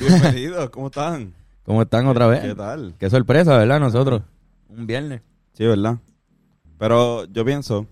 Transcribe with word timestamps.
Bienvenidos, 0.00 0.70
¿cómo 0.70 0.86
están? 0.86 1.34
¿Cómo 1.62 1.82
están 1.82 2.06
otra 2.06 2.26
vez? 2.26 2.40
¿Qué 2.40 2.54
tal? 2.54 2.94
Qué 2.98 3.10
sorpresa, 3.10 3.58
¿verdad? 3.58 3.78
Nosotros. 3.78 4.22
Un 4.70 4.86
viernes. 4.86 5.20
Sí, 5.52 5.66
¿verdad? 5.66 5.98
Pero 6.78 7.26
yo 7.26 7.44
pienso 7.44 7.86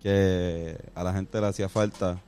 que 0.00 0.78
a 0.94 1.02
la 1.02 1.12
gente 1.12 1.40
le 1.40 1.48
hacía 1.48 1.68
falta. 1.68 2.20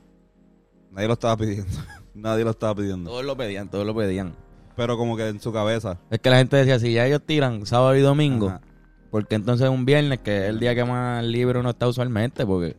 Nadie 0.91 1.07
lo 1.07 1.13
estaba 1.13 1.37
pidiendo. 1.37 1.71
Nadie 2.13 2.43
lo 2.43 2.51
estaba 2.51 2.75
pidiendo. 2.75 3.09
Todos 3.09 3.23
lo 3.23 3.37
pedían, 3.37 3.69
todos 3.69 3.85
lo 3.85 3.95
pedían. 3.95 4.35
Pero 4.75 4.97
como 4.97 5.15
que 5.15 5.29
en 5.29 5.39
su 5.39 5.53
cabeza. 5.53 5.97
Es 6.09 6.19
que 6.19 6.29
la 6.29 6.37
gente 6.37 6.57
decía, 6.57 6.77
si 6.77 6.91
ya 6.91 7.07
ellos 7.07 7.21
tiran 7.25 7.65
sábado 7.65 7.95
y 7.95 8.01
domingo, 8.01 8.49
Ajá. 8.49 8.61
porque 9.11 9.35
entonces 9.35 9.69
un 9.69 9.85
viernes, 9.85 10.19
que 10.19 10.43
es 10.43 10.49
el 10.49 10.59
día 10.59 10.75
que 10.75 10.83
más 10.83 11.23
libre 11.23 11.57
uno 11.57 11.69
está 11.69 11.87
usualmente, 11.87 12.45
porque 12.45 12.75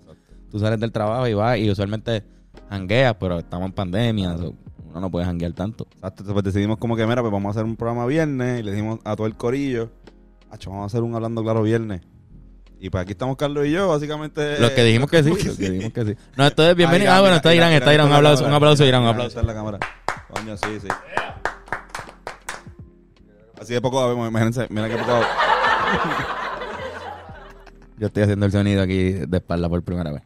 tú 0.50 0.58
sales 0.58 0.78
del 0.78 0.92
trabajo 0.92 1.26
y 1.28 1.32
vas 1.32 1.56
y 1.56 1.70
usualmente 1.70 2.24
jangueas, 2.68 3.14
pero 3.18 3.38
estamos 3.38 3.66
en 3.68 3.72
pandemia, 3.72 4.36
so, 4.36 4.54
uno 4.94 5.00
no 5.00 5.10
puede 5.10 5.26
janguear 5.26 5.52
tanto. 5.52 5.88
Exacto, 5.96 6.24
pues 6.24 6.44
decidimos 6.44 6.78
como 6.78 6.94
que, 6.94 7.04
mira, 7.04 7.20
pues 7.20 7.32
vamos 7.32 7.48
a 7.48 7.50
hacer 7.58 7.64
un 7.64 7.74
programa 7.74 8.06
viernes 8.06 8.60
y 8.60 8.62
le 8.62 8.70
dijimos 8.70 9.00
a 9.02 9.16
todo 9.16 9.26
el 9.26 9.34
corillo, 9.34 9.90
"Acho, 10.50 10.70
vamos 10.70 10.84
a 10.84 10.86
hacer 10.86 11.02
un 11.02 11.14
Hablando 11.16 11.42
Claro 11.42 11.62
viernes. 11.62 12.02
Y 12.78 12.90
pues 12.90 13.02
aquí 13.02 13.12
estamos 13.12 13.36
Carlos 13.36 13.66
y 13.66 13.72
yo, 13.72 13.88
básicamente. 13.88 14.60
Los 14.60 14.70
que 14.70 14.84
dijimos 14.84 15.10
que 15.10 15.22
sí, 15.24 15.30
¿cómo 15.30 15.42
los 15.42 15.56
que 15.56 15.70
dijimos 15.70 15.92
que 15.92 16.04
sí. 16.04 16.14
No, 16.36 16.46
esto 16.46 16.68
es 16.68 16.76
bienvenido. 16.76 17.10
Ah, 17.10 17.20
bueno, 17.20 17.36
está 17.36 17.52
Irán, 17.54 17.72
está 17.72 17.92
Irán. 17.92 18.06
Un 18.06 18.12
aplauso, 18.12 18.46
un 18.46 18.52
aplauso, 18.52 18.84
Irán, 18.84 19.02
un 19.02 19.08
aplauso. 19.08 19.40
en 19.40 19.46
la 19.46 19.54
cámara. 19.54 19.78
Coño, 20.28 20.56
sí, 20.56 20.78
sí. 20.80 20.88
Así 23.60 23.72
de 23.72 23.80
poco, 23.80 24.12
imagínense, 24.12 24.66
mira 24.70 24.88
qué 24.88 24.96
poco. 24.96 25.20
Yo 27.98 28.06
estoy 28.08 28.22
haciendo 28.24 28.46
el 28.46 28.52
sonido 28.52 28.82
aquí 28.82 29.12
de 29.12 29.36
espalda 29.38 29.68
por 29.68 29.82
primera 29.82 30.12
vez. 30.12 30.22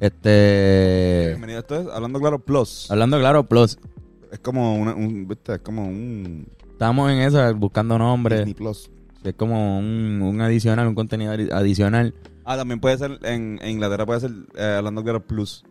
Este. 0.00 1.26
Bienvenido, 1.28 1.60
esto 1.60 1.76
es 1.76 1.86
Hablando 1.86 2.18
Claro 2.18 2.40
Plus. 2.40 2.90
Hablando 2.90 3.18
claro, 3.20 3.44
plus. 3.48 3.78
Es 4.32 4.38
como 4.40 4.74
una, 4.76 4.94
un, 4.94 5.28
viste, 5.28 5.52
es 5.54 5.60
como 5.60 5.86
un 5.86 6.48
Estamos 6.72 7.12
en 7.12 7.18
eso, 7.18 7.54
buscando 7.54 7.96
nombres. 7.98 8.38
Disney 8.40 8.54
Plus. 8.54 8.90
Es 9.22 9.34
como 9.34 9.78
un, 9.78 10.20
un 10.20 10.40
adicional, 10.40 10.88
un 10.88 10.96
contenido 10.96 11.32
adi- 11.32 11.52
adicional. 11.52 12.12
Ah, 12.44 12.56
también 12.56 12.80
puede 12.80 12.98
ser, 12.98 13.20
en, 13.22 13.60
en 13.62 13.68
Inglaterra 13.70 14.04
puede 14.04 14.18
ser 14.20 14.30
eh, 14.56 14.74
Hablando 14.78 15.02
Claro 15.04 15.24
Plus. 15.24 15.62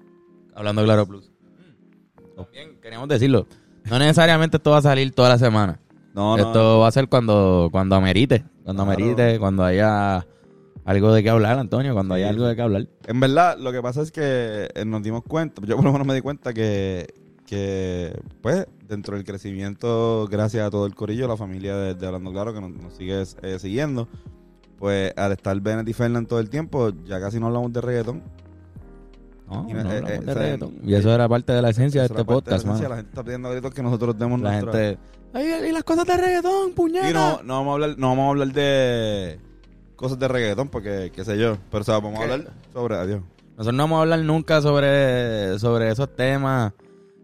Hablando 0.56 0.84
claro, 0.86 1.06
plus. 1.08 1.32
También 2.36 2.78
queríamos 2.82 3.08
decirlo. 3.10 3.48
No 3.90 4.00
necesariamente 4.00 4.58
esto 4.58 4.72
va 4.72 4.78
a 4.78 4.82
salir 4.82 5.12
toda 5.12 5.30
la 5.30 5.38
semana. 5.38 5.80
No, 6.14 6.38
no. 6.38 6.44
esto 6.44 6.80
va 6.80 6.88
a 6.88 6.92
ser 6.92 7.08
cuando, 7.08 7.70
cuando 7.72 7.96
amerite. 7.96 8.44
Cuando 8.64 8.84
Claro. 8.86 9.00
amerite, 9.02 9.40
cuando 9.40 9.64
haya 9.64 10.26
algo 10.86 11.14
de 11.14 11.24
qué 11.24 11.30
hablar, 11.30 11.58
Antonio. 11.58 11.94
Cuando 11.94 12.16
Sí. 12.16 12.22
haya 12.22 12.30
algo 12.30 12.46
de 12.48 12.56
qué 12.56 12.62
hablar. 12.62 12.88
En 13.08 13.20
verdad, 13.20 13.58
lo 13.60 13.72
que 13.72 13.82
pasa 13.82 14.02
es 14.02 14.12
que 14.12 14.70
eh, 14.76 14.86
nos 14.86 15.02
dimos 15.04 15.24
cuenta, 15.28 15.62
yo 15.66 15.76
por 15.78 15.86
lo 15.86 15.92
menos 15.94 16.06
me 16.08 16.14
di 16.14 16.22
cuenta 16.22 16.54
que, 16.54 17.08
que 17.52 18.18
pues, 18.42 18.66
dentro 18.88 19.18
del 19.18 19.26
crecimiento, 19.26 20.26
gracias 20.32 20.66
a 20.66 20.72
todo 20.72 20.86
el 20.86 20.96
corillo, 20.96 21.28
la 21.28 21.36
familia 21.36 21.76
de, 21.76 21.96
de 21.96 22.08
Hablando 22.08 22.32
Claro, 22.32 22.54
que 22.54 22.62
nos, 22.62 22.72
nos 22.72 22.94
sigue 22.94 23.22
eh, 23.42 23.60
siguiendo, 23.60 24.08
pues 24.80 25.12
al 25.18 25.34
estar 25.34 25.60
Bennett 25.60 25.90
y 25.90 25.92
Fernan 25.92 26.28
todo 26.28 26.40
el 26.40 26.50
tiempo, 26.50 26.94
ya 27.04 27.20
casi 27.20 27.42
no 27.42 27.48
hablamos 27.48 27.74
de 27.74 27.82
reggaetón. 27.82 28.24
No, 29.50 29.68
Y, 29.70 29.74
no 29.74 29.80
eh, 29.80 29.98
hablamos 29.98 30.12
eh, 30.12 30.20
de 30.22 30.34
reggaetón. 30.34 30.76
Y 30.82 30.94
eso 30.94 31.14
era 31.14 31.28
parte 31.28 31.52
de 31.52 31.62
la 31.62 31.72
esencia 31.72 32.00
de 32.00 32.08
este 32.08 32.24
parte 32.24 32.30
de 32.30 32.36
la 32.36 32.42
podcast, 32.42 32.66
esencia. 32.66 32.88
La 32.88 32.96
gente 32.96 33.10
está 33.10 33.22
pidiendo 33.22 33.52
gritos 33.52 33.74
que 33.74 33.84
nosotros 33.84 34.18
demos 34.18 34.40
La 34.40 34.52
nuestra... 34.52 34.72
gente... 34.72 34.98
Ay, 35.34 35.68
y 35.68 35.72
las 35.74 35.84
cosas 35.84 36.06
de 36.06 36.16
reggaetón, 36.16 36.72
puñeta. 36.72 37.10
Y 37.10 37.14
no, 37.14 37.44
no 37.44 37.56
vamos 37.56 37.72
a 37.72 37.74
hablar, 37.74 37.98
no 37.98 38.08
vamos 38.08 38.28
a 38.28 38.30
hablar 38.30 38.54
de 38.54 39.40
cosas 39.98 40.18
de 40.18 40.28
reggaetón, 40.30 40.70
porque 40.70 41.12
qué 41.14 41.26
sé 41.26 41.38
yo, 41.38 41.58
pero 41.70 41.82
o 41.82 41.84
sea, 41.84 41.96
vamos 42.00 42.18
a 42.18 42.24
hablar 42.24 42.54
sobre 42.72 42.96
adiós. 42.96 43.22
Nosotros 43.58 43.76
no 43.76 43.84
vamos 43.84 43.98
a 43.98 44.02
hablar 44.04 44.20
nunca 44.22 44.62
sobre, 44.62 45.60
sobre 45.60 45.92
esos 45.92 46.16
temas 46.16 46.72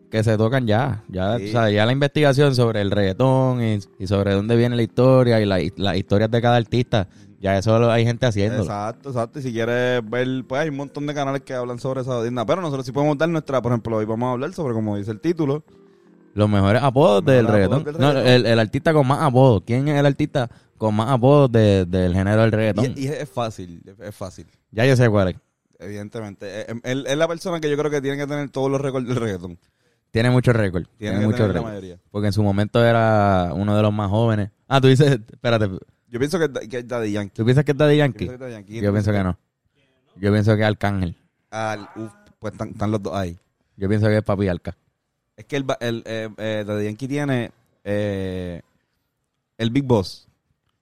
que 0.09 0.23
se 0.23 0.38
tocan 0.38 0.66
ya. 0.67 1.03
Ya, 1.09 1.38
Sí. 1.38 1.50
o 1.50 1.52
sea, 1.52 1.69
ya 1.69 1.86
la 1.86 1.91
investigación 1.91 2.55
sobre 2.55 2.81
el 2.81 2.91
reggaetón 2.91 3.61
y, 3.63 3.80
y 4.00 4.08
sobre 4.08 4.33
dónde 4.33 4.55
viene 4.55 4.75
la 4.75 4.83
historia 4.83 5.39
y 5.41 5.45
la- 5.45 5.61
y 5.61 5.72
las 5.75 5.97
historias 5.97 6.31
de 6.31 6.41
cada 6.41 6.55
artista, 6.58 7.08
ya 7.39 7.58
eso 7.58 7.77
lo 7.77 7.92
hay 7.92 8.05
gente 8.05 8.26
haciéndolo. 8.26 8.64
Exacto, 8.64 9.09
exacto. 9.09 9.39
Y 9.39 9.42
si 9.43 9.52
quieres 9.54 10.02
ver, 10.09 10.27
pues 10.48 10.61
hay 10.61 10.70
un 10.70 10.77
montón 10.77 11.05
de 11.08 11.14
canales 11.14 11.42
que 11.42 11.54
hablan 11.54 11.77
sobre 11.80 12.02
esa 12.02 12.17
odisna. 12.17 12.45
Pero 12.45 12.61
nosotros 12.61 12.86
sí 12.86 12.92
podemos 12.92 13.17
dar 13.17 13.30
nuestra, 13.30 13.61
por 13.61 13.71
ejemplo, 13.73 13.98
hoy 13.98 14.05
vamos 14.05 14.27
a 14.27 14.31
hablar 14.31 14.54
sobre, 14.54 14.73
como 14.73 14.95
dice 14.98 15.11
el 15.11 15.20
título, 15.20 15.64
Los 16.33 16.48
mejores 16.49 16.81
apodos 16.83 17.23
Los 17.23 17.33
del 17.33 17.48
reggaetón. 17.48 17.81
apodos 17.81 17.93
del 17.98 18.02
No, 18.02 18.14
reggaetón. 18.14 18.33
el, 18.33 18.45
el 18.45 18.60
artista 18.60 18.93
con 18.93 19.08
más 19.08 19.21
apodos. 19.21 19.64
¿Quién 19.65 19.87
es 19.87 19.99
el 19.99 20.05
artista 20.05 20.49
con 20.77 20.93
más 20.95 21.10
apodos 21.11 21.52
de- 21.52 21.86
del 21.86 22.14
género 22.14 22.42
del 22.43 22.52
reggaetón? 22.52 22.93
y, 22.95 23.05
y 23.05 23.08
es 23.08 23.27
fácil, 23.30 23.81
es 23.99 24.15
fácil, 24.15 24.45
Ya 24.71 24.86
yo 24.86 24.95
sé 24.95 25.10
cuál 25.10 25.30
es. 25.30 25.36
evidentemente. 25.80 26.61
Eh, 26.71 26.76
Él 26.83 27.05
es 27.08 27.17
la 27.17 27.27
persona 27.27 27.60
que 27.60 27.70
yo 27.70 27.77
creo 27.77 27.89
que 27.92 28.02
tiene 28.02 28.17
que 28.17 28.27
tener 28.27 28.49
todos 28.49 28.70
los 28.71 28.80
récords 28.81 29.08
del 29.08 29.15
reggaetón. 29.17 29.58
Tiene 30.17 30.30
mucho 30.32 30.52
récord. 30.54 30.86
Tiene 30.98 31.20
mucho 31.26 31.48
récord. 31.48 32.00
Porque 32.11 32.28
en 32.28 32.33
su 32.33 32.42
momento 32.44 32.83
era 32.83 33.52
uno 33.54 33.76
de 33.76 33.82
los 33.82 33.94
más 33.94 34.10
jóvenes. 34.10 34.50
Ah, 34.67 34.82
tú 34.82 34.88
dices, 34.88 35.20
espérate, 35.32 35.70
Yo 36.10 36.20
pienso 36.20 36.39
que, 36.39 36.67
que 36.67 36.80
es 36.80 36.88
Daddy 36.88 37.11
Yankee. 37.11 37.33
¿tú 37.36 37.45
piensas 37.45 37.64
que 37.64 37.72
es 37.72 37.78
Daddy 37.78 37.95
Yo 37.95 38.00
Yankee? 38.00 38.17
pienso 38.26 38.32
que 38.32 38.36
es 38.36 38.39
Daddy 38.39 38.54
Yankee. 38.54 38.82
Yo 38.82 38.92
pienso 38.92 39.11
que 39.11 39.23
no. 39.23 39.38
Yo 40.16 40.32
pienso 40.32 40.55
que 40.55 40.61
es 40.61 40.67
Arcángel. 40.67 41.16
Al- 41.52 41.89
uf, 41.95 42.11
pues 42.39 42.54
están, 42.54 42.70
están 42.70 42.92
los 42.92 43.02
dos 43.04 43.14
ahí. 43.16 43.38
Yo 43.76 43.88
pienso 43.88 44.08
que 44.08 44.17
es 44.17 44.23
Papi 44.23 44.48
Arca. 44.48 44.76
Es 45.36 45.45
que 45.45 45.58
el, 45.58 45.66
el 45.80 46.04
eh, 46.05 46.30
eh, 46.38 46.64
Daddy 46.66 46.86
Yankee 46.86 47.08
tiene 47.08 47.52
eh, 47.84 48.61
el 49.58 49.70
Big 49.70 49.84
Boss, 49.84 50.28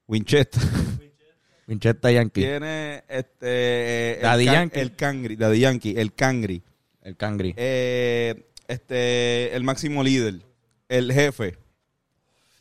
Winchester. 0.08 0.62
Winchester 1.68 2.14
Yankee. 2.14 2.42
Tiene 2.42 3.04
este. 3.10 4.16
el 4.18 4.22
Daddy 4.22 4.46
can- 4.46 4.54
Yankee. 4.56 4.80
El 4.80 4.96
Cangri. 4.96 5.36
Daddy 5.36 5.60
Yankee. 5.60 5.94
El 5.98 6.14
Cangri. 6.14 6.64
El 7.02 7.18
Cangri. 7.18 7.54
Eh, 7.58 8.46
este. 8.68 9.56
El 9.56 9.64
máximo 9.64 10.04
líder. 10.04 10.42
El 10.90 11.12
jefe. 11.12 11.58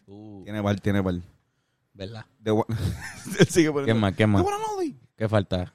Uh, 0.06 0.42
Tiene 0.44 0.62
par, 0.62 0.80
tiene 0.80 1.02
par. 1.02 1.14
¿Verdad? 1.94 2.26
De 2.38 2.50
gua- 2.52 2.66
Él 3.38 3.46
sigue 3.48 3.70
poniendo. 3.70 3.94
¿Qué 3.94 4.00
más? 4.00 4.14
¿Qué 4.14 4.26
más? 4.26 4.44
¿Qué 5.16 5.28
falta? 5.28 5.72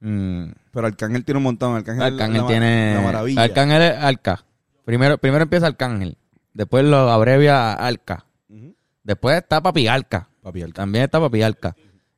Mm, 0.00 0.50
Pero 0.70 0.86
Arcángel 0.86 1.24
tiene 1.24 1.38
un 1.38 1.44
montón. 1.44 1.74
Arcángel, 1.76 2.16
la, 2.16 2.46
tiene... 2.46 2.94
La 2.94 3.00
maravilla. 3.00 3.42
Arcángel 3.42 3.82
es 3.82 3.92
Arca. 3.98 4.44
Primero, 4.84 5.18
primero 5.18 5.42
empieza 5.42 5.66
Arcángel. 5.66 6.16
Después 6.52 6.84
lo 6.84 7.10
abrevia 7.10 7.72
a 7.72 7.86
Arca. 7.86 8.26
Ujú. 8.48 8.74
Después 9.02 9.36
está 9.38 9.62
Papi 9.62 9.88
Arca. 9.88 10.28
Papi 10.42 10.62
Arca. 10.62 10.74
También 10.74 11.04
está 11.04 11.20
Papi 11.20 11.42
Arca. 11.42 11.74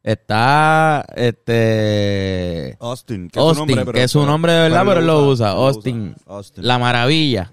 Está 0.06 1.04
este 1.16 2.76
Austin. 2.78 3.28
Que 3.28 3.40
Austin, 3.40 3.50
es 3.50 3.56
su 3.56 3.58
nombre, 3.66 3.84
pero- 3.84 3.92
que 3.92 4.02
es 4.04 4.10
su 4.12 4.24
nombre 4.24 4.52
de 4.52 4.60
verdad, 4.60 4.84
pero 4.86 5.00
él 5.00 5.06
lo 5.08 5.28
usa. 5.28 5.52
lo 5.52 5.66
Austin. 5.66 6.14
Austin. 6.26 6.64
La 6.64 6.78
Maravilla. 6.78 7.52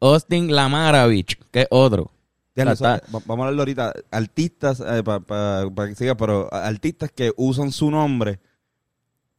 Austin 0.00 0.50
La 0.54 0.70
Maravich, 0.70 1.38
que 1.50 1.60
es 1.60 1.66
otro. 1.70 2.10
Ya 2.56 2.64
lo 2.64 2.72
O 2.72 2.76
sea, 2.76 2.96
sabe. 2.96 3.02
Va- 3.14 3.20
Vamos 3.26 3.44
a 3.44 3.48
hablarlo 3.48 3.60
ahorita. 3.60 3.92
Artistas, 4.10 4.82
para 5.26 5.88
que 5.88 5.94
siga, 5.94 6.14
pero 6.16 6.48
artistas 6.52 7.12
que 7.12 7.30
usan 7.36 7.70
su 7.72 7.90
nombre 7.90 8.40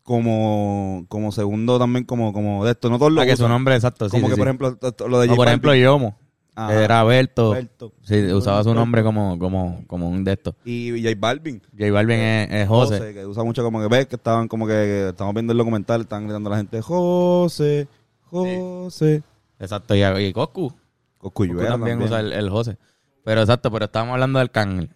como, 0.04 1.06
como 1.10 1.32
segundo 1.32 1.80
también, 1.80 2.06
como, 2.06 2.34
como 2.34 2.66
de 2.66 2.72
esto. 2.74 2.88
No 2.92 3.00
todos 3.00 3.12
lo 3.14 3.18
Para 3.22 3.32
que 3.32 3.36
su 3.38 3.48
nombre 3.48 3.74
exacto. 3.76 4.10
Como 4.10 4.26
sí, 4.28 4.30
que, 4.30 4.34
sí. 4.36 4.38
por 4.40 4.48
ejemplo, 4.48 4.78
lo 5.08 5.20
de 5.20 5.28
por 5.36 5.48
ejemplo. 5.48 5.74
Yomo. 5.74 6.20
Ajá. 6.56 6.84
Era 6.84 7.02
Alberto. 7.02 7.54
Alberto. 7.54 7.94
Sí, 8.04 8.32
usaba 8.32 8.64
su 8.64 8.74
nombre 8.74 9.02
como, 9.04 9.40
como, 9.40 9.84
como 9.88 10.08
un 10.10 10.24
de 10.24 10.34
estos. 10.34 10.54
Y 10.66 11.02
J 11.02 11.16
Balvin. 11.18 11.62
J 11.78 11.92
Balvin 11.92 12.20
es, 12.20 12.52
es 12.52 12.68
José. 12.68 13.14
que 13.14 13.26
usa 13.26 13.44
mucho 13.44 13.64
como 13.64 13.82
que 13.82 13.88
ves 13.88 14.06
que 14.08 14.16
estaban 14.16 14.48
como 14.48 14.68
que, 14.68 14.74
que 14.74 15.10
estamos 15.10 15.34
viendo 15.34 15.52
el 15.52 15.58
documental, 15.58 16.02
están 16.02 16.26
gritando 16.26 16.50
a 16.50 16.52
la 16.52 16.58
gente, 16.58 16.82
José, 16.82 17.88
José. 18.30 19.24
Exacto. 19.60 19.96
Y, 19.96 20.04
y 20.04 20.34
Coscu. 20.34 20.74
Coscu 21.18 21.48
también, 21.48 21.68
también. 21.70 22.02
usa 22.02 22.20
el, 22.20 22.34
el 22.34 22.50
José. 22.50 22.78
Pero 23.24 23.42
exacto, 23.42 23.72
pero 23.72 23.86
estábamos 23.86 24.14
hablando 24.14 24.40
del 24.40 24.48
Arcángel. 24.48 24.96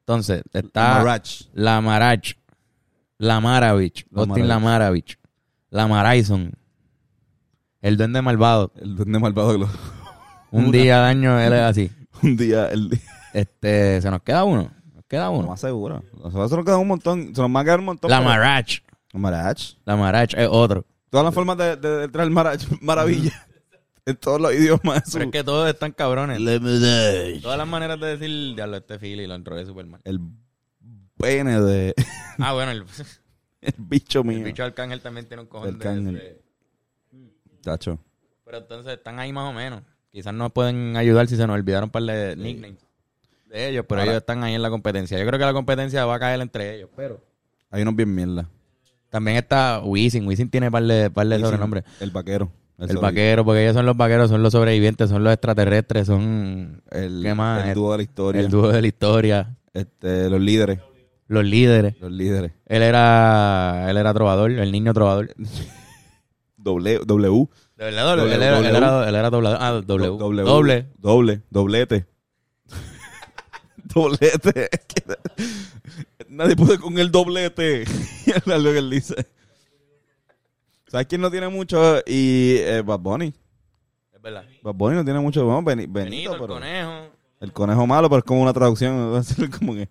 Entonces, 0.00 0.42
está 0.52 0.94
Marach. 0.94 1.42
la 1.52 1.80
Marach, 1.82 2.32
la 3.18 3.40
Maravich, 3.40 4.06
La 4.10 4.22
Austin 4.22 4.48
la 4.48 4.58
Maravich, 4.58 5.18
la 5.68 5.86
Maraison, 5.86 6.52
el 7.82 7.96
Duende 7.98 8.22
Malvado. 8.22 8.72
El 8.76 8.96
duende 8.96 9.18
malvado. 9.18 9.68
Un 10.50 10.64
Una. 10.66 10.72
día 10.78 10.98
al 11.00 11.04
año 11.16 11.38
él 11.40 11.52
es 11.52 11.60
así. 11.60 11.90
Un 12.22 12.36
día, 12.36 12.68
el 12.68 12.88
día. 12.90 13.00
Este, 13.32 14.00
se 14.00 14.10
nos 14.10 14.22
queda 14.22 14.44
uno. 14.44 14.70
Nos 14.94 15.04
queda 15.06 15.24
No 15.26 15.32
uno. 15.32 15.48
más 15.48 15.60
seguro. 15.60 16.02
Nosotros 16.14 16.50
nos 16.52 16.64
queda 16.64 16.78
un 16.78 16.88
montón. 16.88 17.34
Se 17.34 17.40
nos 17.42 17.54
va 17.54 17.60
a 17.60 17.64
quedar 17.64 17.78
un 17.80 17.84
montón. 17.86 18.10
La 18.10 18.18
pero- 18.18 18.28
Marach. 18.30 18.78
Marach. 19.12 19.62
La 19.84 19.96
Marach 19.96 20.34
es 20.34 20.48
otro. 20.50 20.84
Todas 21.10 21.24
las 21.24 21.34
formas 21.34 21.56
de, 21.56 21.76
de, 21.76 21.88
de 22.00 22.08
traer 22.08 22.28
marach, 22.30 22.62
maravilla. 22.82 23.32
en 24.04 24.16
todos 24.16 24.40
los 24.40 24.52
idiomas. 24.52 25.02
Pero 25.12 25.24
es 25.24 25.30
que 25.30 25.42
todos 25.44 25.68
están 25.70 25.92
cabrones. 25.92 26.38
Todas 27.42 27.56
las 27.58 27.66
maneras 27.68 27.98
de 28.00 28.16
decir, 28.16 28.54
diablo, 28.54 28.76
este 28.76 28.98
Philly 28.98 29.26
lo 29.26 29.34
entró 29.34 29.56
de 29.56 29.64
Superman. 29.64 30.00
El 30.04 30.20
pene 31.16 31.60
de. 31.60 31.94
Ah, 32.40 32.52
bueno, 32.52 32.70
el, 32.72 32.84
el 33.62 33.74
bicho 33.78 34.22
mío. 34.22 34.38
el 34.38 34.44
bicho 34.44 34.62
Arcángel 34.62 35.00
también 35.00 35.26
tiene 35.26 35.42
un 35.42 35.48
cojón 35.48 35.70
de 35.78 35.88
Arcángel. 35.88 36.40
Tacho. 37.62 37.98
Pero 38.44 38.58
entonces 38.58 38.92
están 38.94 39.18
ahí 39.18 39.32
más 39.32 39.50
o 39.50 39.52
menos. 39.52 39.82
Quizás 40.10 40.32
nos 40.34 40.52
pueden 40.52 40.96
ayudar 40.96 41.26
si 41.28 41.36
se 41.36 41.46
nos 41.46 41.54
olvidaron 41.54 41.88
un 41.88 41.90
par 41.90 42.02
de 42.02 42.34
nicknames 42.36 42.78
de 43.46 43.68
ellos, 43.68 43.84
pero 43.88 44.00
Ahora- 44.00 44.12
ellos 44.12 44.20
están 44.22 44.42
ahí 44.44 44.54
en 44.54 44.62
la 44.62 44.70
competencia. 44.70 45.18
Yo 45.18 45.26
creo 45.26 45.38
que 45.38 45.44
la 45.44 45.52
competencia 45.52 46.04
va 46.04 46.16
a 46.16 46.18
caer 46.18 46.40
entre 46.40 46.76
ellos, 46.76 46.90
pero 46.96 47.20
Hay 47.70 47.82
unos 47.82 47.96
bien 47.96 48.14
mierda. 48.14 48.48
también 49.10 49.36
está 49.38 49.80
Wisin. 49.84 50.26
Wisin 50.26 50.50
tiene 50.50 50.70
par 50.70 50.82
de, 50.84 51.10
par 51.10 51.26
de 51.26 51.36
Wisin, 51.36 51.46
sobrenombres. 51.46 51.84
El 52.00 52.10
vaquero. 52.10 52.50
El 52.78 52.88
sobreviviente. 52.88 53.00
vaquero, 53.06 53.44
porque 53.44 53.62
ellos 53.64 53.74
son 53.74 53.86
los 53.86 53.96
vaqueros, 53.96 54.30
son 54.30 54.42
los 54.42 54.52
sobrevivientes, 54.52 55.08
son 55.10 55.24
los 55.24 55.32
extraterrestres, 55.32 56.06
son 56.06 56.82
El, 56.90 57.22
¿Qué 57.22 57.34
más? 57.34 57.66
el 57.66 57.74
dúo 57.74 57.90
de 57.92 57.96
la 57.98 58.02
historia. 58.02 58.40
el 58.40 58.48
dúo 58.50 58.68
de 58.68 58.80
la 58.80 58.86
historia, 58.86 59.56
Este, 59.74 60.28
los 60.30 60.40
líderes. 60.40 60.78
los 61.26 61.44
líderes. 61.44 61.94
Los 62.00 62.12
líderes. 62.12 62.52
Él 62.66 62.82
era, 62.82 63.86
él 63.90 63.96
era 63.96 64.14
trovador, 64.14 64.50
el 64.52 64.70
niño 64.70 64.92
trovador. 64.94 65.34
Doble, 66.56 66.98
w. 67.06 67.48
De 67.78 67.84
verdad, 67.84 68.16
doble, 68.16 68.34
él, 68.34 68.42
era, 68.42 68.58
él, 68.58 68.66
era, 68.66 69.08
él 69.08 69.14
era 69.14 69.30
doblador. 69.30 69.58
Ah, 69.60 69.70
doble. 69.70 70.08
W. 70.08 70.42
Doble. 70.42 70.86
Doble. 70.98 71.42
Doblete. 71.48 72.06
doblete. 73.94 74.68
Nadie 76.28 76.56
puede 76.56 76.76
con 76.80 76.98
el 76.98 77.12
doblete. 77.12 77.82
es 78.26 78.46
lo 78.46 78.72
que 78.72 78.78
él 78.78 78.90
dice. 78.90 79.14
¿Sabes 80.88 81.06
quién 81.06 81.20
no 81.20 81.30
tiene 81.30 81.48
mucho? 81.48 81.98
Y 82.04 82.56
eh, 82.56 82.82
Bad 82.84 82.98
Bunny. 82.98 83.32
Es 84.12 84.22
verdad. 84.22 84.44
Bad 84.60 84.74
Bunny 84.74 84.96
no 84.96 85.04
tiene 85.04 85.20
mucho. 85.20 85.44
Bueno, 85.44 85.62
Beni- 85.62 85.86
Benito, 85.86 85.92
Benito, 85.92 86.32
el 86.32 86.40
pero- 86.40 86.54
conejo. 86.54 86.90
El 87.40 87.52
conejo 87.52 87.86
malo, 87.86 88.08
pero 88.10 88.18
es 88.18 88.24
como 88.24 88.42
una 88.42 88.52
traducción. 88.52 89.22
como 89.58 89.74
que- 89.74 89.88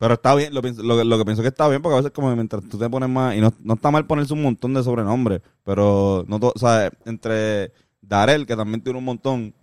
Pero 0.00 0.14
está 0.14 0.34
bien, 0.34 0.54
lo, 0.54 0.62
pienso- 0.62 0.82
lo, 0.82 0.96
que- 0.96 1.04
lo 1.04 1.18
que 1.18 1.24
pienso 1.26 1.42
que 1.42 1.48
está 1.48 1.68
bien, 1.68 1.82
porque 1.82 1.92
a 1.94 1.98
veces 1.98 2.10
como 2.12 2.34
mientras 2.34 2.66
tú 2.70 2.78
te 2.78 2.88
pones 2.88 3.10
más, 3.10 3.36
y 3.36 3.40
no, 3.42 3.52
no 3.62 3.74
está 3.74 3.90
mal 3.90 4.06
ponerse 4.06 4.32
un 4.32 4.42
montón 4.42 4.72
de 4.72 4.82
sobrenombres, 4.82 5.42
pero 5.62 6.24
no 6.26 6.40
to- 6.40 6.52
o 6.56 6.58
sea, 6.58 6.90
entre 7.04 7.70
Darel, 8.00 8.46
que 8.46 8.56
también 8.56 8.80
tiene 8.82 8.98
un 8.98 9.04
montón, 9.04 9.54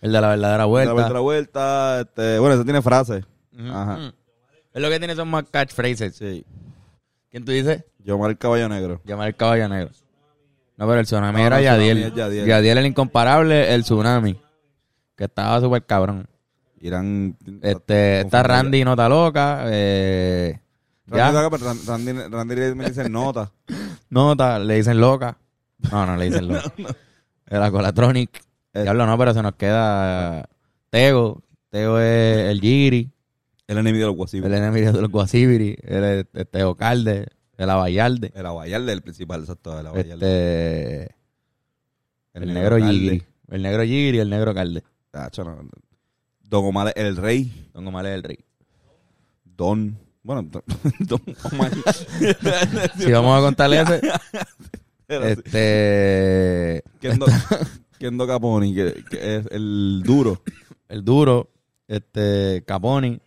El 0.00 0.12
de 0.12 0.20
la 0.22 0.28
verdadera 0.30 0.64
vuelta. 0.64 0.94
La 0.94 1.04
otra 1.06 1.20
vuelta, 1.20 2.00
este, 2.00 2.38
bueno, 2.38 2.54
ese 2.54 2.64
tiene 2.64 2.80
frases. 2.80 3.24
Ajá. 3.70 4.14
Es 4.72 4.80
lo 4.82 4.88
que 4.88 4.98
tiene 4.98 5.14
son 5.14 5.28
más 5.28 5.44
catchphrases. 5.50 6.16
Sí. 6.16 6.44
¿Quién 7.30 7.44
tú 7.44 7.52
dices? 7.52 7.84
Yo 7.98 8.24
el 8.26 8.38
caballo 8.38 8.70
negro. 8.70 9.02
Llamar 9.04 9.28
el 9.28 9.36
caballo 9.36 9.68
negro. 9.68 9.90
No, 10.78 10.86
pero 10.86 11.00
el 11.00 11.04
tsunami 11.06 11.38
No, 11.40 11.46
era 11.46 11.56
no, 11.56 11.58
el 11.58 11.64
Yadiel. 11.64 12.14
Yadiel. 12.14 12.46
Yadiel 12.46 12.78
el 12.78 12.86
incomparable, 12.86 13.74
el 13.74 13.82
tsunami. 13.82 14.40
Que 15.16 15.24
estaba 15.24 15.60
súper 15.60 15.84
cabrón. 15.84 16.26
Irán. 16.80 17.36
Este, 17.62 18.20
está 18.20 18.42
Randy 18.42 18.84
Nota 18.84 19.08
Loca. 19.08 19.64
Eh, 19.66 20.58
Randy. 21.06 21.36
Loca, 21.36 21.50
pero 21.50 21.64
Ran- 21.64 21.86
Randy, 21.86 22.12
Randy 22.12 22.74
me 22.74 22.86
dice 22.86 23.08
nota. 23.08 23.52
Nota, 24.10 24.58
le 24.58 24.76
dicen 24.76 25.00
loca. 25.00 25.36
No, 25.90 26.06
no 26.06 26.16
le 26.16 26.26
dicen 26.26 26.48
loca. 26.48 26.72
El 27.46 27.62
Acolatronic. 27.62 28.42
Eh. 28.72 28.82
Diablo, 28.82 29.06
no, 29.06 29.16
pero 29.18 29.34
se 29.34 29.42
nos 29.42 29.54
queda 29.54 30.48
Tego. 30.90 31.42
Tego 31.70 31.98
es 31.98 32.48
el 32.48 32.60
Giri. 32.60 33.10
El 33.66 33.78
enemigo 33.78 34.04
de 34.04 34.06
los 34.06 34.16
guasibos. 34.16 34.46
El 34.46 34.54
enemigo 34.54 34.92
de 34.92 35.00
los 35.00 35.10
Guasibiri. 35.10 35.76
El, 35.82 36.26
el 36.32 36.46
Tego 36.46 36.76
Calde. 36.76 37.26
El 37.56 37.70
Abayalde. 37.70 38.32
El 38.34 38.46
abayalde, 38.46 38.92
el 38.92 39.02
principal, 39.02 39.40
exacto. 39.40 39.78
El 39.78 39.86
abayalde. 39.86 41.04
Este, 41.04 41.14
el, 42.34 42.54
negro 42.54 42.78
Calde. 42.78 42.92
Giri. 42.92 43.22
El 43.48 43.62
negro 43.62 43.82
Giri 43.82 44.18
y 44.18 44.20
el 44.20 44.30
negro 44.30 44.54
Calde. 44.54 44.82
Tacho, 45.10 45.44
no. 45.44 45.56
Don 46.48 46.64
Omar, 46.64 46.92
el 46.96 47.16
rey. 47.16 47.68
Don 47.72 47.86
Omar 47.86 48.06
es 48.06 48.14
el 48.14 48.22
rey. 48.22 48.38
Don. 49.44 49.98
Bueno, 50.22 50.42
Don, 50.42 50.62
Don 51.00 51.20
Omar. 51.52 51.70
Si 52.98 53.12
vamos 53.12 53.38
a 53.38 53.42
contarle 53.42 53.80
ese, 53.80 54.00
este, 55.08 56.82
Kendo, 57.00 57.26
Kendo 57.98 58.26
Caponi, 58.26 58.74
que, 58.74 59.04
que 59.08 59.36
es 59.36 59.46
el 59.50 60.02
duro. 60.04 60.42
el 60.88 61.04
duro, 61.04 61.50
este, 61.86 62.64
Caponi, 62.66 63.20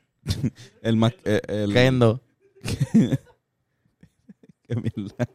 El 0.82 0.98
más. 0.98 1.14
eh, 1.24 1.42
El, 1.48 1.74
Kendo. 1.74 2.22
Qué 2.64 3.18
mierda. 4.76 5.30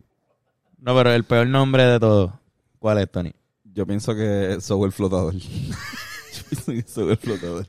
No, 0.79 0.95
pero 0.95 1.13
el 1.13 1.25
peor 1.25 1.47
nombre 1.47 1.85
de 1.85 1.99
todos. 1.99 2.33
¿Cuál 2.79 2.99
es, 2.99 3.11
Tony? 3.11 3.33
Yo 3.65 3.87
pienso 3.87 4.15
que 4.15 4.59
Soul 4.61 4.87
el 4.87 4.93
flotador. 4.93 5.35
El 6.67 7.17
flotador. 7.17 7.67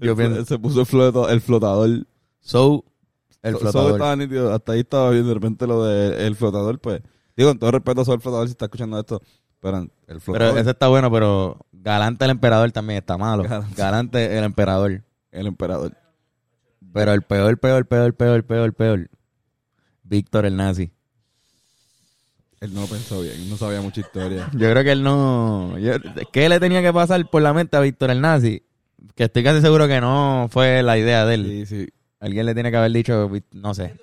Yo 0.00 0.10
Él- 0.12 0.16
pienso- 0.16 0.44
se 0.44 0.58
puso 0.58 0.80
el, 0.80 0.86
floto- 0.86 1.28
el 1.28 1.40
flotador. 1.40 2.06
So, 2.40 2.84
el 3.42 3.54
So- 3.54 3.60
flotador. 3.60 3.92
estaba 3.92 4.16
nítido. 4.16 4.52
Hasta 4.54 4.72
ahí 4.72 4.80
estaba 4.80 5.10
viendo 5.10 5.28
de 5.28 5.34
repente 5.34 5.66
lo 5.66 5.84
del 5.84 6.36
flotador, 6.36 6.78
pues. 6.80 7.02
Digo, 7.36 7.50
con 7.50 7.58
todo 7.58 7.70
respeto 7.72 8.04
Soul 8.04 8.16
el 8.16 8.20
flotador 8.22 8.46
si 8.46 8.52
está 8.52 8.66
escuchando 8.66 8.98
esto. 8.98 9.20
Pero 9.60 9.88
el 10.06 10.20
flotador. 10.20 10.50
Pero 10.50 10.60
ese 10.60 10.70
está 10.70 10.88
bueno, 10.88 11.10
pero 11.10 11.58
Galante 11.72 12.24
el 12.24 12.30
emperador 12.32 12.70
también 12.72 12.98
está 12.98 13.16
malo. 13.18 13.42
Galante. 13.44 13.74
Galante 13.76 14.38
el 14.38 14.44
emperador. 14.44 15.02
El 15.30 15.46
emperador. 15.46 15.92
Pero 16.92 17.12
el 17.12 17.22
peor, 17.22 17.58
peor, 17.58 17.86
peor, 17.86 18.14
peor, 18.14 18.44
peor, 18.44 18.72
peor. 18.74 19.10
Víctor 20.02 20.46
el 20.46 20.56
nazi. 20.56 20.92
Él 22.60 22.74
no 22.74 22.86
pensó 22.86 23.20
bien. 23.20 23.48
No 23.50 23.56
sabía 23.56 23.80
mucha 23.80 24.00
historia. 24.00 24.48
Yo 24.52 24.70
creo 24.70 24.82
que 24.82 24.92
él 24.92 25.02
no. 25.02 25.78
yo- 25.78 25.94
¿Qué 26.32 26.48
le 26.48 26.58
tenía 26.58 26.82
que 26.82 26.92
pasar 26.92 27.28
por 27.28 27.42
la 27.42 27.52
mente 27.52 27.76
a 27.76 27.80
Víctor 27.80 28.10
el 28.10 28.20
nazi? 28.20 28.62
Que 29.14 29.24
estoy 29.24 29.44
casi 29.44 29.60
seguro 29.60 29.86
que 29.86 30.00
no 30.00 30.48
fue 30.50 30.82
la 30.82 30.98
idea 30.98 31.26
de 31.26 31.34
él. 31.34 31.46
Sí, 31.46 31.66
sí. 31.84 31.88
Alguien 32.18 32.46
le 32.46 32.54
tiene 32.54 32.70
que 32.70 32.76
haber 32.78 32.92
dicho, 32.92 33.30
no 33.52 33.74
sé. 33.74 33.94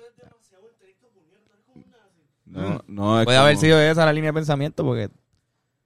No, 2.46 2.80
no 2.86 3.18
es 3.20 3.24
Puede 3.24 3.38
haber 3.38 3.56
sido 3.56 3.80
esa 3.80 4.04
la 4.06 4.12
línea 4.12 4.30
de 4.30 4.34
pensamiento 4.34 4.84
porque 4.84 5.10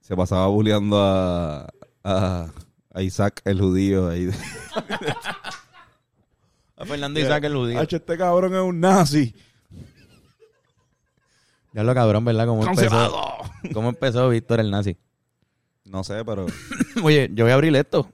Se 0.00 0.14
pasaba 0.14 0.46
bulleando 0.48 1.02
a, 1.02 1.66
a, 2.04 2.48
a 2.92 3.02
Isaac 3.02 3.40
el 3.46 3.58
judío 3.60 4.10
ahí. 4.10 4.28
a 6.76 6.84
Fernando 6.84 7.18
Isaac 7.20 7.44
el 7.44 7.54
judío. 7.54 7.80
Hacho, 7.80 7.96
este 7.96 8.18
cabrón 8.18 8.54
es 8.54 8.60
un 8.60 8.80
nazi. 8.80 9.34
Ya 11.78 11.84
lo 11.84 11.94
cabrón, 11.94 12.24
¿verdad? 12.24 12.44
¿Cómo 12.48 12.66
empezó, 12.66 13.38
¿Cómo 13.72 13.90
empezó 13.90 14.28
Víctor 14.30 14.58
el 14.58 14.68
nazi? 14.68 14.96
No 15.84 16.02
sé, 16.02 16.24
pero. 16.24 16.44
Oye, 17.04 17.30
yo 17.32 17.44
voy 17.44 17.52
a 17.52 17.54
abrir 17.54 17.76
esto. 17.76 18.10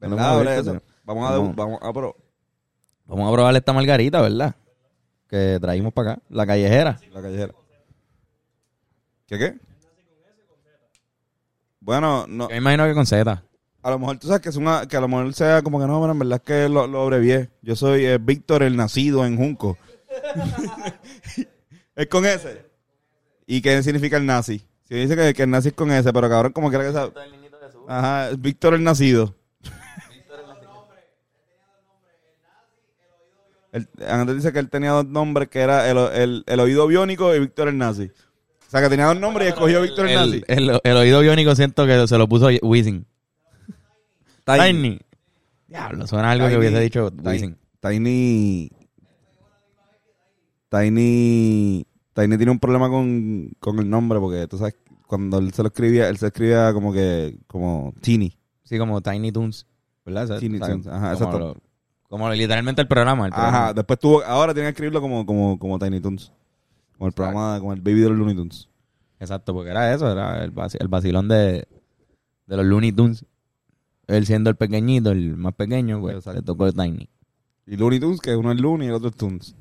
¿Verdad? 0.00 0.16
Vamos 0.16 0.26
a 0.26 0.38
ver 0.38 0.48
Abre 0.48 0.58
esto. 0.58 0.70
eso. 0.72 0.82
Vamos 1.04 1.30
a, 1.30 1.36
Vamos. 1.36 1.54
vamos 1.54 1.78
a 1.82 1.92
pro- 1.92 2.16
Vamos 3.04 3.28
a 3.28 3.32
probar 3.32 3.54
esta 3.54 3.72
margarita, 3.72 4.20
¿verdad? 4.20 4.56
Que 5.28 5.56
traímos 5.60 5.92
para 5.92 6.14
acá. 6.14 6.22
La 6.30 6.44
callejera. 6.48 6.98
la 7.12 7.22
callejera. 7.22 7.54
¿Qué 9.28 9.38
qué? 9.38 9.54
Bueno, 11.78 12.26
no, 12.28 12.46
Yo 12.48 12.50
me 12.50 12.56
imagino 12.56 12.86
que 12.86 12.94
con 12.94 13.06
Z. 13.06 13.44
a 13.82 13.90
lo 13.90 13.98
mejor 14.00 14.18
tú 14.18 14.26
sabes 14.26 14.42
que 14.42 14.48
es 14.48 14.56
una, 14.56 14.88
que 14.88 14.96
a 14.96 15.00
lo 15.00 15.06
mejor 15.06 15.32
sea 15.32 15.62
como 15.62 15.78
que 15.78 15.86
no, 15.86 16.00
pero 16.00 16.10
en 16.12 16.18
verdad 16.18 16.40
es 16.40 16.44
que 16.44 16.68
lo, 16.68 16.88
lo 16.88 17.02
abrevié. 17.02 17.50
Yo 17.62 17.76
soy 17.76 18.04
eh, 18.04 18.18
Víctor 18.18 18.64
el 18.64 18.76
nacido 18.76 19.24
en 19.24 19.36
Junco. 19.36 19.78
es 21.94 22.06
con 22.08 22.26
ese. 22.26 22.65
¿Y 23.46 23.60
qué 23.60 23.82
significa 23.82 24.16
el 24.16 24.26
nazi? 24.26 24.62
Si 24.88 24.94
dice 24.94 25.16
que, 25.16 25.34
que 25.34 25.42
el 25.44 25.50
nazi 25.50 25.68
es 25.68 25.74
con 25.74 25.90
ese, 25.90 26.12
pero 26.12 26.28
cabrón, 26.28 26.52
como 26.52 26.68
quiera 26.68 26.84
que 26.84 26.92
sea. 26.92 27.10
Ajá, 27.88 28.30
Víctor 28.38 28.74
el 28.74 28.82
nacido. 28.84 29.34
Él- 33.72 33.88
antes 34.08 34.36
dice 34.36 34.52
que 34.52 34.58
él 34.58 34.70
tenía 34.70 34.90
dos 34.92 35.06
nombres, 35.06 35.48
que 35.48 35.60
era 35.60 35.90
el, 35.90 35.98
el, 35.98 36.44
el 36.46 36.60
oído 36.60 36.86
biónico 36.86 37.34
y 37.34 37.40
Víctor 37.40 37.68
el 37.68 37.76
nazi. 37.78 38.04
O 38.66 38.70
sea, 38.70 38.80
que 38.80 38.88
tenía 38.88 39.06
dos 39.06 39.18
nombres 39.20 39.46
y 39.46 39.48
escogió 39.50 39.82
Víctor 39.82 40.08
el, 40.08 40.14
nazi. 40.14 40.44
El, 40.48 40.70
el- 40.70 40.80
el 40.82 40.96
oído 40.96 41.20
biónico 41.20 41.54
siento 41.54 41.86
que 41.86 42.06
se 42.08 42.18
lo 42.18 42.28
puso 42.28 42.48
Wisin. 42.62 43.06
Tiny. 44.44 45.00
Diablo, 45.68 46.06
suena 46.06 46.30
algo 46.30 46.46
que 46.46 46.52
Tiny- 46.54 46.58
hubiese 46.60 46.80
dicho 46.80 47.10
Tiny- 47.10 47.28
Wisin. 47.28 47.58
Tiny. 47.80 48.70
Tiny. 48.70 48.70
Tiny 50.70 51.86
tiene 52.16 52.50
un 52.50 52.58
problema 52.58 52.88
con, 52.88 53.50
con 53.60 53.78
el 53.78 53.88
nombre 53.88 54.18
porque 54.18 54.46
tú 54.48 54.58
sabes, 54.58 54.76
cuando 55.06 55.38
él 55.38 55.52
se 55.52 55.62
lo 55.62 55.68
escribía, 55.68 56.08
él 56.08 56.16
se 56.16 56.26
escribía 56.26 56.72
como 56.72 56.92
que, 56.92 57.38
como 57.46 57.94
Tiny. 58.00 58.36
Sí, 58.64 58.78
como 58.78 59.00
Tiny 59.00 59.30
Toons. 59.32 59.66
¿Verdad? 60.04 60.38
Tiny 60.38 60.58
Toons, 60.58 60.86
ajá, 60.86 61.12
como 61.14 61.24
exacto. 61.26 61.38
lo- 61.38 61.56
como 62.08 62.30
literalmente 62.30 62.80
el 62.80 62.88
programa. 62.88 63.26
el 63.26 63.32
Ajá, 63.34 63.72
después 63.74 63.98
tuvo, 63.98 64.22
ahora 64.24 64.54
tiene 64.54 64.66
que 64.68 64.70
escribirlo 64.70 65.00
como, 65.00 65.26
como, 65.26 65.58
como 65.58 65.78
Tiny 65.78 66.00
Toons. 66.00 66.32
Como 66.96 67.08
el 67.08 67.12
programa, 67.12 67.58
como 67.60 67.72
el 67.72 67.80
baby 67.80 68.00
de 68.00 68.08
los 68.08 68.18
Looney 68.18 68.34
Tunes. 68.36 68.68
Exacto, 69.20 69.52
porque 69.52 69.70
era 69.70 69.92
eso, 69.92 70.10
era 70.10 70.42
el, 70.44 70.54
vaci- 70.54 70.76
el 70.80 70.88
vacilón 70.88 71.28
de, 71.28 71.66
de 72.46 72.56
los 72.56 72.64
Looney 72.64 72.92
Tunes. 72.92 73.24
Él 74.06 74.24
siendo 74.24 74.48
el 74.50 74.56
pequeñito, 74.56 75.10
el 75.10 75.36
más 75.36 75.54
pequeño, 75.54 76.00
pues 76.00 76.24
le 76.26 76.42
tocó 76.42 76.66
el 76.66 76.74
Tiny. 76.74 77.08
Y 77.66 77.76
Looney 77.76 77.98
Tunes, 78.00 78.20
que 78.20 78.36
uno 78.36 78.52
es 78.52 78.60
Looney 78.60 78.86
y 78.86 78.90
el 78.90 78.94
otro 78.94 79.08
es 79.10 79.16
Tunes. 79.16 79.54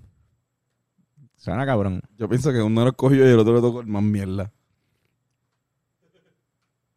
Suena 1.46 1.64
cabrón. 1.64 2.02
Yo 2.18 2.28
pienso 2.28 2.52
que 2.52 2.60
uno 2.60 2.84
lo 2.86 2.94
cogió 2.94 3.24
y 3.24 3.32
el 3.32 3.38
otro 3.38 3.54
le 3.54 3.62
tocó 3.62 3.82
el 3.82 3.86
más 3.86 4.02
mierda. 4.02 4.52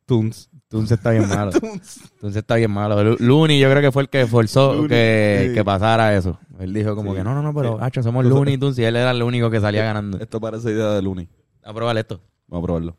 Tunes. 0.06 0.48
Tunes 0.68 0.90
está 0.90 1.10
bien 1.10 1.28
malo. 1.28 1.50
Tunes. 1.60 2.00
Tunes 2.18 2.34
está 2.34 2.54
bien 2.56 2.70
malo. 2.70 3.16
Looney 3.18 3.60
yo 3.60 3.68
creo 3.68 3.82
que 3.82 3.92
fue 3.92 4.04
el 4.04 4.08
que 4.08 4.26
forzó 4.26 4.72
Looney, 4.72 4.88
que, 4.88 5.44
sí. 5.48 5.54
que 5.54 5.62
pasara 5.66 6.16
eso. 6.16 6.38
Él 6.58 6.72
dijo 6.72 6.96
como 6.96 7.10
Sí. 7.10 7.18
que 7.18 7.24
no, 7.24 7.34
no, 7.34 7.42
no, 7.42 7.52
pero 7.54 7.78
hacho, 7.82 8.02
somos 8.02 8.24
Entonces- 8.24 8.36
Looney 8.38 8.56
Tunes 8.56 8.78
y 8.78 8.84
él 8.84 8.96
era 8.96 9.10
el 9.10 9.22
único 9.22 9.50
que 9.50 9.60
salía 9.60 9.84
ganando. 9.84 10.18
Esto 10.18 10.40
parece 10.40 10.70
idea 10.70 10.92
de 10.92 11.02
Looney. 11.02 11.28
A 11.62 11.74
probar 11.74 11.98
esto. 11.98 12.18
Vamos 12.46 12.64
a 12.64 12.66
probarlo. 12.66 12.96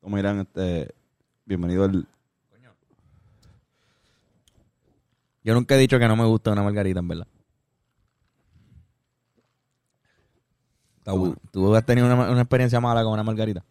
Como 0.00 0.16
dirán, 0.18 0.38
este, 0.38 0.94
bienvenido 1.46 1.82
al... 1.82 2.06
Yo 5.42 5.52
nunca 5.52 5.74
he 5.74 5.78
dicho 5.78 5.98
que 5.98 6.06
no 6.06 6.14
me 6.14 6.24
gusta 6.26 6.52
una 6.52 6.62
margarita, 6.62 7.00
en 7.00 7.08
verdad. 7.08 7.26
¿Tú, 11.04 11.74
has 11.74 11.84
tenido 11.84 12.06
una, 12.06 12.30
una 12.30 12.40
experiencia 12.40 12.80
mala 12.80 13.04
con 13.04 13.12
una 13.12 13.22
margarita? 13.22 13.64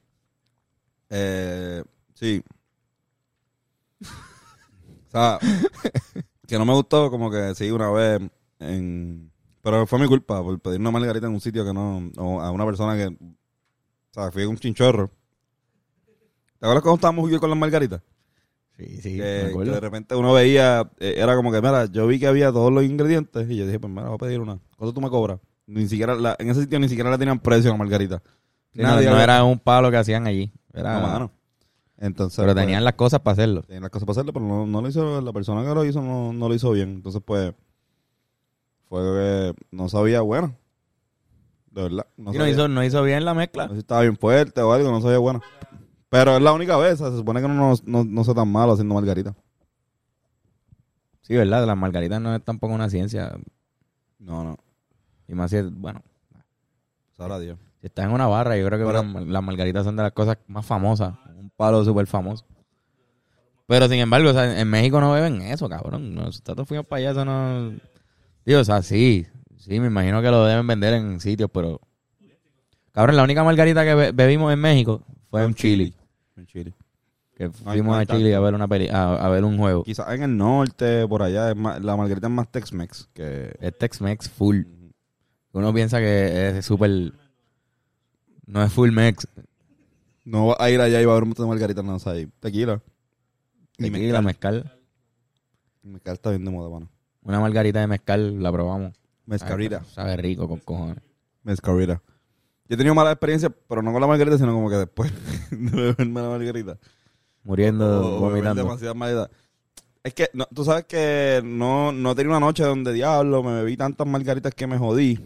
Eh, 1.10 1.84
sí. 2.14 2.44
o 4.02 5.12
sea, 5.12 5.40
que 6.48 6.58
no 6.58 6.66
me 6.66 6.74
gustó 6.74 7.10
como 7.10 7.32
que 7.32 7.56
sí 7.56 7.72
una 7.72 7.90
vez 7.92 8.22
en... 8.60 9.32
Pero 9.62 9.88
fue 9.88 10.00
mi 10.00 10.08
culpa 10.08 10.44
por 10.44 10.60
pedir 10.60 10.80
una 10.80 10.92
margarita 10.92 11.28
en 11.28 11.34
un 11.34 11.42
sitio 11.42 11.66
que 11.66 11.74
no... 11.74 12.12
O 12.18 12.42
a 12.42 12.52
una 12.52 12.66
persona 12.66 12.96
que... 12.96 13.08
O 13.08 14.14
sea, 14.14 14.32
fui 14.32 14.46
un 14.46 14.58
chinchorro. 14.58 15.10
¿Te 16.60 16.66
acuerdas 16.66 16.84
cuando 16.84 16.96
estábamos 16.96 17.32
yo 17.32 17.40
con 17.40 17.50
las 17.50 17.60
margaritas? 17.60 18.02
Sí, 18.78 19.02
sí, 19.02 19.18
que, 19.18 19.52
que 19.54 19.70
de 19.70 19.80
repente 19.80 20.16
uno 20.16 20.34
veía, 20.34 20.90
eh, 21.00 21.16
era 21.18 21.36
como 21.36 21.52
que, 21.52 21.62
mira, 21.62 21.86
yo 21.86 22.08
vi 22.08 22.20
que 22.20 22.26
había 22.26 22.52
todos 22.52 22.72
los 22.72 22.84
ingredientes 22.84 23.48
y 23.50 23.56
yo 23.56 23.66
dije, 23.68 23.80
pues 23.80 23.92
mira, 23.92 24.08
voy 24.08 24.16
a 24.16 24.18
pedir 24.18 24.40
una. 24.40 24.60
¿Cuánto 24.78 24.94
tú 24.94 25.02
me 25.02 25.10
cobras? 25.10 25.40
Ni 25.66 25.88
siquiera, 25.88 26.16
la- 26.16 26.36
en 26.40 26.50
ese 26.50 26.62
sitio 26.62 26.80
ni 26.80 26.90
siquiera 26.90 27.10
le 27.12 27.18
tenían 27.18 27.40
precio 27.40 27.70
a 27.70 27.74
la 27.74 27.78
margarita. 27.78 28.22
Sí, 28.74 28.82
no, 28.82 28.88
Nadie 28.90 29.10
no 29.10 29.20
era 29.20 29.44
un 29.44 29.60
palo 29.60 29.90
que 29.92 29.98
hacían 29.98 30.28
allí. 30.28 30.52
Era, 30.74 31.00
No, 31.00 31.08
mano. 31.08 31.32
Entonces, 31.98 32.38
pero 32.38 32.54
pues, 32.54 32.66
tenían 32.66 32.84
las 32.84 32.96
cosas 32.96 33.22
para 33.22 33.34
hacerlo. 33.34 33.62
tenían 33.62 33.84
las 33.84 33.92
cosas 33.92 34.06
para 34.06 34.14
hacerlo, 34.14 34.34
pero 34.34 34.46
no, 34.46 34.66
no 34.66 34.82
lo 34.82 34.90
hizo, 34.90 35.22
la 35.22 35.32
persona 35.32 35.64
que 35.64 35.74
lo 35.74 35.86
hizo 35.86 36.02
no, 36.02 36.34
no 36.34 36.50
lo 36.50 36.56
hizo 36.56 36.72
bien. 36.72 36.90
Entonces, 36.96 37.22
pues, 37.24 37.54
fue 38.90 39.02
que 39.02 39.56
no 39.72 39.88
sabía 39.90 40.22
bueno. 40.22 40.56
De 41.72 41.84
verdad. 41.84 42.08
No, 42.18 42.34
Y 42.34 42.38
no 42.38 42.48
hizo, 42.48 42.68
no 42.68 42.84
hizo 42.84 43.02
bien 43.04 43.24
la 43.26 43.34
mezcla. 43.34 43.64
no 43.66 43.70
sé 43.70 43.76
si 43.76 43.80
estaba 43.82 44.02
bien 44.02 44.18
fuerte 44.18 44.62
o 44.62 44.74
algo, 44.74 44.92
no 44.92 45.02
sabía 45.02 45.18
bueno. 45.20 45.42
Pero 46.10 46.36
es 46.36 46.42
la 46.44 46.52
única 46.54 46.78
vez, 46.78 47.00
se 47.00 47.10
supone 47.16 47.42
que 47.42 47.48
no, 47.48 47.74
no, 47.86 48.04
no 48.04 48.24
sea 48.24 48.34
tan 48.34 48.52
malo 48.52 48.74
haciendo 48.74 48.94
margarita. 48.96 49.34
Sí, 51.22 51.36
¿verdad? 51.36 51.66
Las 51.66 51.78
margaritas 51.78 52.20
no 52.22 52.36
es 52.36 52.44
tampoco 52.44 52.74
una 52.74 52.90
ciencia. 52.90 53.34
No, 54.20 54.44
no. 54.44 54.58
Y 55.28 55.34
más 55.34 55.50
si 55.52 55.58
es, 55.58 55.72
bueno, 55.74 56.02
Sabrá 57.16 57.40
Dios. 57.40 57.58
si 57.80 57.88
estás 57.88 58.06
en 58.06 58.12
una 58.12 58.28
barra, 58.28 58.58
yo 58.58 58.66
creo 58.66 58.80
que 58.80 58.86
Pero- 58.86 59.04
las, 59.04 59.28
las 59.28 59.44
margaritas 59.44 59.84
son 59.86 59.96
de 59.96 60.04
las 60.04 60.12
cosas 60.12 60.38
más 60.48 60.66
famosas. 60.66 61.14
Un 61.38 61.50
palo 61.56 61.84
súper 61.86 62.08
famoso. 62.08 62.46
Pero 63.68 63.88
sin 63.88 64.00
embargo, 64.00 64.30
o 64.30 64.34
sea, 64.34 64.60
en 64.60 64.68
México 64.68 65.00
no 65.00 65.14
beben 65.14 65.42
eso, 65.42 65.70
cabrón. 65.70 66.14
Nosotros 66.16 66.68
fuimos 66.68 66.86
para 66.86 67.00
allá, 67.00 67.12
eso 67.12 67.26
no... 67.26 67.72
Digo, 68.46 68.60
o 68.60 68.64
sea, 68.66 68.82
sí. 68.82 69.26
Sí, 69.58 69.80
me 69.80 69.88
imagino 69.88 70.22
que 70.22 70.30
lo 70.30 70.46
deben 70.46 70.68
vender 70.68 70.94
en 70.96 71.20
sitios, 71.22 71.50
pero... 71.54 71.80
Cabrón, 72.92 73.16
la 73.16 73.24
única 73.24 73.44
margarita 73.44 73.84
que 73.86 73.96
be- 73.96 74.12
bebimos 74.12 74.52
en 74.54 74.60
México 74.60 75.02
fue 75.30 75.44
en 75.44 75.54
Chile. 75.54 75.94
En 76.36 76.46
Chile. 76.46 76.74
Que 77.36 77.50
fuimos 77.50 77.98
a 77.98 78.06
Chile 78.06 78.36
a 78.36 78.40
ver 78.40 78.54
una 78.54 78.68
peli 78.68 78.88
a, 78.90 79.14
a 79.16 79.30
ver 79.30 79.44
un 79.46 79.58
juego. 79.58 79.84
Quizás 79.84 80.14
en 80.14 80.24
el 80.24 80.38
norte, 80.38 81.08
por 81.08 81.24
allá, 81.24 81.50
es 81.52 81.56
más- 81.56 81.82
la 81.82 81.96
margarita 81.96 82.28
es 82.28 82.34
más 82.34 82.52
Tex-Mex 82.52 83.10
que... 83.14 83.56
Es 83.60 83.78
Tex-Mex 83.78 84.30
full. 84.30 84.64
Uno 85.54 85.74
piensa 85.74 86.00
que 86.00 86.50
es 86.58 86.66
súper... 86.66 87.14
No 88.46 88.62
es 88.64 88.74
full 88.74 88.92
mex. 88.92 89.28
No 90.26 90.48
va 90.48 90.58
a 90.60 90.70
ir 90.70 90.80
allá 90.82 91.02
y 91.02 91.06
va 91.06 91.12
a 91.12 91.16
haber 91.16 91.24
un 91.24 91.30
montón 91.30 91.46
de 91.46 91.50
margaritas, 91.50 91.84
no, 91.84 91.96
o 91.96 92.00
sea, 92.00 92.14
hay 92.14 92.28
tequila. 92.40 92.82
Y 93.78 93.90
Tequila, 93.90 94.22
mezcal. 94.22 94.56
mezcal. 94.64 94.80
Mezcal 95.84 96.14
está 96.14 96.30
bien 96.30 96.46
de 96.46 96.52
moda, 96.52 96.70
mano. 96.70 96.90
Una 97.24 97.40
margarita 97.40 97.80
de 97.80 97.88
mezcal 97.88 98.42
la 98.42 98.52
probamos. 98.52 98.94
Mezcarita. 99.26 99.80
Sabe, 99.86 99.94
sabe 100.12 100.18
rico 100.18 100.48
con 100.48 100.60
cojones. 100.60 100.98
Mezcarita. 101.44 102.02
Yo 102.68 102.76
he 102.76 102.78
tenido 102.78 102.96
mala 102.96 103.12
experiencia, 103.12 103.50
pero 103.50 103.82
no 103.82 103.92
con 103.92 104.02
la 104.02 104.08
margarita, 104.08 104.38
sino 104.38 104.54
como 104.54 104.70
que 104.70 104.76
después 104.78 105.12
de 105.52 105.72
beberme 105.72 106.22
la 106.22 106.30
margarita. 106.30 106.78
Muriendo, 107.44 108.16
O 108.18 108.20
vomitando. 108.22 108.64
demasiadas 108.64 108.96
margaritas. 108.96 109.38
Es 110.04 110.14
que, 110.14 110.30
no, 110.34 110.46
tú 110.54 110.66
sabes 110.66 110.86
que 110.86 111.42
no, 111.44 111.92
no 111.92 112.16
tenía 112.16 112.30
una 112.32 112.40
noche 112.46 112.64
donde, 112.64 112.92
diablo, 112.94 113.42
me 113.44 113.54
bebí 113.56 113.78
tantas 113.78 114.06
margaritas 114.08 114.54
que 114.54 114.68
me 114.68 114.78
jodí. 114.78 115.20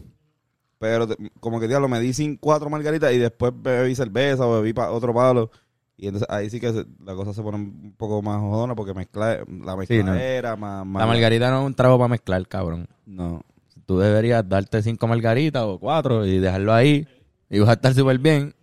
Pero 0.78 1.08
te- 1.08 1.16
como 1.40 1.58
que, 1.60 1.66
diablo, 1.68 1.88
me 1.88 1.98
di 2.00 2.12
sin 2.12 2.36
cuatro 2.36 2.70
margaritas 2.70 3.12
y 3.12 3.18
después 3.18 3.52
bebí 3.60 3.94
cerveza 3.94 4.46
o 4.46 4.54
bebí 4.60 4.72
pa- 4.72 4.90
otro 4.90 5.12
palo. 5.12 5.50
Y 5.96 6.06
entonces 6.06 6.28
ahí 6.30 6.48
sí 6.48 6.60
que 6.60 6.72
se- 6.72 6.86
la 7.04 7.14
cosa 7.16 7.32
se 7.34 7.42
pone 7.42 7.56
un 7.56 7.94
poco 7.96 8.22
más 8.22 8.40
jodona 8.40 8.76
porque 8.76 8.94
mezcla, 8.94 9.38
la 9.38 9.44
Sí, 9.44 9.48
no. 9.58 9.76
mezcladera, 9.76 10.54
más, 10.56 10.86
más... 10.86 11.00
La 11.00 11.06
margarita 11.06 11.50
no 11.50 11.60
es 11.62 11.66
un 11.66 11.74
trago 11.74 11.98
para 11.98 12.08
mezclar, 12.08 12.46
cabrón. 12.46 12.86
No. 13.06 13.42
Tú 13.86 13.98
deberías 13.98 14.48
darte 14.48 14.80
cinco 14.82 15.08
margaritas 15.08 15.64
o 15.64 15.78
cuatro 15.80 16.24
y 16.26 16.38
dejarlo 16.38 16.72
ahí. 16.72 17.08
Y 17.50 17.58
vas 17.58 17.70
a 17.70 17.72
estar 17.72 17.94
súper 17.94 18.18
bien. 18.18 18.54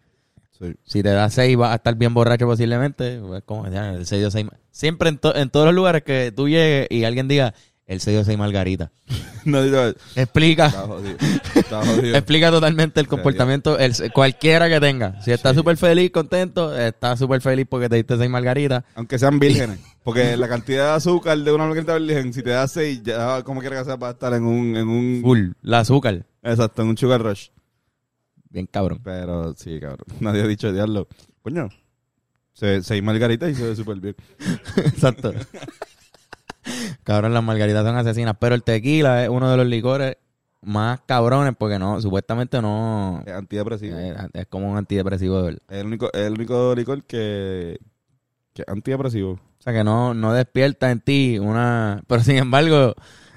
Sí. 0.57 0.73
Si 0.85 1.03
te 1.03 1.09
das 1.09 1.33
seis, 1.33 1.57
vas 1.57 1.71
a 1.73 1.75
estar 1.75 1.95
bien 1.95 2.13
borracho 2.13 2.45
posiblemente. 2.45 3.19
Pues 3.19 3.43
como 3.43 3.67
ya, 3.69 3.89
el 3.95 4.05
seis 4.05 4.25
seis. 4.31 4.47
Siempre 4.71 5.09
en, 5.09 5.17
to- 5.17 5.35
en 5.35 5.49
todos 5.49 5.65
los 5.65 5.75
lugares 5.75 6.03
que 6.03 6.31
tú 6.33 6.47
llegues 6.47 6.87
y 6.89 7.03
alguien 7.03 7.27
diga, 7.27 7.53
el 7.87 7.99
seis 7.99 8.15
dio 8.17 8.23
seis 8.23 8.37
margarita. 8.37 8.91
no, 9.45 9.61
digo, 9.61 9.79
Explica. 10.15 10.67
está 10.67 10.81
jodido. 10.87 11.17
Está 11.55 11.85
jodido. 11.85 12.15
Explica 12.17 12.51
totalmente 12.51 12.99
el 12.99 13.07
comportamiento, 13.07 13.77
el, 13.77 13.93
cualquiera 14.11 14.67
que 14.69 14.79
tenga. 14.79 15.21
Si 15.21 15.31
estás 15.31 15.53
Sí. 15.53 15.57
súper 15.59 15.77
feliz, 15.77 16.11
contento, 16.11 16.75
estás 16.75 17.19
súper 17.19 17.41
feliz 17.41 17.67
porque 17.69 17.87
te 17.89 17.97
diste 17.97 18.17
seis 18.17 18.29
margaritas. 18.29 18.83
Aunque 18.95 19.19
sean 19.19 19.39
vírgenes. 19.39 19.79
Porque 20.05 20.37
la 20.37 20.47
cantidad 20.47 20.89
de 20.89 20.93
azúcar 20.97 21.35
de 21.35 21.51
una 21.51 21.65
margarita 21.65 21.97
virgen, 21.97 22.31
si 22.31 22.43
te 22.43 22.51
da 22.51 22.67
seis, 22.67 23.01
ya 23.03 23.41
como 23.41 23.59
quiera 23.59 23.79
que 23.79 23.85
sea, 23.85 23.95
va 23.95 24.09
a 24.09 24.11
estar 24.11 24.31
en 24.35 24.43
un, 24.43 24.75
en 24.75 24.87
un... 24.87 25.21
Full. 25.23 25.53
La 25.63 25.79
azúcar. 25.79 26.27
Exacto, 26.43 26.83
en 26.83 26.89
un 26.89 26.97
sugar 26.97 27.23
rush. 27.23 27.47
Bien 28.51 28.67
cabrón. 28.67 28.99
Pero 29.03 29.55
sí, 29.57 29.79
cabrón. 29.79 30.05
Nadie 30.19 30.43
ha 30.43 30.47
dicho 30.47 30.71
diablo. 30.71 31.07
Coño, 31.41 31.69
se, 32.53 32.83
seis 32.83 33.01
margaritas 33.01 33.49
y 33.49 33.55
se 33.55 33.63
ve 33.67 33.75
súper 33.75 33.99
bien. 33.99 34.15
Exacto. 34.77 35.33
Cabrón, 37.05 37.33
las 37.33 37.43
margaritas 37.43 37.85
son 37.85 37.95
asesinas. 37.95 38.35
Pero 38.37 38.55
el 38.55 38.63
tequila 38.63 39.23
es 39.23 39.29
uno 39.29 39.49
de 39.49 39.55
los 39.55 39.65
licores 39.65 40.17
más 40.61 40.99
cabrones 41.05 41.53
porque 41.57 41.79
no, 41.79 42.01
supuestamente 42.01 42.61
no. 42.61 43.23
Es 43.25 43.33
antidepresivo. 43.33 43.97
Es, 43.97 44.15
es 44.33 44.45
como 44.47 44.69
un 44.69 44.77
antidepresivo 44.77 45.37
de 45.37 45.43
verdad. 45.43 45.61
Es 45.69 45.77
el 45.79 45.87
único, 45.87 46.11
es 46.11 46.21
el 46.21 46.33
único 46.33 46.75
licor 46.75 47.03
que, 47.03 47.79
que 48.53 48.63
es 48.63 48.67
antidepresivo. 48.67 49.31
O 49.31 49.61
sea 49.61 49.71
que 49.71 49.83
no, 49.83 50.13
no 50.13 50.33
despierta 50.33 50.91
en 50.91 50.99
ti 50.99 51.39
una. 51.39 52.03
Pero 52.07 52.21
sin 52.21 52.37
embargo, 52.37 52.95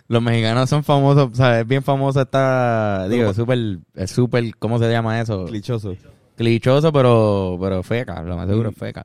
los 0.08 0.22
mexicanos 0.22 0.68
son 0.70 0.82
famosos, 0.82 1.30
o 1.32 1.34
sea, 1.34 1.60
es 1.60 1.66
bien 1.66 1.82
famoso 1.82 2.20
esta. 2.20 3.06
Digo, 3.08 3.30
es 3.30 3.36
súper, 3.36 3.78
es 3.94 4.10
súper, 4.10 4.56
¿cómo 4.58 4.78
se 4.78 4.90
llama 4.90 5.20
eso? 5.20 5.44
Clichoso. 5.44 5.94
Clichoso, 6.36 6.92
pero, 6.92 7.58
pero 7.60 7.82
feca, 7.82 8.22
lo 8.22 8.36
más 8.36 8.48
seguro 8.48 8.70
es 8.70 8.76
feca. 8.76 9.04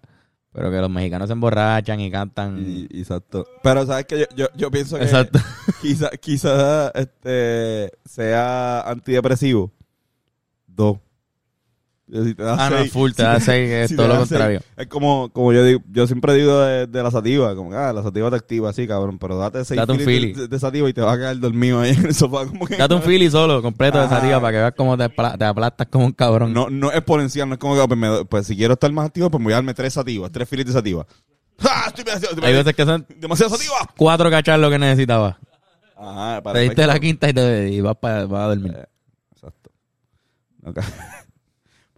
Pero 0.53 0.69
que 0.69 0.77
los 0.77 0.89
mexicanos 0.89 1.27
se 1.27 1.33
emborrachan 1.33 2.00
y 2.00 2.12
cantan. 2.12 2.57
Y, 2.60 3.00
exacto. 3.00 3.45
Pero 3.63 3.86
sabes 3.86 4.05
que 4.05 4.19
yo, 4.19 4.25
yo, 4.36 4.48
yo 4.55 4.69
pienso 4.69 4.98
que 4.98 5.03
Exacto. 5.03 5.39
quizá, 5.81 6.10
quizá 6.12 6.89
este 6.89 7.91
sea 8.05 8.81
antidepresivo. 8.81 9.72
Dos. 10.67 10.98
Si 12.13 12.36
te 12.36 12.43
Ah, 12.43 12.70
no, 12.70 12.77
seis- 12.77 12.91
full, 12.93 13.10
te 13.12 13.15
si 13.17 13.22
da 13.24 13.39
seis, 13.39 13.70
es 13.72 13.89
si 13.89 13.96
todo 13.96 14.08
lo 14.08 14.13
da 14.13 14.20
seis, 14.20 14.29
contrario. 14.29 14.60
Es 14.77 14.86
como, 14.88 15.29
como 15.34 15.51
yo 15.51 15.63
digo, 15.65 15.82
yo 15.91 16.05
siempre 16.05 16.36
digo 16.36 16.60
de, 16.60 16.86
de 16.86 17.01
la 17.03 17.10
sativa, 17.10 17.55
como 17.55 17.72
que, 17.72 17.75
ah, 17.75 17.91
la 17.91 18.03
sativa 18.03 18.29
te 18.29 18.36
activa 18.36 18.70
así, 18.70 18.88
cabrón, 18.88 19.17
pero 19.17 19.38
date 19.38 19.65
seis 19.65 19.79
Date 19.79 19.93
un 19.93 20.00
fili. 20.00 20.34
de, 20.34 20.48
de 20.48 20.60
sativa 20.60 20.88
y 20.88 20.93
te 20.93 21.01
vas 21.01 21.15
a 21.15 21.17
quedar 21.17 21.39
dormido 21.39 21.79
ahí 21.82 21.91
en 21.98 22.05
el 22.05 22.13
sofá, 22.13 22.46
como 22.46 22.67
que 22.67 22.77
Date 22.77 22.93
un 22.93 23.01
fili 23.01 23.32
solo, 23.32 23.62
completo 23.63 23.98
de 23.98 24.03
Ajá. 24.05 24.17
sativa 24.20 24.39
para 24.39 24.51
que 24.51 24.58
veas 24.60 24.74
cómo 24.77 24.96
te, 24.96 25.10
te 25.10 25.46
aplastas 25.46 25.88
como 25.88 26.05
un 26.05 26.12
cabrón. 26.12 26.53
no, 26.53 26.70
no 26.70 26.91
es 26.91 26.98
exponencial, 26.98 27.48
no 27.50 27.55
es 27.55 27.60
como 27.60 27.75
que 27.82 27.88
pues, 27.88 28.00
me- 28.00 28.25
pues, 28.25 28.46
si 28.46 28.55
quiero 28.55 28.74
estar 28.74 28.91
más 28.91 29.08
activo, 29.08 29.32
pues 29.32 29.39
me 29.39 29.46
voy 29.46 29.53
a 29.53 29.55
darme 29.58 29.74
tres 29.74 29.93
sativas, 29.93 30.32
tres 30.32 30.48
filis 30.48 30.65
de 30.67 30.72
sativa. 30.74 31.08
¡Ah! 31.62 31.86
Estoy 31.96 32.05
Hay 32.43 32.53
veces 32.53 32.75
que 32.75 32.86
son 32.86 33.05
demasiado 33.17 33.55
sativa. 33.55 33.75
cuatro 33.98 34.29
cachas 34.29 34.60
lo 34.60 34.70
que 34.70 34.77
necesitabas. 34.77 35.36
Ajá, 35.98 36.41
Te 36.53 36.60
diste 36.60 36.86
la 36.86 37.00
quinta 37.00 37.29
y, 37.29 37.34
te, 37.34 37.70
y 37.72 37.82
vas, 37.82 37.96
pa- 37.96 38.25
vas 38.25 38.41
a 38.43 38.48
dormir. 38.50 38.75
Eh, 38.77 38.86
Exacto. 39.34 39.72
Ok. 40.65 40.79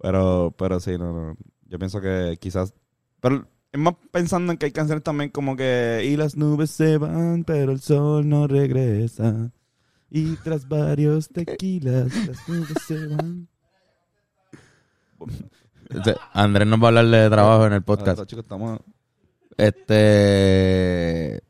Pero, 0.06 0.54
pero 0.56 0.80
sí, 0.80 1.00
no, 1.00 1.12
no. 1.12 1.36
Yo 1.64 1.80
pienso 1.80 2.00
que 2.00 2.38
quizás. 2.40 2.76
Pero 3.22 3.48
es 3.72 3.80
más 3.80 3.96
pensando 4.12 4.52
en 4.52 4.60
que 4.60 4.68
hay 4.68 4.72
canciones 4.72 5.04
también 5.04 5.32
como 5.32 5.56
que. 5.56 6.04
Y 6.06 6.16
las 6.16 6.36
nubes 6.38 6.70
se 6.70 7.00
van, 7.00 7.44
pero 7.44 7.72
el 7.72 7.82
sol 7.82 8.30
no 8.30 8.46
regresa. 8.46 9.52
Y 10.12 10.36
tras 10.36 10.68
varios 10.68 11.30
tequilas, 11.30 12.14
las 12.28 12.48
nubes 12.48 12.78
se 12.86 13.08
van. 13.08 13.48
Andrés 16.34 16.68
nos 16.68 16.80
va 16.80 16.84
a 16.84 16.88
hablar 16.90 17.08
de 17.08 17.28
trabajo 17.28 17.66
en 17.66 17.74
el 17.74 17.82
podcast. 17.82 18.20
Ahora, 18.20 18.28
chicos, 18.28 18.46
estamos. 18.46 18.80
Este 19.58 21.42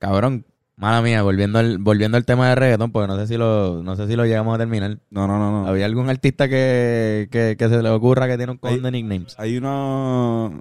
cabrón, 0.00 0.44
mala 0.80 1.02
mía, 1.02 1.22
volviendo 1.22 1.58
al, 1.58 1.78
volviendo 1.78 2.16
al 2.16 2.24
tema 2.24 2.48
de 2.48 2.54
reggaetón, 2.56 2.90
porque 2.90 3.06
no 3.08 3.16
sé 3.16 3.26
si 3.26 3.36
lo, 3.36 3.82
no 3.82 3.94
sé 3.96 4.06
si 4.06 4.16
lo 4.16 4.24
llegamos 4.24 4.54
a 4.54 4.58
terminar. 4.58 4.98
No, 5.10 5.26
no, 5.28 5.38
no, 5.38 5.50
no. 5.62 5.68
¿Había 5.68 5.86
algún 5.86 6.08
artista 6.08 6.48
que, 6.48 7.28
que, 7.30 7.56
que 7.58 7.68
se 7.68 7.82
le 7.82 7.90
ocurra 7.90 8.26
que 8.26 8.36
tiene 8.36 8.52
un 8.52 8.58
Hay- 8.62 8.80
de 8.80 8.90
nicknames? 8.90 9.34
Hay 9.38 9.56
uno. 9.58 10.60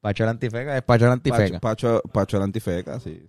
Pacho 0.00 0.28
antifeca, 0.28 0.76
es 0.76 0.82
Pacho 0.82 1.10
antifeca. 1.10 1.60
Pacho, 1.60 2.02
Pacho, 2.12 2.42
antifeca, 2.42 2.98
sí. 3.00 3.20
sí. 3.22 3.28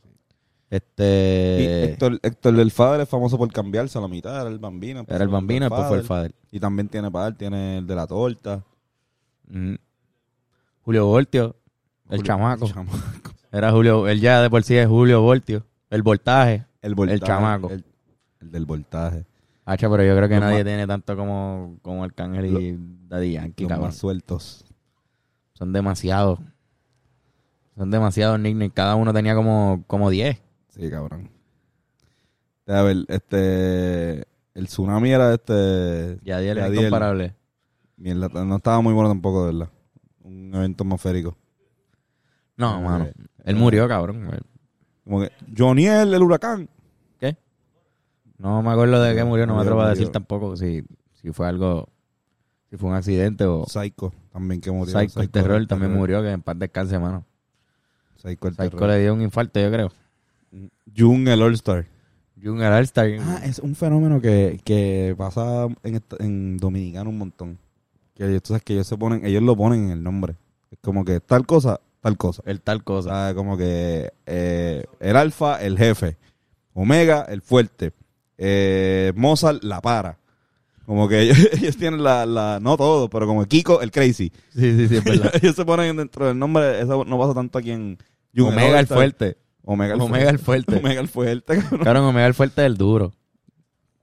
Y 0.71 0.75
Este 0.75 1.83
Héctor, 1.85 2.19
Héctor 2.23 2.53
del 2.55 2.71
Fader 2.71 3.01
es 3.01 3.07
famoso 3.09 3.37
por 3.37 3.51
cambiarse 3.53 3.97
a 3.97 4.01
la 4.01 4.07
mitad, 4.07 4.35
era 4.41 4.49
el 4.49 4.59
bambino. 4.59 5.05
era 5.07 5.23
el 5.23 5.29
bambino, 5.29 5.65
después 5.65 5.87
fue 5.87 5.97
el 5.99 6.03
Fader. 6.03 6.33
Y 6.51 6.59
también 6.59 6.89
tiene 6.89 7.09
padre, 7.11 7.35
tiene 7.37 7.77
el 7.77 7.87
de 7.87 7.95
la 7.95 8.07
torta. 8.07 8.63
Mm. 9.47 9.75
Julio 10.81 11.05
Voltio, 11.05 11.55
el 12.09 12.17
Julio- 12.17 12.23
chamaco. 12.23 12.65
El 12.65 12.73
chamaco. 12.73 12.97
Era 13.51 13.71
Julio, 13.71 14.07
él 14.07 14.19
ya 14.19 14.41
de 14.41 14.49
por 14.49 14.63
sí 14.63 14.75
es 14.75 14.87
Julio 14.87 15.21
Voltio. 15.21 15.63
El 15.95 16.03
voltaje. 16.03 16.65
El, 16.81 16.93
voltaje, 16.95 17.19
chamaco. 17.19 17.69
El, 17.69 17.83
el 18.41 18.51
del 18.51 18.65
voltaje. 18.65 19.25
Hacha, 19.65 19.89
pero 19.89 20.03
yo 20.03 20.15
creo 20.15 20.27
que 20.29 20.35
Los 20.35 20.43
nadie 20.43 20.57
más- 20.57 20.65
tiene 20.65 20.85
tanto 20.87 21.15
como, 21.17 21.77
como 21.81 22.03
Arcángel 22.03 22.45
y 22.57 22.77
Daddy 23.07 23.31
Yankee, 23.33 23.63
Los 23.63 23.69
cabrón. 23.69 23.87
más 23.87 23.95
sueltos. 23.95 24.65
Son 25.53 25.73
demasiados. 25.73 26.39
Son 27.77 27.89
demasiados 27.89 28.39
nicknames. 28.39 28.71
Cada 28.73 28.95
uno 28.95 29.11
tenía 29.13 29.33
como, 29.35 29.83
como 29.87 30.09
10. 30.09 30.39
Sí, 30.69 30.89
cabrón. 30.89 31.29
A 32.67 32.81
ver, 32.81 32.97
este. 33.07 34.25
El 34.53 34.67
tsunami 34.67 35.11
era 35.11 35.33
este. 35.33 36.19
Yadiel 36.23 36.57
es 36.57 36.63
Yadiel. 36.65 36.79
incomparable. 36.81 37.33
Mierda, 37.97 38.27
no 38.45 38.57
estaba 38.57 38.81
muy 38.81 38.93
bueno 38.93 39.09
tampoco, 39.09 39.45
de 39.47 39.53
verdad. 39.53 39.69
Un 40.23 40.53
evento 40.53 40.83
atmosférico. 40.83 41.37
No, 42.57 42.79
Eh, 42.79 42.83
mano. 42.83 43.07
Él 43.43 43.55
murió, 43.55 43.87
cabrón. 43.87 44.29
Como 45.05 45.21
que. 45.21 45.31
Joniel, 45.57 46.13
el 46.13 46.21
huracán. 46.21 46.67
¿Qué? 47.19 47.37
No 48.37 48.61
me 48.61 48.71
acuerdo 48.71 49.01
de 49.01 49.15
qué 49.15 49.23
murió. 49.23 49.45
No 49.47 49.53
me 49.53 49.59
Murió, 49.59 49.61
atrevo 49.71 49.81
a 49.81 49.85
murió. 49.85 49.97
decir 49.99 50.11
tampoco 50.11 50.57
si, 50.57 50.83
si 51.21 51.31
fue 51.31 51.47
algo... 51.47 51.87
Si 52.69 52.77
fue 52.77 52.89
un 52.89 52.95
accidente 52.95 53.45
o... 53.45 53.65
Psycho 53.67 54.11
también 54.33 54.59
que 54.59 54.71
murió. 54.71 54.99
Psycho, 54.99 55.21
el 55.21 55.29
terror 55.29 55.65
también 55.67 55.93
murió. 55.93 56.21
Que 56.21 56.31
en 56.31 56.41
paz 56.41 56.57
descanse, 56.59 56.97
mano. 56.99 57.23
Psycho, 58.17 58.47
el 58.47 58.55
Psycho 58.55 58.69
terror. 58.71 58.89
le 58.89 58.99
dio 59.01 59.13
un 59.13 59.21
infarto, 59.21 59.59
yo 59.59 59.71
creo. 59.71 59.91
Jung, 60.97 61.27
el 61.27 61.41
All-Star. 61.41 61.85
Jung 62.41 62.59
el 62.61 62.73
All-Star. 62.73 63.09
Ah, 63.21 63.41
es 63.45 63.59
un 63.59 63.75
fenómeno 63.75 64.19
que, 64.19 64.59
que 64.63 65.13
pasa 65.17 65.67
en, 65.83 65.95
esta- 65.95 66.17
en 66.19 66.57
Dominicano 66.57 67.09
un 67.09 67.17
montón. 67.19 67.57
Que 68.15 68.25
ellos, 68.27 68.41
tú 68.43 68.47
sabes 68.49 68.63
que 68.63 68.73
ellos 68.73 68.87
se 68.87 68.97
ponen, 68.97 69.25
ellos 69.25 69.43
lo 69.43 69.55
ponen 69.55 69.85
en 69.85 69.89
el 69.91 70.03
nombre. 70.03 70.35
Es 70.71 70.79
como 70.81 71.05
que 71.05 71.19
tal 71.19 71.45
cosa, 71.45 71.79
tal 72.05 72.17
cosa. 72.17 72.43
El 72.45 72.61
tal 72.61 72.77
O 72.77 72.83
cosa. 72.83 73.09
sea, 73.09 73.33
como 73.35 73.57
que 73.57 74.11
eh, 74.27 74.85
el 74.99 75.15
alfa, 75.15 75.61
el 75.63 75.77
jefe. 75.77 76.17
Omega, 76.73 77.25
el 77.29 77.41
fuerte. 77.41 77.93
Eh, 78.37 79.11
Mozart, 79.15 79.63
la 79.63 79.81
para. 79.81 80.19
Como 80.85 81.07
que 81.09 81.21
ellos, 81.21 81.37
ellos 81.53 81.77
tienen 81.77 82.03
la, 82.03 82.25
la, 82.27 82.59
no 82.61 82.77
todo, 82.77 83.09
pero 83.09 83.25
como 83.25 83.43
Kiko, 83.45 83.81
el 83.81 83.89
crazy. 83.91 84.31
Sí, 84.53 84.77
sí, 84.77 84.87
sí, 84.87 84.97
es 84.97 85.03
verdad. 85.05 85.31
ellos 85.41 85.55
se 85.55 85.65
ponen 85.65 85.97
dentro 85.97 86.27
del 86.27 86.37
nombre, 86.37 86.79
eso 86.79 87.03
no 87.05 87.17
pasa 87.17 87.33
tanto 87.33 87.57
aquí 87.57 87.71
en 87.71 87.97
Omega 88.37 88.79
el 88.79 88.85
fuerte. 88.87 89.37
Omega 89.63 89.95
el 89.95 90.01
Omega 90.01 90.29
el 90.29 90.37
fuerte. 90.37 90.75
Omega 90.77 91.01
el 91.01 91.07
fuerte, 91.07 91.57
Omega 91.81 92.27
el 92.27 92.33
fuerte 92.35 92.61
del 92.61 92.77
duro. 92.77 93.13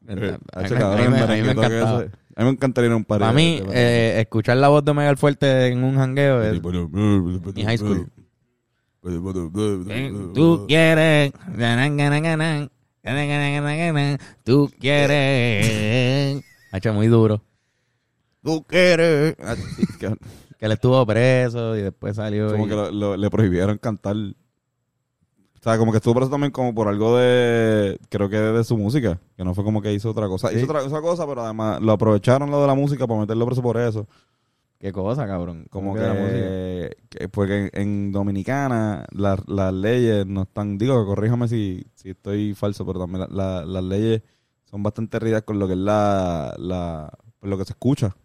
A 0.08 0.14
mí 0.16 0.20
Eh, 0.26 0.38
a 0.54 0.60
mí 0.62 0.68
cabrón, 0.70 1.10
me- 1.12 1.18
el 1.18 1.22
a 1.22 1.26
mí 1.26 1.42
me 1.42 1.44
merenguito 1.54 1.60
que 1.60 1.66
encantaba. 1.78 2.04
A 2.34 2.40
mí 2.40 2.44
me 2.46 2.50
encantaría 2.52 2.86
ir 2.88 2.92
a 2.92 2.96
un 2.96 3.04
par 3.04 3.20
Para 3.20 3.32
mí, 3.32 3.60
eh, 3.72 4.20
escuchar 4.20 4.56
la 4.56 4.68
voz 4.68 4.84
de 4.84 4.90
Omega 4.90 5.10
el 5.10 5.16
fuerte 5.18 5.66
en 5.68 5.84
un 5.84 5.96
jangueo 5.96 6.42
es... 6.42 6.62
Mi 7.54 7.62
high 7.64 7.76
school. 7.78 8.08
Tú 9.02 10.64
quieres... 10.66 11.32
Tú 14.44 14.70
quieres... 14.78 16.42
Hacho, 16.70 16.94
muy 16.94 17.08
duro. 17.08 17.42
Tú 18.42 18.64
quieres. 18.64 19.36
Que- 19.98 20.16
Que 20.58 20.66
él 20.66 20.72
estuvo 20.72 21.04
preso 21.04 21.76
y 21.76 21.82
después 21.82 22.16
salió... 22.16 22.50
Como 22.52 22.66
y- 22.66 22.68
que 22.68 22.74
lo- 22.76 22.90
lo- 22.92 23.16
le 23.16 23.30
prohibieron 23.30 23.78
cantar. 23.78 24.14
O 25.62 25.64
sea, 25.64 25.78
como 25.78 25.92
que 25.92 25.98
estuvo 25.98 26.14
preso 26.16 26.28
también 26.30 26.50
como 26.50 26.74
por 26.74 26.88
algo 26.88 27.16
de, 27.18 27.96
creo 28.08 28.28
que 28.28 28.36
de 28.36 28.64
su 28.64 28.76
música, 28.76 29.20
que 29.36 29.44
no 29.44 29.54
fue 29.54 29.62
como 29.62 29.80
que 29.80 29.92
hizo 29.92 30.10
otra 30.10 30.26
cosa. 30.26 30.48
Sí. 30.48 30.56
Hizo 30.56 30.64
otra, 30.64 30.82
otra 30.82 31.00
cosa, 31.00 31.24
pero 31.24 31.44
además 31.44 31.80
lo 31.80 31.92
aprovecharon 31.92 32.50
lo 32.50 32.60
de 32.60 32.66
la 32.66 32.74
música 32.74 33.06
para 33.06 33.20
meterlo 33.20 33.46
preso 33.46 33.62
por 33.62 33.76
eso. 33.76 34.08
Qué 34.80 34.90
cosa, 34.90 35.24
cabrón. 35.24 35.66
Como 35.70 35.90
¿Cómo 35.90 35.94
que, 35.94 36.00
que 36.00 36.06
la 36.08 36.14
música? 36.14 36.96
que- 37.10 37.28
porque 37.28 37.70
en, 37.74 38.10
Dominicana 38.10 39.06
las 39.12 39.38
las 39.46 39.72
leyes 39.72 40.26
no 40.26 40.42
están, 40.42 40.78
digo, 40.78 41.06
corríjame 41.06 41.46
si, 41.46 41.86
si 41.94 42.10
estoy 42.10 42.54
falso, 42.54 42.84
pero 42.84 42.98
también 42.98 43.20
la- 43.20 43.28
la- 43.60 43.64
las 43.64 43.84
leyes 43.84 44.22
son 44.64 44.82
bastante 44.82 45.20
rígidas 45.20 45.42
con 45.42 45.60
lo 45.60 45.68
que 45.68 45.74
es 45.74 45.78
la, 45.78 46.56
la, 46.58 47.08
lo 47.40 47.56
que 47.56 47.64
se 47.64 47.72
escucha. 47.74 48.16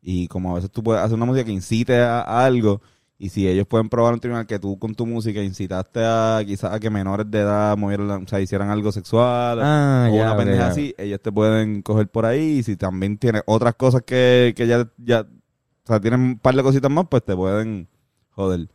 Y 0.00 0.26
como 0.26 0.50
a 0.50 0.54
veces 0.56 0.72
tú 0.72 0.82
puedes 0.82 1.00
hacer 1.00 1.14
una 1.14 1.26
música 1.26 1.44
que 1.44 1.52
incite 1.52 2.00
a, 2.00 2.22
a 2.22 2.44
algo, 2.44 2.80
y 3.22 3.28
si 3.28 3.46
ellos 3.46 3.68
pueden 3.68 3.88
probar 3.88 4.10
en 4.10 4.14
un 4.14 4.20
tribunal 4.20 4.46
que 4.48 4.58
tú 4.58 4.80
con 4.80 4.96
tu 4.96 5.06
música 5.06 5.40
incitaste 5.40 6.00
a 6.02 6.42
quizás 6.44 6.72
a 6.72 6.80
que 6.80 6.90
menores 6.90 7.30
de 7.30 7.38
edad 7.38 7.76
movieran, 7.76 8.24
o 8.24 8.26
sea, 8.26 8.40
hicieran 8.40 8.68
algo 8.68 8.90
sexual, 8.90 9.60
Ah, 9.62 10.08
o 10.10 10.16
ya, 10.16 10.24
una 10.24 10.36
pendeja 10.36 10.66
así, 10.66 10.92
ellos 10.98 11.20
te 11.22 11.30
pueden 11.30 11.82
coger 11.82 12.08
por 12.08 12.26
ahí. 12.26 12.58
Y 12.58 12.62
si 12.64 12.76
también 12.76 13.18
tienes 13.18 13.44
otras 13.46 13.76
cosas 13.76 14.02
que, 14.02 14.54
que 14.56 14.66
ya, 14.66 14.90
ya, 14.96 15.20
o 15.20 15.86
sea, 15.86 16.00
tienen 16.00 16.20
un 16.20 16.38
par 16.40 16.56
de 16.56 16.64
cositas 16.64 16.90
más, 16.90 17.06
pues 17.08 17.22
te 17.22 17.36
pueden 17.36 17.86
joder. 18.30 18.68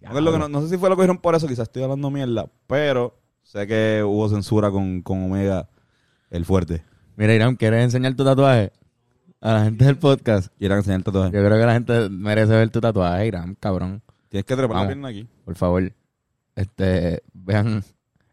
No, 0.00 0.18
es 0.18 0.24
lo 0.24 0.32
que 0.32 0.38
no, 0.40 0.48
no 0.48 0.60
sé 0.62 0.70
si 0.70 0.76
fue 0.76 0.88
lo 0.88 0.96
que 0.96 1.02
dijeron 1.02 1.18
por 1.18 1.36
eso, 1.36 1.46
quizás 1.46 1.68
estoy 1.68 1.84
hablando 1.84 2.10
mierda, 2.10 2.46
pero 2.66 3.16
sé 3.44 3.64
que 3.68 4.02
hubo 4.04 4.28
censura 4.28 4.72
con, 4.72 5.02
con 5.02 5.22
Omega 5.22 5.68
el 6.30 6.44
fuerte. 6.44 6.82
Mira, 7.14 7.32
Irán, 7.32 7.54
¿quieres 7.54 7.84
enseñar 7.84 8.16
tu 8.16 8.24
tatuaje? 8.24 8.72
A 9.44 9.52
la 9.52 9.64
gente 9.64 9.84
del 9.84 9.98
podcast. 9.98 10.48
Quiero 10.58 10.74
enseñar 10.74 11.00
el 11.00 11.04
tatuaje. 11.04 11.30
Yo 11.36 11.44
creo 11.44 11.58
que 11.58 11.66
la 11.66 11.74
gente 11.74 12.08
merece 12.08 12.52
ver 12.52 12.70
tu 12.70 12.80
tatuaje, 12.80 13.26
Irán, 13.26 13.54
cabrón. 13.60 14.00
Tienes 14.30 14.46
que 14.46 14.56
trepar 14.56 14.70
la 14.70 14.74
Vamos. 14.76 14.86
pierna 14.86 15.08
aquí. 15.08 15.28
Por 15.44 15.54
favor. 15.54 15.92
Este, 16.56 17.22
vean, 17.34 17.84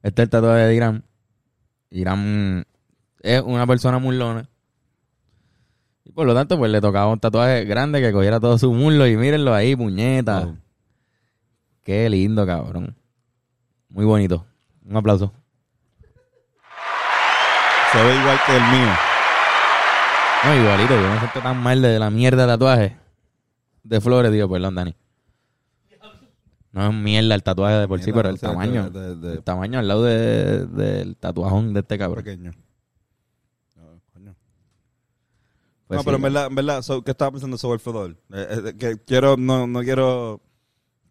este 0.04 0.22
es 0.22 0.26
el 0.26 0.30
tatuaje 0.30 0.62
de 0.62 0.74
Irán. 0.76 1.04
Irán 1.90 2.66
es 3.20 3.42
una 3.42 3.68
persona 3.68 4.00
murlona. 4.00 4.48
Y 6.06 6.14
por 6.14 6.26
lo 6.26 6.34
tanto, 6.34 6.58
pues 6.58 6.72
le 6.72 6.80
tocaba 6.80 7.12
un 7.12 7.20
tatuaje 7.20 7.66
grande 7.66 8.00
que 8.00 8.14
cogiera 8.14 8.40
todo 8.40 8.58
su 8.58 8.72
muslo 8.72 9.06
y 9.06 9.18
mírenlo 9.18 9.54
ahí, 9.54 9.76
puñeta. 9.76 10.48
Oh. 10.48 10.56
Qué 11.84 12.10
lindo, 12.10 12.46
cabrón. 12.46 12.96
Muy 13.90 14.06
bonito. 14.06 14.46
Un 14.86 14.96
aplauso. 14.96 15.34
Se 17.92 18.02
ve 18.02 18.16
igual 18.16 18.40
que 18.48 18.56
el 18.56 18.64
mío. 18.64 19.11
No, 20.44 20.56
igualito, 20.56 20.96
yo 20.96 21.10
me 21.10 21.20
siento 21.20 21.40
tan 21.42 21.58
mal 21.62 21.82
de 21.82 22.00
la 22.00 22.10
mierda 22.10 22.44
de 22.44 22.48
tatuaje. 22.54 22.98
De 23.84 24.02
flores, 24.02 24.32
digo, 24.32 24.50
perdón, 24.50 24.76
Dani. 24.76 24.96
No 26.72 26.88
es 26.88 26.94
mierda 26.96 27.36
el 27.36 27.44
tatuaje 27.44 27.76
de 27.76 27.88
por 27.88 28.00
sí, 28.02 28.12
pero 28.14 28.30
el 28.30 28.38
sea, 28.40 28.50
tamaño. 28.50 28.90
de- 28.90 29.00
de- 29.02 29.16
de- 29.18 29.34
El 29.34 29.44
tamaño 29.44 29.80
al 29.80 29.88
lado 29.88 30.04
de- 30.04 30.66
del 30.68 31.18
tatuajón 31.18 31.74
de 31.74 31.82
este 31.82 31.98
cabrón. 31.98 32.24
pequeño. 32.24 32.52
No, 33.76 34.02
coño. 34.14 34.36
Pues 35.88 35.98
no, 35.98 36.02
sí, 36.02 36.06
pero 36.06 36.16
en 36.16 36.24
verdad, 36.24 36.46
en 36.48 36.56
verdad, 36.56 36.82
so- 36.82 37.04
¿qué 37.04 37.12
estaba 37.12 37.32
pensando 37.32 37.58
sobre 37.58 37.74
el 37.76 37.80
flotador? 37.82 38.12
Eh, 38.34 38.62
eh, 38.70 38.74
que 38.80 38.98
quiero, 39.06 39.36
no, 39.38 39.68
no 39.68 39.82
quiero 39.82 40.42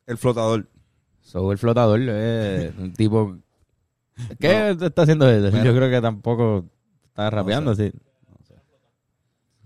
el 0.06 0.16
flotador. 0.16 0.66
Soy 1.20 1.52
el 1.52 1.58
flotador, 1.58 2.00
es 2.00 2.72
un 2.78 2.94
tipo. 2.94 3.36
¿Qué 4.40 4.70
está 4.80 5.02
haciendo 5.02 5.28
él? 5.28 5.42
Mira. 5.52 5.62
Yo 5.64 5.74
creo 5.74 5.90
que 5.90 6.00
tampoco 6.00 6.64
está 7.04 7.28
rapeando, 7.28 7.74
sí. 7.74 7.92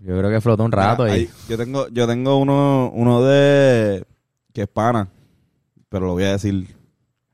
Yo 0.05 0.17
creo 0.19 0.29
que 0.29 0.39
flotó 0.41 0.63
un 0.63 0.71
rato 0.71 1.03
ahí, 1.03 1.29
yo 1.49 1.57
tengo, 1.57 1.87
yo 1.89 2.05
tengo 2.07 2.37
uno, 2.37 2.91
uno 2.93 3.23
de 3.23 4.05
que 4.53 4.61
es 4.63 4.67
pana, 4.67 5.07
pero 5.89 6.05
lo 6.05 6.13
voy 6.13 6.23
a 6.23 6.31
decir 6.33 6.75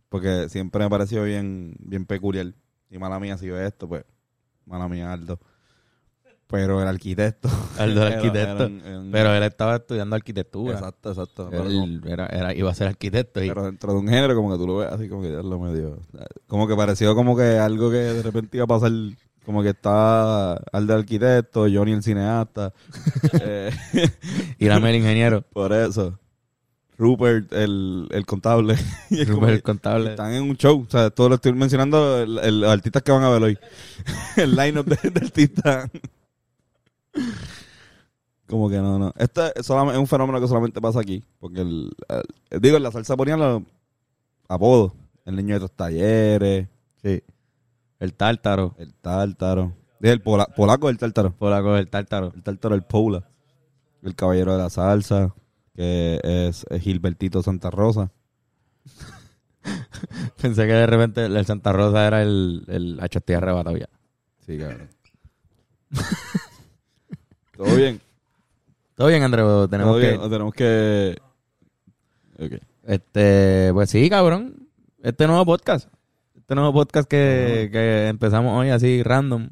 porque 0.10 0.48
siempre 0.50 0.84
me 0.84 0.90
pareció 0.90 1.24
bien, 1.24 1.76
bien 1.80 2.06
peculiar. 2.06 2.54
Y 2.90 2.98
mala 2.98 3.20
mía, 3.20 3.38
si 3.38 3.50
ve 3.50 3.66
esto, 3.66 3.88
pues, 3.88 4.04
mala 4.66 4.88
mía, 4.90 5.12
Aldo. 5.14 5.40
Pero 6.48 6.82
el 6.82 6.88
arquitecto. 6.88 7.48
Aldo 7.80 8.06
el 8.08 8.14
arquitecto. 8.14 8.64
era 8.64 8.66
un- 8.66 8.82
era 8.86 9.00
un- 9.00 9.12
Pero 9.12 9.34
él 9.34 9.44
estaba 9.44 9.76
estudiando 9.78 10.16
arquitectura. 10.18 10.74
Exacto, 10.76 11.10
exacto. 11.12 11.50
Él 11.66 12.02
era, 12.06 12.26
era- 12.28 12.54
iba 12.54 12.70
a 12.70 12.76
ser 12.76 12.88
arquitecto 12.90 13.42
y. 13.44 13.48
pero 13.48 13.64
dentro 13.66 13.94
de 13.94 14.00
un 14.00 14.08
género, 14.10 14.36
como 14.36 14.52
que 14.52 14.58
tú 14.58 14.68
lo 14.68 14.78
ves 14.78 14.90
así, 14.92 15.08
como 15.08 15.22
que 15.22 15.32
ya 15.32 15.42
lo 15.42 15.60
medio. 15.60 16.00
Como 16.48 16.68
que 16.68 16.76
pareció 16.76 17.16
como 17.16 17.36
que 17.38 17.58
algo 17.58 17.90
que 17.90 17.98
de 17.98 18.22
repente 18.24 18.58
iba 18.58 18.66
a 18.66 18.68
pasar. 18.68 18.92
Como 19.46 19.64
que 19.64 19.70
está 19.70 20.54
Aldo 20.54 20.94
el 20.94 21.00
arquitecto, 21.00 21.62
Johnny 21.62 21.94
el 21.94 22.04
cineasta. 22.04 22.74
eh, 23.42 23.72
Irán 24.60 24.86
el 24.86 24.96
ingeniero. 24.98 25.42
Por 25.54 25.74
eso. 25.74 26.18
Rupert, 26.98 27.52
el, 27.54 28.08
el 28.12 28.26
contable. 28.28 28.76
Y 29.10 29.24
Rupert 29.24 29.54
el 29.54 29.64
contable. 29.64 30.12
Están 30.12 30.34
en 30.34 30.44
un 30.44 30.56
show. 30.56 30.86
O 30.88 30.92
sea, 30.92 31.10
todo 31.10 31.30
lo 31.30 31.36
estoy 31.36 31.54
mencionando, 31.54 32.22
el, 32.22 32.38
el- 32.38 32.62
los 32.62 32.70
artistas 32.72 33.02
que 33.02 33.12
van 33.12 33.24
a 33.24 33.30
ver 33.30 33.42
hoy. 33.42 33.58
el 34.38 34.56
line-up 34.56 34.86
de, 34.86 35.10
de 35.10 35.20
artistas. 35.26 35.90
como 38.48 38.70
que 38.70 38.78
no, 38.78 39.00
no. 39.00 39.14
Esto 39.18 39.52
es, 39.56 39.66
solamente, 39.66 39.96
es 39.96 40.00
un 40.02 40.08
fenómeno 40.08 40.40
que 40.40 40.48
solamente 40.48 40.80
pasa 40.82 41.00
aquí. 41.00 41.24
Porque, 41.40 41.62
el, 41.62 41.92
el- 42.50 42.62
digo, 42.62 42.78
en 42.78 42.84
la 42.84 42.92
salsa 42.92 43.16
ponían 43.18 43.40
los 43.40 43.64
apodos. 44.48 44.92
El 45.26 45.36
niño 45.36 45.56
de 45.56 45.62
los 45.62 45.72
talleres, 45.72 46.68
Sí. 47.02 47.24
El 48.02 48.14
tártaro. 48.14 48.76
el 48.78 48.94
tártaro. 48.96 49.74
El 50.02 50.22
pola- 50.22 50.48
polaco 50.48 50.88
del 50.88 50.98
tártaro. 50.98 51.32
Polaco 51.38 51.74
del 51.76 51.88
tártaro. 51.88 52.34
El 52.36 52.42
tártaro, 52.44 52.76
el 52.76 52.82
Paula. 52.84 53.30
El 54.02 54.16
caballero 54.16 54.54
de 54.54 54.58
la 54.58 54.70
salsa, 54.72 55.34
que 55.76 56.20
es, 56.24 56.66
es 56.70 56.82
Gilbertito 56.82 57.44
Santa 57.44 57.70
Rosa. 57.70 58.12
Pensé 60.42 60.66
que 60.66 60.74
de 60.74 60.88
repente 60.88 61.26
el 61.26 61.46
Santa 61.46 61.72
Rosa 61.72 62.08
era 62.08 62.24
el, 62.24 62.64
el 62.68 63.00
HT 63.00 63.30
arrebatado 63.36 63.78
ya. 63.78 63.88
Sí, 64.46 64.58
cabrón. 64.58 64.90
¿Todo 67.56 67.76
bien? 67.76 68.02
Todo 68.96 69.08
bien, 69.10 69.22
Andrés. 69.24 69.46
Tenemos 69.70 69.92
¿Todo 69.94 70.00
que. 70.02 70.08
bien? 70.10 70.22
¿O 70.22 70.30
tenemos 70.30 70.54
que... 70.54 71.18
Ok. 72.40 72.54
Este, 72.86 73.70
pues 73.74 73.90
sí, 73.92 74.10
cabrón. 74.10 74.68
Este 75.04 75.28
nuevo 75.28 75.46
podcast. 75.46 75.88
Este 76.52 76.60
nuevo 76.60 76.74
podcast 76.74 77.08
que, 77.10 77.70
que 77.72 78.08
empezamos 78.10 78.60
hoy 78.60 78.72
así 78.72 79.04
random. 79.04 79.48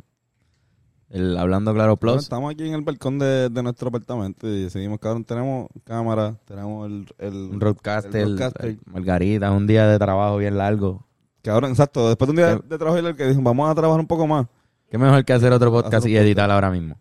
el 1.10 1.38
Hablando 1.38 1.74
Claro 1.74 1.96
Bueno, 1.96 2.16
Plus. 2.16 2.24
estamos 2.24 2.52
aquí 2.52 2.68
en 2.68 2.74
el 2.74 2.82
balcón 2.82 3.18
de, 3.18 3.48
de 3.48 3.64
nuestro 3.64 3.88
apartamento 3.88 4.46
y 4.50 4.64
decidimos, 4.64 5.00
cabrón, 5.00 5.24
tenemos 5.24 5.70
cámara, 5.86 6.36
tenemos 6.44 6.88
el... 6.88 7.08
el 7.18 7.34
Un 7.54 7.62
roadcaster, 7.62 8.14
el 8.20 8.38
roadcaster. 8.38 8.80
Margarita, 8.84 9.50
un 9.50 9.66
día 9.66 9.88
de 9.88 9.98
trabajo 9.98 10.36
bien 10.36 10.58
largo. 10.58 11.08
Cabrón, 11.42 11.70
exacto. 11.70 12.06
Después 12.10 12.28
de 12.28 12.32
un 12.32 12.36
día 12.36 12.56
de 12.68 12.78
trabajo 12.78 12.98
el 12.98 13.16
que 13.16 13.28
dijo, 13.28 13.42
vamos 13.44 13.72
a 13.72 13.76
trabajar 13.76 14.02
un 14.02 14.08
poco 14.08 14.28
más. 14.28 14.48
Qué 14.92 14.98
mejor 14.98 15.24
que 15.24 15.32
hacer 15.32 15.54
otro 15.54 15.72
podcast 15.72 16.06
y 16.06 16.18
editar 16.18 16.52
ahora 16.52 16.70
mismo. 16.70 17.00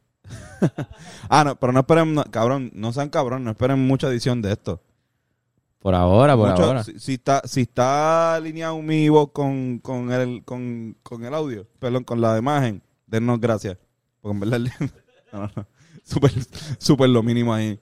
Ah, 1.29 1.43
no, 1.43 1.57
pero 1.57 1.73
no 1.73 1.81
esperen, 1.81 2.15
no, 2.15 2.23
cabrón, 2.31 2.71
no 2.73 2.93
sean 2.93 3.09
cabrón, 3.09 3.43
no 3.43 3.51
esperen 3.51 3.85
mucha 3.85 4.07
edición 4.09 4.43
de 4.43 4.53
esto. 4.53 4.81
Por 5.81 5.95
ahora, 5.95 6.37
por 6.37 6.51
Mucho- 6.51 6.64
ahora. 6.64 6.83
Si, 6.85 6.99
si 6.99 7.14
está, 7.14 7.41
si 7.45 7.62
está 7.62 8.35
alineado 8.35 8.81
mi 8.83 9.09
voz 9.09 9.31
con, 9.33 9.79
con, 9.79 10.11
el, 10.12 10.45
con, 10.45 10.97
con 11.03 11.25
el 11.25 11.33
audio, 11.35 11.67
perdón, 11.79 12.05
con 12.05 12.21
la 12.21 12.37
imagen, 12.37 12.83
dennos 13.07 13.38
gracias. 13.41 13.79
Porque 14.21 14.35
en 14.35 14.41
verdad, 14.41 14.59
no, 15.33 15.38
no, 15.41 15.51
no. 15.55 15.67
Súper, 16.03 16.33
súper 16.79 17.09
lo 17.11 17.23
mínimo 17.23 17.53
ahí. 17.55 17.79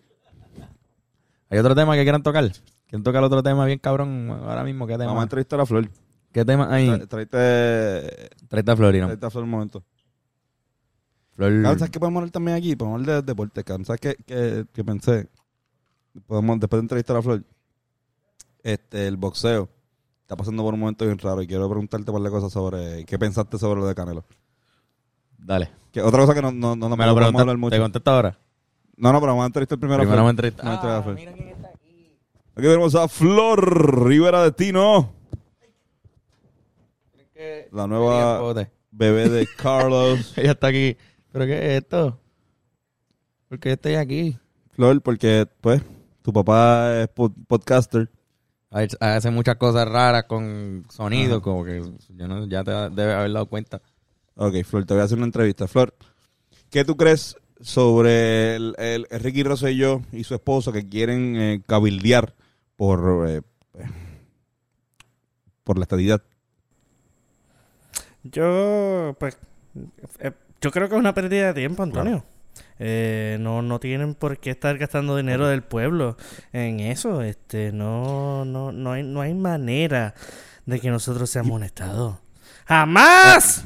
¿Hay 1.49 1.59
otro 1.59 1.75
tema 1.75 1.95
que 1.95 2.03
quieran 2.03 2.23
tocar? 2.23 2.51
¿Quieren 2.87 3.03
tocar 3.05 3.23
otro 3.23 3.43
tema 3.43 3.65
bien 3.65 3.79
cabrón 3.79 4.31
ahora 4.31 4.63
mismo? 4.65 4.87
¿Qué 4.87 4.93
Vamos 4.97 5.07
a 5.09 5.13
tema? 5.13 5.23
entrevistar 5.23 5.61
a 5.61 5.67
Flor. 5.67 5.89
¿Qué 6.33 6.45
tema 6.45 6.69
hay? 6.73 6.89
Tra- 6.89 7.09
Tráete, 7.09 8.29
30 8.49 8.77
Florino. 8.77 9.07
tráete 9.07 9.27
a 9.27 9.31
Flor 9.31 9.45
un 9.45 9.51
momento. 9.51 9.85
Flor. 11.35 11.63
¿sabes 11.79 11.91
qué 11.91 12.01
podemos 12.01 12.21
hablar 12.21 12.31
también 12.33 12.57
aquí? 12.57 12.75
Podemos 12.77 13.01
hablar 13.01 13.17
de 13.17 13.23
deporte. 13.23 13.63
¿Sabes 13.85 14.01
qué, 14.01 14.17
qué, 14.27 14.65
qué 14.73 14.85
pensé? 14.85 15.29
Podemos, 16.27 16.59
después 16.61 16.79
de 16.81 16.85
entrevistar 16.85 17.17
a 17.17 17.23
Flor, 17.23 17.43
este, 18.73 19.07
el 19.07 19.17
boxeo 19.17 19.69
está 20.23 20.35
pasando 20.37 20.63
por 20.63 20.75
un 20.75 20.81
momento 20.81 21.05
bien 21.07 21.19
raro 21.19 21.41
y 21.41 21.47
quiero 21.47 21.69
preguntarte 21.69 22.11
por 22.11 22.21
la 22.21 22.31
cosa 22.31 22.51
sobre 22.51 23.05
qué 23.05 23.19
pensaste 23.19 23.59
sobre 23.59 23.81
lo 23.81 23.87
de 23.87 23.95
Canelo. 23.95 24.25
Dale. 25.39 25.71
Que 25.93 26.03
otra 26.03 26.21
cosa 26.21 26.35
que 26.35 26.43
no, 26.43 26.51
no, 26.51 26.75
no, 26.75 26.89
no 26.89 26.97
Me 26.97 27.07
lo 27.07 27.15
podemos 27.15 27.41
hablar 27.41 27.57
mucho. 27.57 27.77
¿Te 27.77 27.81
contesto 27.81 28.11
ahora? 28.11 28.39
No, 28.97 29.13
no, 29.13 29.21
pero 29.21 29.33
vamos 29.33 29.45
a 29.45 29.47
entrevistar 29.47 29.79
primero 29.79 30.01
Primero. 30.01 30.17
Vamos 30.17 30.29
a 30.29 30.31
entrevistar 30.31 30.67
Ah, 30.67 31.05
mira 31.15 31.33
quién 31.33 31.49
está 31.51 31.69
aquí. 31.69 32.17
Aquí 32.55 32.63
tenemos 32.67 32.95
a 32.97 33.07
Flor 33.09 34.05
Rivera 34.07 34.43
de 34.43 34.51
Tino, 34.53 35.13
la 37.71 37.87
nueva 37.87 38.55
bebé 38.91 39.29
de 39.29 39.47
Carlos. 39.57 40.33
Ella 40.37 40.53
está 40.53 40.69
aquí. 40.69 40.97
¿Pero 41.33 41.45
qué 41.47 41.59
es 41.77 41.83
esto? 41.83 42.19
¿Por 43.49 43.61
qué 43.61 43.73
estoy 43.73 43.95
aquí? 43.95 44.37
Flor, 44.73 45.01
porque, 45.03 45.47
pues, 45.61 45.83
tu 46.23 46.33
papá 46.33 47.03
es 47.03 47.09
pod- 47.15 47.35
podcaster. 47.47 48.11
Ha- 49.01 49.17
Hace 49.17 49.31
muchas 49.31 49.57
cosas 49.57 49.89
raras 49.89 50.25
con 50.25 50.85
sonido, 50.91 51.37
Ajá. 51.37 51.43
como 51.43 51.65
que 51.65 51.83
yo 52.17 52.29
no, 52.29 52.47
ya 52.47 52.63
te 52.65 52.71
debes 52.71 53.15
haber 53.17 53.33
dado 53.33 53.47
cuenta. 53.47 53.81
Ok, 54.35 54.55
Flor, 54.65 54.85
te 54.85 54.95
voy 54.95 55.01
a 55.01 55.05
hacer 55.05 55.17
una 55.17 55.27
entrevista. 55.27 55.67
Flor, 55.67 55.95
¿qué 56.71 56.85
tú 56.85 56.97
crees 56.97 57.37
sobre 57.61 58.57
el, 58.57 58.75
el- 58.79 59.07
el 59.11 59.21
Ricky 59.21 59.43
Rosselló 59.43 60.03
y 60.13 60.25
su 60.25 60.35
esposo 60.35 60.73
que 60.73 60.89
quieren 60.89 61.37
eh, 61.37 61.63
cabildear 61.67 62.35
por, 62.77 63.25
eh, 63.29 63.41
eh, 63.75 63.85
por 65.65 65.79
la 65.79 65.85
estadidad? 65.85 66.23
Yo, 68.25 69.17
pues, 69.19 69.39
eh, 70.19 70.33
yo 70.61 70.71
creo 70.71 70.89
que 70.89 70.95
es 70.97 71.01
una 71.01 71.15
pérdida 71.15 71.47
de 71.49 71.55
tiempo, 71.55 71.83
Antonio. 71.83 72.25
Eh, 72.79 73.39
no, 73.41 73.63
no 73.63 73.81
tienen 73.81 74.15
por 74.15 74.39
qué 74.39 74.51
estar 74.51 74.77
gastando 74.79 75.17
dinero 75.17 75.47
del 75.49 75.63
pueblo 75.63 76.17
en 76.53 76.81
eso. 76.81 77.23
Este, 77.23 77.73
no, 77.73 78.45
no, 78.45 78.73
no 78.73 78.93
hay, 78.93 79.03
no 79.03 79.21
hay 79.23 79.35
manera 79.35 80.15
de 80.67 80.81
que 80.81 80.91
nosotros 80.91 81.31
seamos 81.31 81.53
un 81.53 81.63
estado. 81.63 82.21
¡Jamás! 82.67 83.65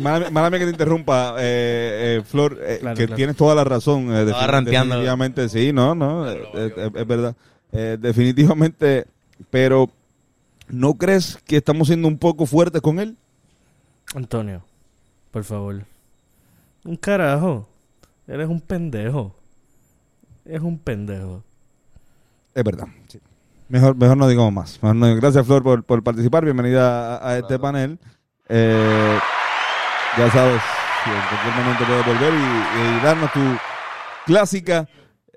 Mala, 0.00 0.30
mala 0.30 0.48
mía 0.48 0.60
que 0.60 0.64
te 0.66 0.70
interrumpa, 0.70 1.34
eh, 1.40 2.18
eh, 2.18 2.22
Flor, 2.24 2.56
eh, 2.62 2.78
Claro, 2.80 2.96
que 2.96 3.06
claro. 3.06 3.16
tienes 3.16 3.36
toda 3.36 3.54
la 3.54 3.64
razón. 3.64 4.14
eh, 4.14 4.24
definitivamente, 4.24 5.48
sí, 5.48 5.72
no, 5.72 5.94
no, 5.94 6.30
es, 6.30 6.40
es 6.94 7.06
verdad. 7.06 7.34
Eh, 7.72 7.96
definitivamente, 8.00 9.06
pero 9.50 9.90
¿no 10.68 10.94
crees 10.94 11.36
que 11.46 11.56
estamos 11.56 11.88
siendo 11.88 12.06
un 12.06 12.16
poco 12.16 12.46
fuertes 12.46 12.80
con 12.80 13.00
él? 13.00 13.16
Antonio, 14.14 14.62
por 15.32 15.42
favor. 15.42 15.84
Un 16.84 16.96
carajo. 16.96 17.68
Eres 18.32 18.48
un 18.48 18.60
pendejo. 18.62 19.36
Es 20.46 20.60
un 20.62 20.78
pendejo. 20.78 21.44
Es 22.54 22.64
verdad. 22.64 22.86
sí. 23.06 23.20
Mejor, 23.68 23.94
mejor 23.94 24.16
no 24.16 24.26
digamos 24.26 24.52
más. 24.54 24.78
Mejor 24.82 24.96
no- 24.96 25.14
gracias, 25.16 25.46
Flor, 25.46 25.62
por, 25.62 25.84
por 25.84 26.02
participar. 26.02 26.42
Bienvenida 26.44 27.16
a, 27.18 27.28
a 27.30 27.38
este 27.38 27.58
panel. 27.58 27.98
Eh, 28.48 29.18
ya 30.16 30.30
sabes, 30.30 30.60
que 31.04 31.10
en 31.10 31.22
cualquier 31.28 31.54
momento 31.62 31.84
puedes 31.86 32.06
volver 32.06 32.32
y, 32.34 32.98
y 32.98 33.04
darnos 33.04 33.32
tu 33.32 33.40
clásica 34.26 34.88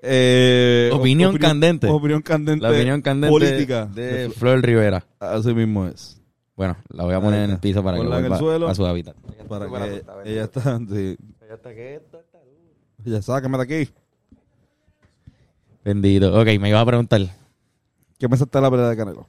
eh, 0.02 0.90
Opinión 0.92 1.36
candente. 1.36 1.88
Opinión 1.88 2.22
candente. 2.22 2.62
La 2.62 2.70
opinión 2.70 3.02
candente 3.02 3.30
política. 3.30 3.86
de 3.86 4.30
Flor 4.36 4.62
Rivera. 4.62 5.04
Así 5.20 5.52
mismo 5.54 5.86
es. 5.86 6.18
Bueno, 6.56 6.76
la 6.88 7.04
voy 7.04 7.14
a 7.14 7.20
poner 7.20 7.40
en 7.40 7.44
el 7.44 7.50
está. 7.52 7.60
piso 7.60 7.84
para 7.84 7.98
que 7.98 8.02
Ponla 8.02 8.18
en 8.20 8.24
el 8.24 8.30
vuelva 8.30 8.38
suelo. 8.38 8.68
a 8.68 8.74
su 8.74 8.86
hábitat. 8.86 9.16
Para 9.48 9.66
que 9.66 10.02
ella 10.30 10.44
está. 10.44 10.78
sí. 10.78 11.16
Ella 11.42 11.54
sácame 13.22 13.58
de 13.58 13.62
aquí. 13.64 13.92
Bendito. 15.84 16.38
Ok, 16.38 16.46
me 16.58 16.68
iba 16.68 16.80
a 16.80 16.86
preguntar. 16.86 17.20
¿Qué 18.18 18.28
pensaste 18.28 18.58
de 18.58 18.62
la 18.62 18.70
pelea 18.70 18.88
de 18.88 18.96
Canelo? 18.96 19.26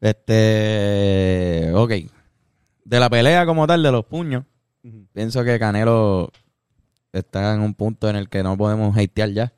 Este. 0.00 1.72
Ok. 1.74 1.92
De 2.84 3.00
la 3.00 3.10
pelea 3.10 3.46
como 3.46 3.66
tal, 3.66 3.82
de 3.82 3.92
los 3.92 4.04
puños, 4.04 4.44
pienso 5.12 5.44
que 5.44 5.58
Canelo 5.58 6.30
está 7.12 7.54
en 7.54 7.60
un 7.60 7.74
punto 7.74 8.08
en 8.08 8.16
el 8.16 8.28
que 8.28 8.42
no 8.42 8.56
podemos 8.56 8.96
hatear 8.96 9.30
ya. 9.30 9.52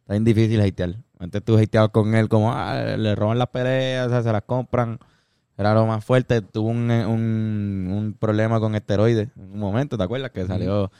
Está 0.00 0.12
bien 0.12 0.24
difícil 0.24 0.60
hatear. 0.60 0.96
Antes 1.18 1.42
tú 1.42 1.56
hateabas 1.58 1.90
con 1.90 2.14
él 2.14 2.28
como, 2.28 2.52
ah, 2.52 2.96
le 2.96 3.14
roban 3.14 3.38
las 3.38 3.48
peleas, 3.48 4.06
o 4.06 4.10
sea, 4.10 4.22
se 4.22 4.32
las 4.32 4.42
compran. 4.42 4.98
Era 5.56 5.74
lo 5.74 5.86
más 5.86 6.04
fuerte. 6.04 6.42
Tuvo 6.42 6.68
un, 6.68 6.90
un, 6.90 7.88
un 7.90 8.16
problema 8.18 8.60
con 8.60 8.74
esteroides 8.74 9.30
en 9.36 9.52
un 9.52 9.58
momento, 9.58 9.96
¿te 9.96 10.04
acuerdas? 10.04 10.30
Que 10.30 10.46
salió 10.46 10.90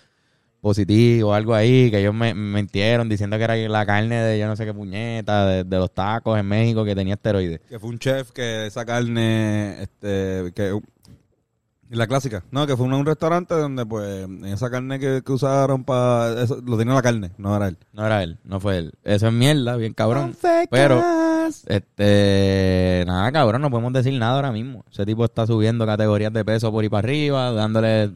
positivo, 0.66 1.32
algo 1.32 1.54
ahí, 1.54 1.92
que 1.92 2.00
ellos 2.00 2.12
me 2.12 2.34
mintieron 2.34 3.08
diciendo 3.08 3.38
que 3.38 3.44
era 3.44 3.56
la 3.56 3.86
carne 3.86 4.16
de 4.16 4.36
yo 4.36 4.48
no 4.48 4.56
sé 4.56 4.64
qué 4.64 4.74
puñeta, 4.74 5.46
de, 5.46 5.62
de 5.62 5.76
los 5.76 5.94
tacos 5.94 6.36
en 6.36 6.44
México 6.44 6.84
que 6.84 6.96
tenía 6.96 7.14
esteroides. 7.14 7.60
Que 7.68 7.78
fue 7.78 7.90
un 7.90 8.00
chef 8.00 8.32
que 8.32 8.66
esa 8.66 8.84
carne, 8.84 9.80
este, 9.80 10.52
que 10.56 10.76
la 11.90 12.08
clásica, 12.08 12.42
no, 12.50 12.66
que 12.66 12.76
fue 12.76 12.84
un, 12.84 12.94
un 12.94 13.06
restaurante 13.06 13.54
donde 13.54 13.86
pues 13.86 14.26
esa 14.46 14.68
carne 14.68 14.98
que, 14.98 15.22
que 15.24 15.32
usaron 15.32 15.84
para 15.84 16.42
eso 16.42 16.60
lo 16.66 16.76
tenía 16.76 16.94
la 16.94 17.02
carne, 17.02 17.30
no 17.38 17.54
era 17.54 17.68
él. 17.68 17.78
No 17.92 18.04
era 18.04 18.24
él, 18.24 18.40
no 18.42 18.58
fue 18.58 18.78
él. 18.78 18.92
Eso 19.04 19.28
es 19.28 19.32
mierda, 19.32 19.76
bien 19.76 19.94
cabrón. 19.94 20.36
Pero, 20.68 21.00
este, 21.66 23.04
nada, 23.06 23.30
cabrón, 23.30 23.62
no 23.62 23.70
podemos 23.70 23.92
decir 23.92 24.18
nada 24.18 24.34
ahora 24.34 24.50
mismo. 24.50 24.84
Ese 24.90 25.06
tipo 25.06 25.24
está 25.24 25.46
subiendo 25.46 25.86
categorías 25.86 26.32
de 26.32 26.44
peso 26.44 26.72
por 26.72 26.84
y 26.84 26.88
para 26.88 27.06
arriba, 27.06 27.52
dándole... 27.52 28.10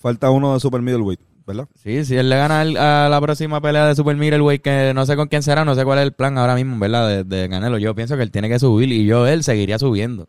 falta 0.00 0.30
uno 0.30 0.54
de 0.54 0.60
super 0.60 0.82
middleweight, 0.82 1.20
¿verdad? 1.48 1.66
Sí, 1.74 2.04
si 2.04 2.14
él 2.14 2.28
le 2.28 2.36
gana 2.36 2.60
a 2.60 3.08
la 3.08 3.20
próxima 3.20 3.60
pelea 3.60 3.86
de 3.86 3.94
Super 3.96 4.16
Middleweight, 4.16 4.62
que 4.62 4.92
no 4.94 5.06
sé 5.06 5.16
con 5.16 5.28
quién 5.28 5.42
será, 5.42 5.64
no 5.64 5.74
sé 5.74 5.84
cuál 5.84 5.98
es 5.98 6.04
el 6.04 6.12
plan 6.12 6.36
ahora 6.36 6.54
mismo, 6.54 6.78
¿verdad? 6.78 7.08
De, 7.08 7.24
de 7.24 7.48
Canelo. 7.48 7.78
Yo 7.78 7.94
pienso 7.94 8.16
que 8.16 8.22
él 8.22 8.30
tiene 8.30 8.50
que 8.50 8.58
subir 8.58 8.92
y 8.92 9.06
yo, 9.06 9.26
él, 9.26 9.42
seguiría 9.42 9.78
subiendo. 9.78 10.28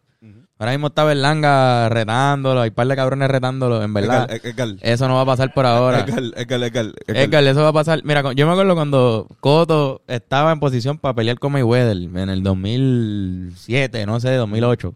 Ahora 0.57 0.73
mismo 0.73 0.87
está 0.87 1.05
Berlanga 1.05 1.87
retándolo, 1.87 2.59
hay 2.59 2.69
un 2.69 2.75
par 2.75 2.87
de 2.87 2.95
cabrones 2.95 3.29
retándolo, 3.29 3.81
en 3.81 3.93
verdad. 3.93 4.29
Edgar, 4.29 4.45
Edgar, 4.45 4.75
Eso 4.81 5.07
no 5.07 5.15
va 5.15 5.21
a 5.21 5.25
pasar 5.25 5.53
por 5.53 5.65
ahora. 5.65 6.01
Edgar, 6.01 6.63
Edgar, 7.07 7.43
eso 7.45 7.61
va 7.61 7.69
a 7.69 7.73
pasar. 7.73 8.01
Mira, 8.03 8.33
yo 8.33 8.45
me 8.45 8.51
acuerdo 8.51 8.75
cuando 8.75 9.27
Cotto 9.39 10.01
estaba 10.07 10.51
en 10.51 10.59
posición 10.59 10.97
para 10.97 11.13
pelear 11.13 11.39
con 11.39 11.53
Mayweather 11.53 11.95
en 11.95 12.29
el 12.29 12.43
2007, 12.43 14.05
no 14.05 14.19
sé, 14.19 14.33
2008. 14.35 14.93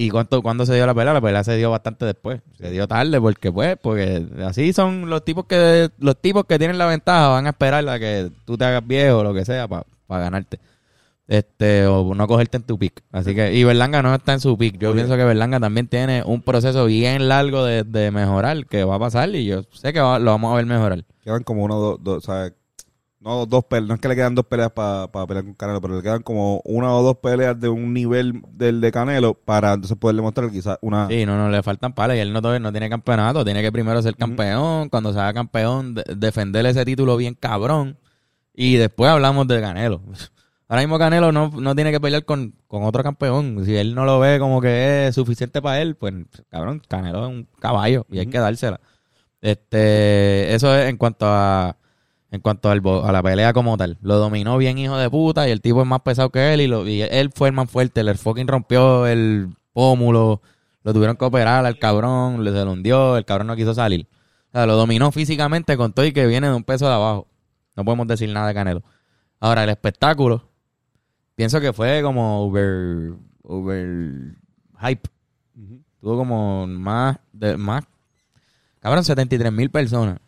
¿Y 0.00 0.10
cuánto, 0.10 0.40
cuándo 0.42 0.64
se 0.64 0.74
dio 0.74 0.86
la 0.86 0.94
pelea? 0.94 1.12
La 1.14 1.20
pelea 1.20 1.42
se 1.42 1.56
dio 1.56 1.70
bastante 1.70 2.04
después. 2.04 2.40
Se 2.56 2.70
dio 2.70 2.86
tarde 2.86 3.20
porque, 3.20 3.50
pues, 3.50 3.76
porque 3.82 4.24
así 4.46 4.72
son 4.72 5.10
los 5.10 5.24
tipos 5.24 5.46
que 5.46 5.90
los 5.98 6.16
tipos 6.20 6.44
que 6.44 6.58
tienen 6.58 6.78
la 6.78 6.86
ventaja 6.86 7.28
van 7.28 7.46
a 7.46 7.50
esperar 7.50 7.88
a 7.88 7.98
que 7.98 8.30
tú 8.44 8.56
te 8.56 8.64
hagas 8.64 8.86
viejo 8.86 9.18
o 9.18 9.24
lo 9.24 9.34
que 9.34 9.44
sea 9.44 9.66
para 9.66 9.84
ganarte. 10.08 10.60
Este, 11.26 11.86
o 11.86 12.14
no 12.14 12.26
cogerte 12.26 12.56
en 12.56 12.62
tu 12.62 12.78
pick. 12.78 13.02
Así 13.12 13.34
que, 13.34 13.52
y 13.52 13.62
Berlanga 13.62 14.00
no 14.02 14.14
está 14.14 14.32
en 14.32 14.40
su 14.40 14.56
pick. 14.56 14.78
Yo 14.78 14.90
Oye. 14.90 15.00
pienso 15.00 15.16
que 15.16 15.24
Berlanga 15.24 15.60
también 15.60 15.86
tiene 15.86 16.22
un 16.24 16.40
proceso 16.40 16.86
bien 16.86 17.28
largo 17.28 17.64
de, 17.64 17.84
de 17.84 18.10
mejorar 18.10 18.64
que 18.66 18.84
va 18.84 18.94
a 18.94 18.98
pasar 18.98 19.28
y 19.34 19.44
yo 19.44 19.62
sé 19.72 19.92
que 19.92 20.00
va- 20.00 20.18
lo 20.18 20.30
vamos 20.30 20.52
a 20.52 20.56
ver 20.56 20.64
mejorar. 20.64 21.04
Quedan 21.22 21.42
como 21.42 21.64
uno, 21.64 21.76
dos, 21.78 21.98
dos, 22.02 22.24
sea, 22.24 22.50
no 23.20 23.46
dos 23.46 23.64
peleas, 23.64 23.88
no 23.88 23.94
es 23.94 24.00
que 24.00 24.08
le 24.08 24.14
quedan 24.14 24.34
dos 24.34 24.46
peleas 24.46 24.70
para 24.70 25.08
pelear 25.26 25.44
con 25.44 25.54
Canelo, 25.54 25.80
pero 25.80 25.96
le 25.96 26.02
quedan 26.02 26.22
como 26.22 26.60
una 26.64 26.94
o 26.94 27.02
dos 27.02 27.16
peleas 27.18 27.58
de 27.58 27.68
un 27.68 27.92
nivel 27.92 28.42
del 28.52 28.80
de 28.80 28.92
Canelo 28.92 29.34
para 29.34 29.72
entonces 29.72 29.98
poder 29.98 30.14
demostrar 30.16 30.50
quizás 30.50 30.78
una... 30.82 31.08
Sí, 31.08 31.26
no, 31.26 31.36
no 31.36 31.50
le 31.50 31.62
faltan 31.62 31.92
palas 31.94 32.16
y 32.16 32.20
él 32.20 32.32
no, 32.32 32.40
no 32.40 32.70
tiene 32.72 32.88
campeonato. 32.88 33.44
Tiene 33.44 33.60
que 33.60 33.72
primero 33.72 34.00
ser 34.02 34.14
campeón. 34.14 34.88
Cuando 34.88 35.12
se 35.12 35.18
haga 35.18 35.34
campeón, 35.34 35.94
de- 35.94 36.04
defender 36.16 36.64
ese 36.66 36.84
título 36.84 37.16
bien 37.16 37.34
cabrón. 37.34 37.98
Y 38.54 38.76
después 38.76 39.10
hablamos 39.10 39.48
de 39.48 39.60
Canelo. 39.60 40.00
Ahora 40.68 40.82
mismo 40.82 40.98
Canelo 40.98 41.32
no, 41.32 41.48
no 41.48 41.74
tiene 41.74 41.90
que 41.90 42.00
pelear 42.00 42.24
con, 42.24 42.54
con 42.68 42.84
otro 42.84 43.02
campeón. 43.02 43.64
Si 43.64 43.74
él 43.74 43.94
no 43.96 44.04
lo 44.04 44.20
ve 44.20 44.38
como 44.38 44.60
que 44.60 45.08
es 45.08 45.14
suficiente 45.14 45.60
para 45.60 45.80
él, 45.80 45.96
pues, 45.96 46.14
cabrón, 46.50 46.82
Canelo 46.86 47.24
es 47.24 47.30
un 47.30 47.48
caballo 47.58 48.06
y 48.10 48.20
hay 48.20 48.26
que 48.26 48.38
dársela. 48.38 48.78
Este, 49.40 50.54
eso 50.54 50.74
es 50.74 50.88
en 50.88 50.96
cuanto 50.98 51.26
a 51.26 51.76
en 52.30 52.40
cuanto 52.40 52.70
al 52.70 52.82
a 53.04 53.12
la 53.12 53.22
pelea 53.22 53.52
como 53.52 53.76
tal. 53.76 53.98
Lo 54.02 54.16
dominó 54.16 54.58
bien 54.58 54.78
hijo 54.78 54.96
de 54.96 55.08
puta 55.08 55.48
y 55.48 55.50
el 55.50 55.60
tipo 55.60 55.80
es 55.80 55.86
más 55.86 56.00
pesado 56.02 56.30
que 56.30 56.52
él 56.52 56.60
y, 56.60 56.66
lo, 56.66 56.86
y 56.86 57.02
él 57.02 57.30
fue 57.34 57.48
el 57.48 57.54
más 57.54 57.70
fuerte. 57.70 58.00
El 58.00 58.16
fucking 58.16 58.48
rompió 58.48 59.06
el 59.06 59.54
pómulo, 59.72 60.42
lo 60.82 60.92
tuvieron 60.92 61.16
que 61.16 61.24
operar 61.24 61.64
al 61.64 61.78
cabrón, 61.78 62.44
le 62.44 62.52
se 62.52 62.64
lo 62.64 62.72
hundió, 62.72 63.16
el 63.16 63.24
cabrón 63.24 63.46
no 63.46 63.56
quiso 63.56 63.74
salir. 63.74 64.08
O 64.48 64.52
sea, 64.52 64.66
lo 64.66 64.76
dominó 64.76 65.12
físicamente 65.12 65.76
con 65.76 65.92
todo 65.92 66.04
y 66.06 66.12
que 66.12 66.26
viene 66.26 66.48
de 66.48 66.54
un 66.54 66.64
peso 66.64 66.86
de 66.86 66.94
abajo. 66.94 67.28
No 67.76 67.84
podemos 67.84 68.06
decir 68.06 68.28
nada 68.30 68.48
de 68.48 68.54
Canelo. 68.54 68.82
Ahora, 69.40 69.64
el 69.64 69.70
espectáculo, 69.70 70.48
pienso 71.34 71.60
que 71.60 71.72
fue 71.72 72.02
como 72.02 72.42
over, 72.44 73.14
over 73.42 74.34
hype. 74.80 75.08
Tuvo 76.00 76.16
como 76.16 76.66
más, 76.66 77.18
de, 77.32 77.56
más, 77.56 77.84
cabrón, 78.80 79.04
73 79.04 79.52
mil 79.52 79.70
personas. 79.70 80.18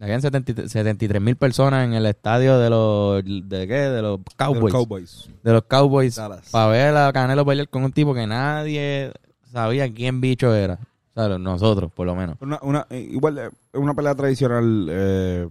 Habían 0.00 0.22
73 0.22 1.20
mil 1.20 1.34
personas 1.36 1.84
en 1.84 1.94
el 1.94 2.06
estadio 2.06 2.58
de 2.58 2.70
los, 2.70 3.24
¿de 3.24 3.66
qué? 3.66 3.74
De 3.74 4.00
los 4.00 4.20
Cowboys. 4.36 4.72
Cowboys. 4.72 5.30
De 5.42 5.52
los 5.52 5.64
Cowboys. 5.64 6.14
Dallas. 6.14 6.48
Para 6.50 6.68
ver 6.68 6.96
a 6.96 7.12
Canelo 7.12 7.44
pelear 7.44 7.68
con 7.68 7.82
un 7.82 7.90
tipo 7.90 8.14
que 8.14 8.26
nadie 8.26 9.12
sabía 9.52 9.92
quién 9.92 10.20
bicho 10.20 10.54
era. 10.54 10.78
O 11.14 11.20
sea, 11.26 11.36
nosotros, 11.38 11.90
por 11.92 12.06
lo 12.06 12.14
menos. 12.14 12.36
Una, 12.40 12.60
una, 12.62 12.86
igual, 12.90 13.38
eh, 13.38 13.50
una 13.72 13.92
pelea 13.94 14.14
tradicional 14.14 14.86
eh, 14.88 15.48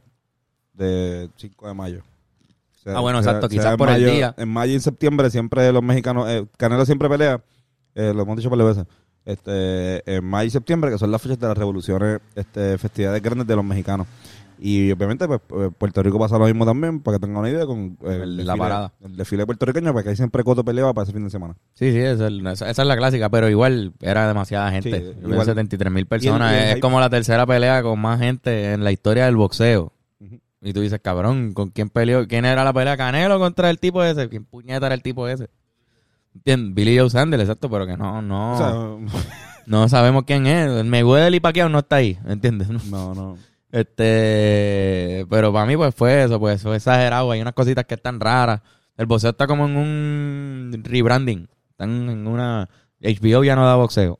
de 0.73 1.29
5 1.35 1.67
de 1.67 1.73
mayo. 1.73 1.99
O 1.99 2.79
sea, 2.83 2.97
Ah, 2.97 3.01
bueno, 3.01 3.17
exacto, 3.17 3.49
quizás 3.49 3.75
por 3.75 3.89
el 3.89 4.05
día. 4.05 4.33
En 4.37 4.47
mayo 4.47 4.71
y 4.71 4.75
en 4.75 4.81
septiembre 4.81 5.29
siempre 5.29 5.73
los 5.73 5.83
mexicanos, 5.83 6.29
eh, 6.29 6.45
Canelo 6.55 6.85
siempre 6.85 7.09
pelea, 7.09 7.41
eh, 7.95 8.13
lo 8.15 8.21
hemos 8.21 8.37
dicho 8.37 8.49
por 8.49 8.63
veces, 8.63 8.85
este, 9.31 10.15
en 10.15 10.23
mayo 10.25 10.47
y 10.47 10.51
septiembre, 10.51 10.89
que 10.91 10.97
son 10.97 11.11
las 11.11 11.21
fechas 11.21 11.39
de 11.39 11.47
las 11.47 11.57
revoluciones, 11.57 12.19
este, 12.35 12.77
festividades 12.77 13.21
grandes 13.21 13.45
de 13.47 13.55
los 13.55 13.65
mexicanos. 13.65 14.07
Y 14.59 14.91
obviamente, 14.91 15.27
pues, 15.27 15.39
eh, 15.51 15.69
Puerto 15.77 16.01
Rico 16.01 16.17
pasa 16.17 16.39
lo 16.39 16.45
mismo 16.45 16.65
también, 16.65 16.99
para 17.01 17.17
que 17.17 17.21
tengan 17.27 17.41
una 17.41 17.49
idea, 17.51 17.67
con 17.67 17.95
eh, 18.03 18.21
El- 18.23 18.39
el 18.39 18.47
la 18.47 18.53
desfile- 18.55 18.57
parada. 18.57 18.93
El 19.03 19.15
desfile 19.15 19.45
puertorriqueño, 19.45 19.93
porque 19.93 20.09
hay 20.09 20.15
siempre 20.15 20.43
coto 20.43 20.65
peleaba 20.65 20.93
para 20.95 21.03
ese 21.03 21.13
fin 21.13 21.23
de 21.23 21.29
semana. 21.29 21.55
Sí, 21.75 21.91
sí, 21.91 21.99
esa, 21.99 22.27
es- 22.27 22.33
esa- 22.33 22.69
esa 22.71 22.81
es 22.81 22.87
la 22.87 22.97
clásica, 22.97 23.29
pero 23.29 23.49
igual 23.49 23.93
era 24.01 24.27
demasiada 24.27 24.71
gente. 24.71 24.99
Sí, 24.99 25.19
igual. 25.23 25.45
73 25.45 25.91
mil 25.93 26.07
personas. 26.07 26.53
El- 26.53 26.69
es 26.77 26.81
como 26.81 26.99
la 26.99 27.09
tercera 27.11 27.45
pelea 27.45 27.83
con 27.83 27.99
más 27.99 28.19
gente 28.19 28.73
en 28.73 28.83
la 28.83 28.91
historia 28.91 29.25
del 29.25 29.35
boxeo. 29.35 29.93
Y 30.59 30.73
tú 30.73 30.81
dices, 30.81 30.99
cabrón, 31.03 31.53
¿con 31.53 31.69
quién 31.69 31.89
peleó? 31.89 32.27
¿Quién 32.27 32.43
era 32.43 32.63
la 32.63 32.73
pelea? 32.73 32.97
¿Canelo 32.97 33.37
contra 33.37 33.69
el 33.69 33.77
tipo 33.79 34.03
ese? 34.03 34.27
¿Quién 34.27 34.43
puñeta 34.43 34.87
era 34.87 34.95
el 34.95 35.03
tipo 35.03 35.27
ese? 35.27 35.49
Billy 36.45 36.97
Joe 36.97 37.09
Sanders, 37.09 37.43
exacto, 37.43 37.69
pero 37.69 37.85
que 37.85 37.97
no, 37.97 38.21
no, 38.21 38.53
O 38.53 38.57
sea, 38.57 39.21
no 39.65 39.87
sabemos 39.89 40.23
quién 40.25 40.47
es. 40.47 40.69
El 40.69 40.85
Mayweather 40.85 41.33
y 41.33 41.39
Pacquiao 41.39 41.69
no 41.69 41.79
está 41.79 41.97
ahí, 41.97 42.17
¿entiendes? 42.25 42.69
no, 42.89 43.13
no. 43.13 43.37
Este, 43.71 45.25
pero 45.29 45.51
para 45.51 45.65
mí 45.65 45.75
pues 45.75 45.93
fue 45.93 46.23
eso, 46.23 46.39
pues 46.39 46.61
fue 46.61 46.77
exagerado, 46.77 47.31
hay 47.31 47.41
unas 47.41 47.53
cositas 47.53 47.85
que 47.85 47.95
están 47.95 48.19
raras. 48.19 48.61
El 48.95 49.05
boxeo 49.05 49.31
está 49.31 49.45
como 49.45 49.65
en 49.65 49.75
un 49.77 50.81
rebranding, 50.83 51.47
están 51.71 52.09
en 52.09 52.25
una 52.27 52.69
HBO 52.99 53.43
ya 53.43 53.55
no 53.55 53.65
da 53.65 53.75
boxeo. 53.75 54.19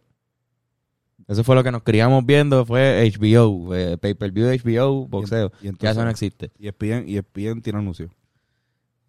Eso 1.27 1.43
fue 1.43 1.56
lo 1.56 1.63
que 1.63 1.71
nos 1.71 1.84
criamos 1.84 2.25
viendo, 2.25 2.65
fue 2.65 3.12
HBO, 3.12 3.73
eh, 3.75 3.97
pay-per-view 3.97 4.47
HBO, 4.47 5.08
boxeo. 5.08 5.51
Y 5.62 5.65
ya 5.65 5.69
entonces- 5.69 5.91
eso 5.97 6.03
no 6.03 6.10
existe. 6.10 6.51
Y 6.58 6.67
ESPN, 6.67 7.03
y 7.08 7.17
ESPN 7.17 7.62
tiene 7.62 7.80
anuncios. 7.80 8.12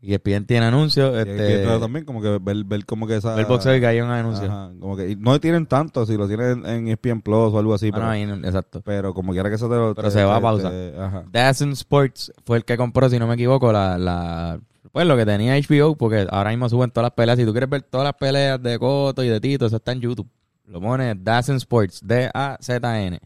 Y 0.01 0.15
ESPN 0.15 0.47
tiene 0.47 0.67
anuncios, 0.67 1.13
Y 1.27 1.29
este, 1.29 1.65
también 1.81 2.05
como 2.05 2.23
que 2.23 2.39
ver, 2.39 2.63
ver 2.65 2.87
como 2.87 3.07
que 3.09 3.17
esa... 3.17 3.39
el 3.39 3.47
boxeo 3.47 3.75
y 3.77 3.81
que 3.81 3.87
hay 3.89 4.01
un 4.01 4.11
anuncio. 4.11 4.45
Ajá, 4.47 4.71
como 4.79 4.97
que 4.97 5.11
y 5.11 5.17
no 5.17 5.41
tienen 5.41 5.67
tanto, 5.67 6.07
si 6.07 6.17
lo 6.17 6.29
tienen 6.29 6.65
en 6.67 6.87
ESPN 6.87 7.21
Plus 7.21 7.53
o 7.53 7.59
algo 7.59 7.75
así, 7.75 7.89
Ah, 7.89 7.93
pero, 7.95 8.05
no, 8.05 8.11
ahí 8.11 8.25
no- 8.25 8.37
exacto. 8.37 8.81
pero 8.85 9.13
como 9.13 9.33
quiera 9.33 9.49
que 9.49 9.57
eso 9.57 9.69
te 9.69 9.75
lo... 9.75 9.97
Pero 9.97 10.09
te- 10.09 10.15
se 10.15 10.23
va 10.25 10.37
a 10.37 10.41
pausa. 10.41 10.71
te- 10.71 10.95
ajá. 10.97 11.25
Sports 11.73 12.33
fue 12.45 12.59
el 12.59 12.65
que 12.65 12.77
compró, 12.77 13.09
si 13.11 13.19
no 13.19 13.27
me 13.27 13.35
equivoco, 13.35 13.73
la, 13.73 13.99
la 13.99 14.61
pues 14.93 15.05
lo 15.07 15.17
que 15.17 15.27
tenía 15.27 15.55
HBO, 15.57 15.97
porque 15.97 16.27
ahora 16.31 16.51
mismo 16.51 16.69
suben 16.69 16.91
todas 16.91 17.07
las 17.07 17.13
peleas. 17.15 17.37
Si 17.39 17.45
tú 17.45 17.51
quieres 17.53 17.69
ver 17.69 17.83
todas 17.83 18.05
las 18.05 18.15
peleas 18.15 18.63
de 18.63 18.79
Coto 18.79 19.23
y 19.25 19.29
de 19.29 19.41
Tito, 19.41 19.67
eso 19.67 19.77
está 19.77 19.93
en 19.93 20.01
YouTube. 20.01 20.29
Lo 20.67 20.81
pones 20.81 21.17
Dazen 21.23 21.57
Sports, 21.57 22.01
D-A-Z-N. 22.05 23.19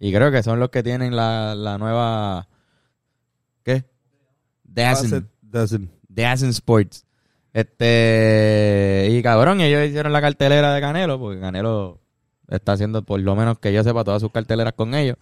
Y 0.00 0.12
creo 0.12 0.30
que 0.32 0.42
son 0.42 0.58
los 0.60 0.70
que 0.70 0.82
tienen 0.82 1.14
la, 1.14 1.54
la 1.54 1.78
nueva... 1.78 2.48
¿Qué? 3.62 3.84
Dazen. 5.42 5.90
Doesn't. 6.16 6.24
Dazen 6.24 6.50
Sports. 6.50 7.06
Este. 7.52 9.08
Y 9.10 9.22
cabrón, 9.22 9.60
ellos 9.60 9.86
hicieron 9.86 10.12
la 10.12 10.20
cartelera 10.20 10.74
de 10.74 10.80
Canelo, 10.80 11.18
porque 11.18 11.40
Canelo 11.40 12.00
está 12.48 12.72
haciendo, 12.72 13.02
por 13.02 13.20
lo 13.20 13.34
menos 13.36 13.58
que 13.58 13.72
yo 13.72 13.82
sepa, 13.82 14.04
todas 14.04 14.20
sus 14.22 14.32
carteleras 14.32 14.72
con 14.74 14.94
ellos. 14.94 15.16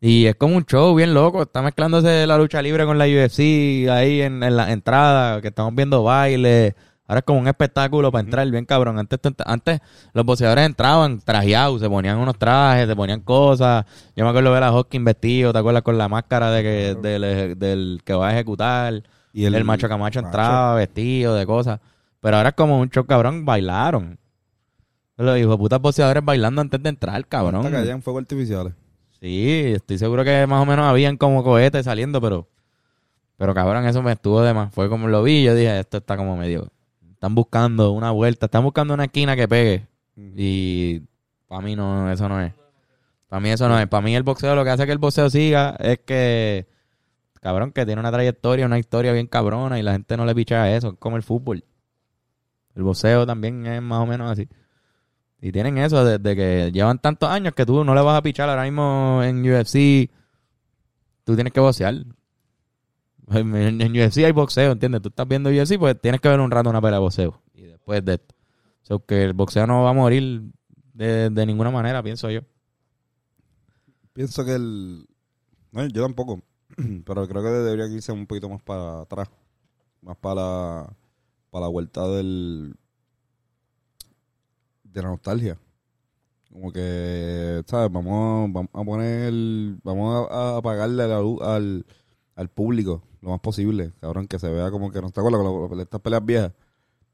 Y 0.00 0.26
es 0.26 0.34
como 0.36 0.56
un 0.56 0.64
show 0.64 0.94
bien 0.94 1.14
loco. 1.14 1.42
Está 1.42 1.62
mezclándose 1.62 2.26
la 2.26 2.36
lucha 2.38 2.62
libre 2.62 2.84
con 2.84 2.98
la 2.98 3.06
UFC 3.06 3.88
ahí 3.90 4.20
en, 4.22 4.42
en 4.42 4.56
la 4.56 4.72
entrada, 4.72 5.40
que 5.40 5.48
estamos 5.48 5.74
viendo 5.74 6.02
baile. 6.02 6.74
Ahora 7.06 7.18
es 7.18 7.24
como 7.26 7.38
un 7.38 7.48
espectáculo 7.48 8.10
para 8.10 8.24
entrar, 8.24 8.50
bien 8.50 8.64
cabrón. 8.64 8.98
Antes, 8.98 9.20
antes 9.44 9.80
los 10.14 10.24
boxeadores 10.24 10.64
entraban 10.64 11.20
trajeados, 11.20 11.80
se 11.80 11.88
ponían 11.88 12.16
unos 12.18 12.38
trajes, 12.38 12.86
se 12.86 12.96
ponían 12.96 13.20
cosas. 13.20 13.84
Yo 14.16 14.24
me 14.24 14.30
acuerdo 14.30 14.50
de 14.50 14.54
ver 14.54 14.62
a 14.62 14.72
Hawking 14.72 15.04
vestido, 15.04 15.52
¿te 15.52 15.58
acuerdas? 15.58 15.82
Con 15.82 15.98
la 15.98 16.08
máscara 16.08 16.50
de 16.50 16.62
que, 16.62 16.94
del, 17.00 17.58
del 17.58 18.00
que 18.04 18.14
va 18.14 18.28
a 18.28 18.32
ejecutar. 18.32 19.02
Y 19.34 19.44
El, 19.44 19.64
macho 19.64 19.88
camacho 19.88 20.20
entraba 20.20 20.76
vestido 20.76 21.34
de 21.34 21.44
cosas. 21.44 21.80
Pero 22.20 22.36
ahora 22.36 22.50
es 22.50 22.54
como 22.54 22.78
un 22.78 22.88
show 22.88 23.04
cabrón, 23.04 23.44
bailaron. 23.44 24.16
Los 25.16 25.38
hijos 25.38 25.58
putas 25.58 25.80
boxeadores 25.80 26.24
bailando 26.24 26.60
antes 26.60 26.80
de 26.80 26.88
entrar, 26.88 27.26
cabrón. 27.26 27.66
Hasta 27.66 27.70
que 27.70 27.76
hayan 27.76 28.00
fuegos 28.00 28.22
artificiales. 28.22 28.72
Sí, 29.20 29.72
estoy 29.74 29.98
seguro 29.98 30.24
que 30.24 30.46
más 30.46 30.62
o 30.62 30.66
menos 30.66 30.86
habían 30.86 31.16
como 31.16 31.42
cohetes 31.42 31.84
saliendo, 31.84 32.20
pero. 32.20 32.48
Pero 33.36 33.52
cabrón, 33.54 33.84
eso 33.86 34.02
me 34.02 34.12
estuvo 34.12 34.40
de 34.40 34.54
más. 34.54 34.72
Fue 34.72 34.88
como 34.88 35.08
lo 35.08 35.24
vi, 35.24 35.42
yo 35.42 35.54
dije, 35.56 35.80
esto 35.80 35.96
está 35.96 36.16
como 36.16 36.36
medio. 36.36 36.70
Están 37.10 37.34
buscando 37.34 37.90
una 37.90 38.12
vuelta, 38.12 38.46
están 38.46 38.62
buscando 38.62 38.94
una 38.94 39.06
esquina 39.06 39.34
que 39.34 39.48
pegue. 39.48 39.86
Y 40.16 41.00
para 41.48 41.60
mí 41.60 41.74
no, 41.74 42.10
eso 42.12 42.28
no 42.28 42.40
es. 42.40 42.52
Para 43.28 43.40
mí 43.40 43.50
eso 43.50 43.68
no 43.68 43.80
es. 43.80 43.88
Para 43.88 44.00
mí 44.00 44.14
el 44.14 44.22
boxeo, 44.22 44.54
lo 44.54 44.62
que 44.62 44.70
hace 44.70 44.86
que 44.86 44.92
el 44.92 44.98
boxeo 44.98 45.28
siga 45.28 45.74
es 45.80 45.98
que, 46.06 46.68
cabrón, 47.44 47.72
que 47.72 47.84
tiene 47.84 48.00
una 48.00 48.10
trayectoria, 48.10 48.64
una 48.64 48.78
historia 48.78 49.12
bien 49.12 49.26
cabrona 49.26 49.78
y 49.78 49.82
la 49.82 49.92
gente 49.92 50.16
no 50.16 50.24
le 50.24 50.34
picha 50.34 50.74
eso, 50.74 50.92
es 50.92 50.98
como 50.98 51.18
el 51.18 51.22
fútbol. 51.22 51.62
El 52.74 52.82
boxeo 52.82 53.26
también 53.26 53.66
es 53.66 53.82
más 53.82 54.00
o 54.00 54.06
menos 54.06 54.30
así. 54.30 54.48
Y 55.42 55.52
tienen 55.52 55.76
eso 55.76 56.02
desde 56.06 56.34
que 56.34 56.72
llevan 56.72 56.98
tantos 57.00 57.28
años 57.28 57.52
que 57.52 57.66
tú 57.66 57.84
no 57.84 57.94
le 57.94 58.00
vas 58.00 58.16
a 58.16 58.22
pichar 58.22 58.48
ahora 58.48 58.62
mismo 58.62 59.20
en 59.22 59.42
UFC. 59.42 60.10
Tú 61.24 61.34
tienes 61.34 61.52
que 61.52 61.60
boxear. 61.60 61.94
En 63.30 63.92
UFC 63.92 64.24
hay 64.24 64.32
boxeo, 64.32 64.72
¿entiendes? 64.72 65.02
Tú 65.02 65.10
estás 65.10 65.28
viendo 65.28 65.50
UFC, 65.50 65.78
pues 65.78 66.00
tienes 66.00 66.22
que 66.22 66.30
ver 66.30 66.40
un 66.40 66.50
rato 66.50 66.70
una 66.70 66.80
pelea 66.80 66.96
de 66.96 67.02
boxeo. 67.02 67.42
Y 67.52 67.64
después 67.64 68.02
de 68.02 68.14
esto. 68.14 68.34
O 68.84 68.86
sea, 68.86 68.98
que 69.06 69.22
el 69.22 69.34
boxeo 69.34 69.66
no 69.66 69.82
va 69.82 69.90
a 69.90 69.92
morir 69.92 70.44
de, 70.94 71.28
de 71.28 71.44
ninguna 71.44 71.70
manera, 71.70 72.02
pienso 72.02 72.30
yo. 72.30 72.40
Pienso 74.14 74.46
que 74.46 74.54
el... 74.54 75.06
No, 75.72 75.86
yo 75.88 76.02
tampoco. 76.02 76.42
Pero 77.04 77.28
creo 77.28 77.42
que 77.42 77.48
debería 77.48 77.86
irse 77.86 78.12
un 78.12 78.26
poquito 78.26 78.48
más 78.48 78.62
para 78.62 79.00
atrás. 79.02 79.28
Más 80.02 80.16
para 80.16 80.34
la, 80.34 80.92
para 81.50 81.62
la 81.66 81.68
vuelta 81.68 82.06
del... 82.08 82.74
De 84.84 85.02
la 85.02 85.08
nostalgia. 85.08 85.58
Como 86.52 86.72
que, 86.72 87.62
¿sabes? 87.66 87.90
Vamos, 87.90 88.52
vamos 88.52 88.70
a 88.72 88.84
poner... 88.84 89.32
Vamos 89.82 90.30
a, 90.30 90.34
a 90.34 90.56
apagarle 90.58 91.08
la 91.08 91.20
luz 91.20 91.40
al, 91.42 91.84
al 92.36 92.48
público 92.48 93.02
lo 93.20 93.30
más 93.30 93.40
posible. 93.40 93.92
Cabrón, 94.00 94.26
que 94.28 94.38
se 94.38 94.50
vea 94.50 94.70
como 94.70 94.90
que 94.90 95.00
no 95.00 95.06
está 95.08 95.22
con 95.22 95.32
la- 95.32 95.82
estas 95.82 96.00
peleas 96.00 96.24
viejas. 96.24 96.52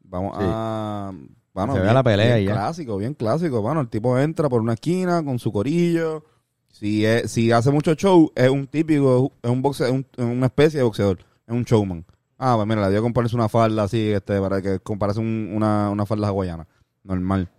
Vamos 0.02 0.36
Sí. 0.36 0.42
a... 0.44 1.12
Bueno, 1.52 1.74
Se 1.74 1.80
vea 1.80 1.92
la 1.94 2.02
pelea 2.04 2.36
bien 2.36 2.48
ya. 2.48 2.52
clásico, 2.54 2.96
bien 2.96 3.14
clásico. 3.14 3.60
Bueno, 3.62 3.80
el 3.80 3.88
tipo 3.88 4.16
entra 4.18 4.48
por 4.48 4.60
una 4.60 4.74
esquina 4.74 5.24
con 5.24 5.38
su 5.38 5.50
corillo. 5.52 6.24
Si, 6.70 7.04
es- 7.04 7.30
si 7.30 7.52
hace 7.52 7.70
mucho 7.70 7.94
show, 7.94 8.30
es 8.35 8.48
un 8.48 8.66
típico, 8.66 9.33
es 9.42 9.50
un 9.50 9.62
boxeador, 9.62 10.04
es 10.16 10.24
un- 10.24 10.30
una 10.30 10.46
especie 10.46 10.78
de 10.78 10.85
boxeador, 10.85 11.18
es 11.46 11.54
un 11.54 11.64
showman. 11.64 12.04
Ah, 12.38 12.54
pues 12.56 12.66
mira, 12.66 12.83
le 12.88 12.90
dio 12.90 13.00
a 13.04 13.35
una 13.35 13.48
falda 13.48 13.83
así, 13.83 14.11
este, 14.12 14.40
para 14.40 14.62
que 14.62 14.78
comparase 14.80 15.20
un- 15.20 15.50
una, 15.54 15.90
una 15.90 16.06
falda 16.06 16.28
hawaiana. 16.28 16.66
Normal. 17.04 17.50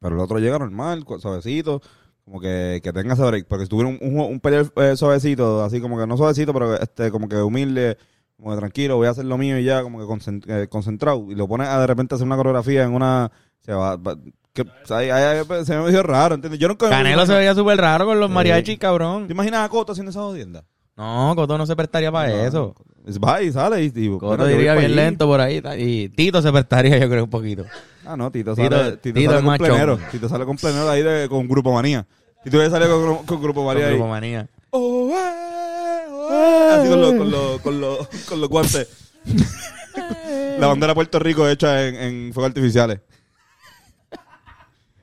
Pero 0.00 0.14
el 0.16 0.20
otro 0.20 0.38
llega 0.38 0.58
normal, 0.58 1.04
suavecito, 1.18 1.80
como 2.24 2.40
que, 2.40 2.80
que 2.82 2.92
tenga 2.92 3.14
ese 3.14 3.22
break. 3.24 3.46
Porque 3.46 3.64
si 3.64 3.68
tuviera 3.68 3.88
un, 3.90 3.98
un, 4.00 4.20
un 4.20 4.40
pelea, 4.40 4.64
eh, 4.76 4.96
suavecito, 4.96 5.62
así 5.62 5.80
como 5.80 5.98
que 5.98 6.06
no 6.06 6.16
suavecito, 6.16 6.52
pero 6.52 6.74
este, 6.76 7.10
como 7.10 7.28
que 7.28 7.36
humilde, 7.36 7.96
como 8.36 8.50
que 8.52 8.56
tranquilo, 8.58 8.96
voy 8.96 9.06
a 9.06 9.10
hacer 9.10 9.24
lo 9.26 9.36
mío 9.38 9.58
y 9.58 9.64
ya, 9.64 9.82
como 9.82 9.98
que 9.98 10.42
eh, 10.48 10.68
concentrado. 10.68 11.26
Y 11.30 11.34
lo 11.34 11.46
pones 11.48 11.68
a 11.68 11.78
de 11.80 11.86
repente 11.86 12.14
hacer 12.14 12.26
una 12.26 12.36
coreografía 12.36 12.84
en 12.84 12.92
una. 12.94 13.30
Se 13.60 13.72
va. 13.72 13.96
va- 13.96 14.16
que, 14.52 14.62
o 14.62 14.66
sea, 14.84 14.98
ahí- 14.98 15.10
ahí- 15.10 15.38
ahí 15.48 15.64
se 15.64 15.76
me 15.76 15.90
dio 15.90 16.02
raro, 16.02 16.34
¿entiendes? 16.34 16.58
Yo 16.60 16.68
nunca. 16.68 16.88
Canelo 16.88 17.24
se 17.26 17.34
veía 17.34 17.54
súper 17.54 17.78
raro 17.80 18.06
con 18.06 18.18
los 18.20 18.28
Sí. 18.28 18.34
mariachis, 18.34 18.78
cabrón. 18.78 19.26
¿Te 19.26 19.32
imaginas 19.32 19.64
a 19.64 19.68
Coto 19.68 19.92
haciendo 19.92 20.10
esa 20.10 20.20
jodienda? 20.20 20.64
No, 20.96 21.32
Coto 21.36 21.56
no 21.56 21.64
se 21.66 21.74
prestaría 21.76 22.10
para 22.12 22.28
No, 22.28 22.34
eso. 22.44 22.74
es- 23.06 23.18
Va 23.18 23.40
y 23.42 23.50
sale 23.52 23.82
y... 23.84 23.92
y 23.94 24.08
Coto 24.18 24.44
diría 24.46 24.74
voy 24.74 24.82
pa' 24.82 24.88
bien 24.88 24.98
allí. 24.98 25.08
lento 25.08 25.26
por 25.26 25.40
ahí. 25.40 25.60
ta- 25.62 25.76
Y 25.76 26.08
Tito 26.10 26.42
se 26.42 26.50
prestaría, 26.52 26.98
yo 26.98 27.08
creo, 27.08 27.24
un 27.24 27.30
poquito. 27.30 27.64
Ah, 28.04 28.16
no, 28.16 28.30
Tito, 28.30 28.54
sale, 28.56 28.96
Tito 28.98 29.18
Tito 29.18 29.30
sale 29.30 29.38
es 29.38 29.44
con 29.44 29.56
plenero. 29.58 29.98
Tito 30.10 30.28
sale 30.28 30.44
con 30.44 30.56
plenero 30.56 30.90
ahí 30.90 31.02
de, 31.02 31.28
con 31.28 31.48
Grupo 31.48 31.72
Manía. 31.72 32.06
Tito 32.44 32.60
ya 32.62 32.68
sale 32.70 32.86
con, 32.88 33.24
con 33.24 33.40
Grupo 33.42 33.60
Con 33.60 33.66
Manía 33.66 33.86
ahí. 33.86 33.94
Grupo 33.94 34.08
Manía. 34.08 34.48
Oh, 34.70 35.10
eh, 35.10 36.08
oh, 36.10 36.28
eh. 36.32 36.70
Así 36.72 36.88
con 36.88 37.00
los 37.00 37.12
con 37.14 37.30
los 37.30 37.60
con 37.60 37.80
los 37.80 38.08
con 38.28 38.40
los 38.40 38.48
guantes. 38.50 38.88
La 40.58 40.66
bandera 40.66 40.88
de 40.92 40.94
Puerto 40.94 41.18
Rico 41.18 41.48
hecha 41.48 41.86
en, 41.86 41.94
en 41.96 42.32
fuegos 42.32 42.50
artificiales. 42.50 43.00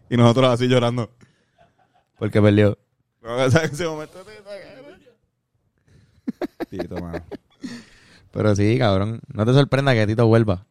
Y 0.10 0.18
nosotros 0.18 0.50
así 0.52 0.68
llorando. 0.68 1.10
Porque 2.18 2.42
perdió. 2.42 2.78
O 3.24 3.50
sea, 3.50 3.64
en 3.66 3.72
ese 3.72 3.86
momento. 3.88 4.20
Tito, 6.70 6.96
mano. 6.98 7.24
Pero 8.32 8.56
sí, 8.56 8.78
cabrón. 8.78 9.22
No 9.34 9.46
te 9.46 9.54
sorprenda 9.54 9.94
que 9.94 10.08
Tito 10.08 10.28
vuelva. 10.28 10.66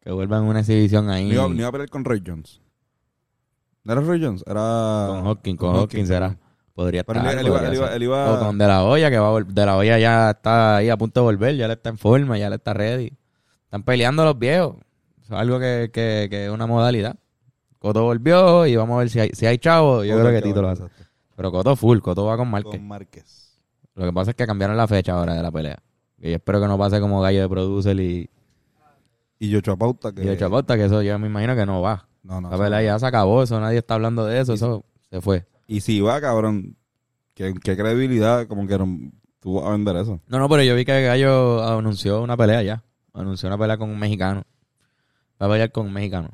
Que 0.00 0.10
vuelva 0.12 0.38
en 0.38 0.44
una 0.44 0.60
exhibición 0.60 1.10
ahí. 1.10 1.28
No 1.28 1.34
iba, 1.34 1.48
no 1.48 1.54
iba 1.54 1.68
a 1.68 1.72
pelear 1.72 1.90
con 1.90 2.04
Roy 2.04 2.22
Jones. 2.24 2.60
¿No 3.84 3.92
era 3.92 4.02
Roy 4.02 4.22
Jones? 4.22 4.42
Era. 4.46 5.06
Con 5.08 5.26
Hopkins, 5.26 5.58
con 5.58 5.76
Hopkins 5.76 6.08
será. 6.08 6.36
Podría 6.74 7.04
Pero 7.04 7.20
estar. 7.20 7.32
él, 7.34 7.40
él 7.40 7.46
iba, 7.46 7.54
podría 7.54 7.68
él, 7.70 7.76
iba, 7.76 7.86
ser. 7.86 7.96
él 7.96 8.02
iba- 8.02 8.32
O 8.32 8.38
con 8.44 8.58
De 8.58 8.66
La 8.66 8.84
Hoya, 8.84 9.10
que 9.10 9.18
va 9.18 9.36
a 9.36 9.40
De 9.42 9.66
La 9.66 9.76
Hoya 9.76 9.98
ya 9.98 10.30
está 10.30 10.76
ahí 10.76 10.90
a 10.90 10.96
punto 10.96 11.20
de 11.20 11.24
volver, 11.24 11.56
ya 11.56 11.66
le 11.68 11.74
está 11.74 11.88
en 11.90 11.96
forma, 11.98 12.36
ya 12.36 12.50
le 12.50 12.56
está 12.56 12.74
ready. 12.74 13.12
Están 13.64 13.82
peleando 13.82 14.24
los 14.24 14.38
viejos. 14.38 14.76
Eso 15.22 15.34
es 15.34 15.40
algo 15.40 15.58
que, 15.58 15.90
que, 15.92 16.28
que 16.30 16.44
es 16.46 16.50
una 16.50 16.66
modalidad. 16.66 17.16
Coto 17.86 18.02
volvió 18.04 18.66
y 18.66 18.74
vamos 18.76 18.96
a 18.96 18.98
ver 18.98 19.10
si 19.10 19.20
hay, 19.20 19.30
si 19.32 19.46
hay 19.46 19.58
chavo. 19.58 20.02
Yo 20.04 20.18
creo 20.18 20.30
que 20.32 20.42
Tito 20.42 20.60
lo 20.62 20.68
hace. 20.68 20.84
Pero 21.36 21.52
Coto 21.52 21.76
full, 21.76 21.98
Coto 22.00 22.24
va 22.24 22.36
con 22.36 22.48
Márquez. 22.50 22.72
Con 22.72 22.88
Márquez. 22.88 23.60
Lo 23.94 24.04
que 24.06 24.12
pasa 24.12 24.30
es 24.32 24.36
que 24.36 24.46
cambiaron 24.46 24.76
la 24.76 24.86
fecha 24.88 25.12
ahora 25.12 25.34
de 25.34 25.42
la 25.42 25.50
pelea. 25.52 25.78
Y 26.18 26.30
yo 26.30 26.36
espero 26.36 26.60
que 26.60 26.66
no 26.66 26.76
pase 26.78 27.00
como 27.00 27.20
gallo 27.20 27.40
de 27.42 27.48
producer 27.48 27.98
y, 28.00 28.28
Y 29.38 29.50
Yocho 29.50 29.76
Pauta 29.76 30.12
que. 30.12 30.22
y 30.22 30.26
de 30.26 30.36
Chapota, 30.36 30.76
que 30.76 30.86
eso 30.86 31.02
yo 31.02 31.18
me 31.18 31.26
imagino 31.28 31.54
que 31.54 31.66
no 31.66 31.80
va. 31.82 32.08
No, 32.22 32.40
no. 32.40 32.50
La 32.50 32.58
pelea 32.58 32.82
ya 32.82 32.98
se 32.98 33.06
acabó, 33.06 33.42
eso 33.42 33.60
nadie 33.60 33.78
está 33.78 33.94
hablando 33.94 34.24
de 34.24 34.40
eso, 34.40 34.52
Y- 34.52 34.56
eso 34.56 34.84
se 35.10 35.20
fue. 35.20 35.46
Y 35.66 35.80
si 35.80 36.00
va, 36.00 36.20
cabrón. 36.20 36.76
¿Qué, 37.34 37.54
qué 37.62 37.76
credibilidad 37.76 38.46
como 38.48 38.66
que 38.66 38.78
no- 38.78 38.98
tú 39.40 39.54
vas 39.60 39.66
a 39.66 39.70
vender 39.72 39.94
eso? 39.96 40.20
No, 40.26 40.38
no, 40.38 40.48
pero 40.48 40.62
yo 40.62 40.74
vi 40.74 40.84
que 40.86 41.02
Gallo 41.02 41.62
anunció 41.62 42.22
una 42.22 42.36
pelea 42.36 42.62
ya. 42.62 42.82
Anunció 43.12 43.48
una 43.48 43.58
pelea 43.58 43.76
con 43.76 43.90
un 43.90 43.98
mexicano. 43.98 44.42
Va 45.40 45.46
a 45.46 45.50
pelear 45.50 45.70
con 45.70 45.86
un 45.86 45.92
mexicano. 45.92 46.30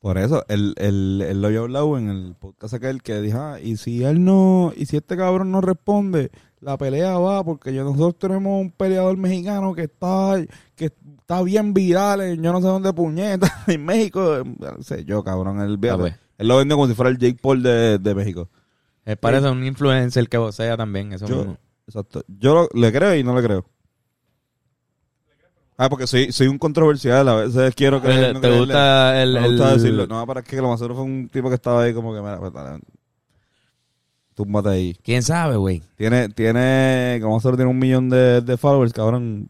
Por 0.00 0.16
eso, 0.16 0.44
él, 0.48 0.74
él, 0.78 1.24
él 1.28 1.40
lo 1.42 1.48
había 1.48 1.58
hablado 1.60 1.98
en 1.98 2.08
el 2.08 2.34
podcast 2.38 2.74
aquel 2.74 3.02
que 3.02 3.20
dijo, 3.20 3.38
ah, 3.40 3.58
y 3.60 3.76
si 3.76 4.04
él 4.04 4.24
no, 4.24 4.72
y 4.76 4.86
si 4.86 4.96
este 4.96 5.16
cabrón 5.16 5.50
no 5.50 5.60
responde, 5.60 6.30
la 6.60 6.78
pelea 6.78 7.18
va, 7.18 7.42
porque 7.44 7.74
yo, 7.74 7.82
nosotros 7.82 8.16
tenemos 8.18 8.60
un 8.60 8.70
peleador 8.70 9.16
mexicano 9.16 9.74
que 9.74 9.82
está, 9.84 10.36
que 10.76 10.86
está 10.86 11.42
bien 11.42 11.74
viral 11.74 12.20
en 12.20 12.42
yo 12.42 12.52
no 12.52 12.60
sé 12.60 12.68
dónde 12.68 12.92
puñeta, 12.92 13.52
en 13.66 13.84
México, 13.84 14.42
no 14.58 14.82
sé 14.82 15.04
yo, 15.04 15.24
cabrón, 15.24 15.60
él, 15.60 15.78
Ah, 15.90 15.96
pues. 15.98 16.14
él 16.38 16.46
lo 16.48 16.58
vendió 16.58 16.76
como 16.76 16.86
si 16.88 16.94
fuera 16.94 17.10
el 17.10 17.18
Jake 17.18 17.38
Paul 17.42 17.62
de, 17.64 17.98
de 17.98 18.14
México. 18.14 18.48
Él 19.04 19.16
parece 19.16 19.48
un 19.50 19.64
influencer 19.64 20.28
que 20.28 20.38
vocea 20.38 20.76
también, 20.76 21.12
eso 21.12 21.26
Yo, 21.26 21.36
mismo. 21.38 21.56
exacto. 21.88 22.22
Yo 22.28 22.54
lo- 22.54 22.68
le 22.80 22.92
creo 22.92 23.16
y 23.16 23.24
no 23.24 23.34
le 23.34 23.42
creo. 23.42 23.64
Ah, 25.80 25.88
porque 25.88 26.08
soy, 26.08 26.32
soy 26.32 26.48
un 26.48 26.58
controversial, 26.58 27.28
a 27.28 27.36
veces 27.36 27.72
quiero 27.74 28.02
creer. 28.02 28.34
le- 28.34 28.40
¿Te 28.40 28.58
gusta 28.58 29.22
el, 29.22 29.34
Me 29.34 29.48
gusta 29.48 29.68
el- 29.72 29.76
decirlo. 29.80 30.06
No, 30.08 30.26
para 30.26 30.42
que 30.42 30.56
lo 30.56 30.68
más 30.68 30.80
seguro 30.80 30.96
fue 30.96 31.04
un 31.04 31.28
tipo 31.28 31.48
que 31.48 31.54
estaba 31.54 31.82
ahí 31.84 31.94
como 31.94 32.12
que, 32.12 32.20
mira, 32.20 32.38
pues, 32.40 32.52
túmbate 34.34 34.68
ahí. 34.70 34.96
¿Quién 35.04 35.22
sabe, 35.22 35.54
güey? 35.56 35.80
Tiene, 35.96 36.28
tiene, 36.30 37.20
como 37.22 37.38
solo 37.40 37.56
tiene 37.56 37.70
un 37.70 37.78
millón 37.78 38.08
de, 38.08 38.40
de 38.40 38.56
followers, 38.56 38.92
cabrón. 38.92 39.48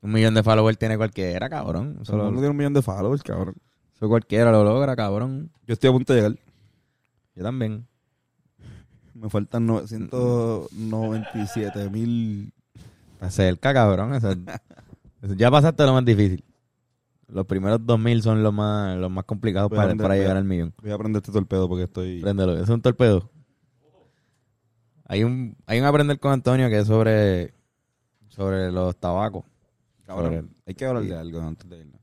Un 0.00 0.10
millón 0.12 0.34
de 0.34 0.42
followers 0.42 0.76
tiene 0.78 0.96
cualquiera, 0.96 1.48
cabrón. 1.48 2.00
Solo 2.02 2.24
lo- 2.24 2.32
tiene 2.32 2.48
un 2.48 2.56
millón 2.56 2.74
de 2.74 2.82
followers, 2.82 3.22
cabrón. 3.22 3.54
eso 3.94 4.08
cualquiera 4.08 4.50
lo 4.50 4.64
logra, 4.64 4.96
cabrón. 4.96 5.52
Yo 5.64 5.74
estoy 5.74 5.90
a 5.90 5.92
punto 5.92 6.12
de 6.12 6.22
llegar. 6.22 6.36
Yo 7.36 7.44
también. 7.44 7.86
Me 9.14 9.30
faltan 9.30 9.64
997 9.66 11.88
mil. 11.90 12.52
Está 13.22 13.30
cerca, 13.30 13.72
cabrón. 13.72 14.14
eso- 14.14 14.32
eso- 15.22 15.34
ya 15.34 15.50
pasaste 15.50 15.84
lo 15.84 15.92
más 15.92 16.04
difícil. 16.04 16.44
Los 17.28 17.46
primeros 17.46 17.80
2000 17.86 18.20
son 18.22 18.42
los 18.42 18.52
más, 18.52 18.96
los 18.98 19.10
más 19.10 19.24
complicados 19.24 19.70
para, 19.70 19.82
aprender, 19.84 20.04
para 20.04 20.14
voy 20.14 20.18
a- 20.18 20.22
llegar 20.22 20.36
al 20.36 20.44
millón. 20.44 20.74
Voy 20.82 20.90
a 20.90 20.94
aprender 20.94 21.20
este 21.22 21.32
torpedo 21.32 21.68
porque 21.68 21.84
estoy. 21.84 22.20
Préndelo, 22.20 22.58
es 22.58 22.68
un 22.68 22.82
torpedo. 22.82 23.30
Hay 25.06 25.24
un, 25.24 25.56
hay 25.66 25.78
un 25.80 25.86
aprender 25.86 26.18
con 26.18 26.32
Antonio 26.32 26.68
que 26.68 26.78
es 26.80 26.86
sobre, 26.86 27.54
sobre 28.28 28.70
los 28.72 28.96
tabacos. 28.96 29.44
Cabrón, 30.06 30.24
Sobre- 30.34 30.48
hay 30.66 30.74
que 30.74 30.84
hablar 30.86 31.02
de 31.04 31.16
algo 31.16 31.40
antes 31.40 31.68
de 31.68 31.78
irnos. 31.78 32.00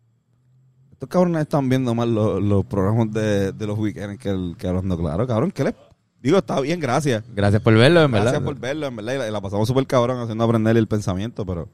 Estos 0.91 1.09
cabrones 1.09 1.41
están 1.41 1.69
viendo 1.69 1.95
más 1.95 2.07
los, 2.07 2.41
los 2.43 2.65
programas 2.65 3.11
de, 3.11 3.51
de 3.53 3.67
los 3.67 3.77
weekends 3.79 4.19
que, 4.19 4.29
el, 4.29 4.55
que 4.57 4.67
hablando 4.67 4.97
claro. 4.97 5.25
Cabrón, 5.27 5.51
¿qué 5.51 5.63
les 5.63 5.73
digo? 6.21 6.37
Está 6.37 6.59
bien, 6.61 6.79
gracias. 6.79 7.23
Gracias 7.33 7.61
por 7.61 7.73
verlo, 7.75 8.03
en 8.03 8.11
Gracias 8.11 8.33
verdad. 8.33 8.45
por 8.45 8.59
verlo, 8.59 8.87
en 8.87 8.95
verdad. 8.95 9.13
Y 9.13 9.17
la, 9.17 9.27
y 9.27 9.31
la 9.31 9.41
pasamos 9.41 9.67
súper 9.67 9.85
cabrón 9.87 10.19
haciendo 10.19 10.43
aprender 10.43 10.75
el 10.77 10.87
pensamiento, 10.87 11.45
pero 11.45 11.67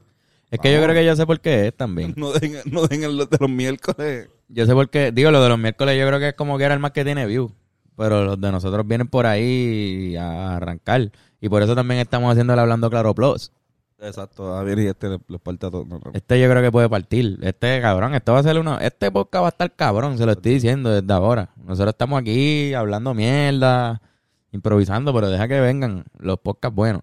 Es 0.50 0.58
que 0.60 0.72
yo 0.72 0.82
creo 0.82 0.94
que 0.94 1.04
yo 1.04 1.16
sé 1.16 1.26
por 1.26 1.40
qué 1.40 1.68
es 1.68 1.76
también. 1.76 2.14
no 2.16 2.32
dejen, 2.32 2.60
no 2.70 2.82
dejen 2.86 3.04
el 3.04 3.18
de 3.18 3.36
los 3.38 3.50
miércoles. 3.50 4.28
Yo 4.48 4.66
sé 4.66 4.72
por 4.72 4.88
qué. 4.90 5.12
Digo, 5.12 5.30
lo 5.30 5.42
de 5.42 5.48
los 5.48 5.58
miércoles 5.58 5.98
yo 5.98 6.06
creo 6.06 6.18
que 6.20 6.28
es 6.28 6.34
como 6.34 6.58
que 6.58 6.64
era 6.64 6.74
el 6.74 6.80
más 6.80 6.92
que 6.92 7.04
tiene 7.04 7.26
view. 7.26 7.50
Pero 7.96 8.24
los 8.24 8.40
de 8.40 8.52
nosotros 8.52 8.86
vienen 8.86 9.08
por 9.08 9.26
ahí 9.26 10.14
a 10.16 10.56
arrancar. 10.56 11.10
Y 11.40 11.48
por 11.48 11.62
eso 11.62 11.74
también 11.74 12.00
estamos 12.00 12.30
haciendo 12.30 12.52
el 12.52 12.58
Hablando 12.58 12.90
Claro 12.90 13.14
Plus. 13.14 13.50
Exacto, 13.98 14.54
a 14.54 14.62
ver, 14.62 14.78
y 14.78 14.86
este 14.88 15.08
les 15.26 15.40
parte 15.40 15.66
a 15.66 15.70
todos. 15.70 15.86
No, 15.86 15.98
no. 15.98 16.10
Este 16.12 16.38
yo 16.38 16.50
creo 16.50 16.62
que 16.62 16.70
puede 16.70 16.88
partir. 16.88 17.38
Este 17.40 17.80
cabrón, 17.80 18.14
esto 18.14 18.34
va 18.34 18.40
a 18.40 18.42
ser 18.42 18.58
uno. 18.58 18.78
Este 18.78 19.10
podcast 19.10 19.42
va 19.42 19.46
a 19.46 19.50
estar 19.50 19.74
cabrón, 19.74 20.18
se 20.18 20.26
lo 20.26 20.32
estoy 20.32 20.52
diciendo 20.54 20.90
desde 20.90 21.10
ahora. 21.14 21.48
Nosotros 21.56 21.94
estamos 21.94 22.20
aquí 22.20 22.74
hablando 22.74 23.14
mierda, 23.14 24.02
improvisando, 24.56 25.14
pero 25.14 25.30
deja 25.30 25.46
que 25.48 25.60
vengan 25.60 26.04
los 26.18 26.38
podcasts 26.40 26.74
buenos. 26.74 27.02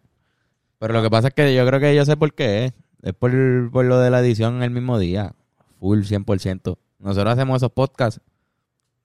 Pero 0.79 0.93
lo 0.93 1.01
que 1.01 1.09
pasa 1.09 1.29
es 1.29 1.33
que 1.33 1.55
yo 1.55 1.65
creo 1.65 1.79
que 1.79 1.95
yo 1.95 2.03
sé 2.05 2.17
por 2.17 2.33
qué 2.33 2.65
es. 2.65 2.73
Es 3.01 3.13
por, 3.13 3.31
por 3.71 3.85
lo 3.85 3.99
de 3.99 4.09
la 4.09 4.19
edición 4.19 4.63
el 4.63 4.71
mismo 4.71 4.97
día. 4.99 5.33
Full 5.79 6.01
100%. 6.03 6.77
Nosotros 6.99 7.33
hacemos 7.33 7.57
esos 7.57 7.71
podcasts 7.71 8.21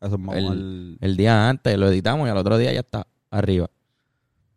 el- 0.01 0.99
el 1.01 1.17
día 1.17 1.49
antes, 1.49 1.77
lo 1.79 1.89
editamos 1.89 2.27
y 2.29 2.31
al 2.31 2.37
otro 2.37 2.57
día 2.59 2.73
ya 2.73 2.81
está 2.81 3.07
arriba. 3.31 3.69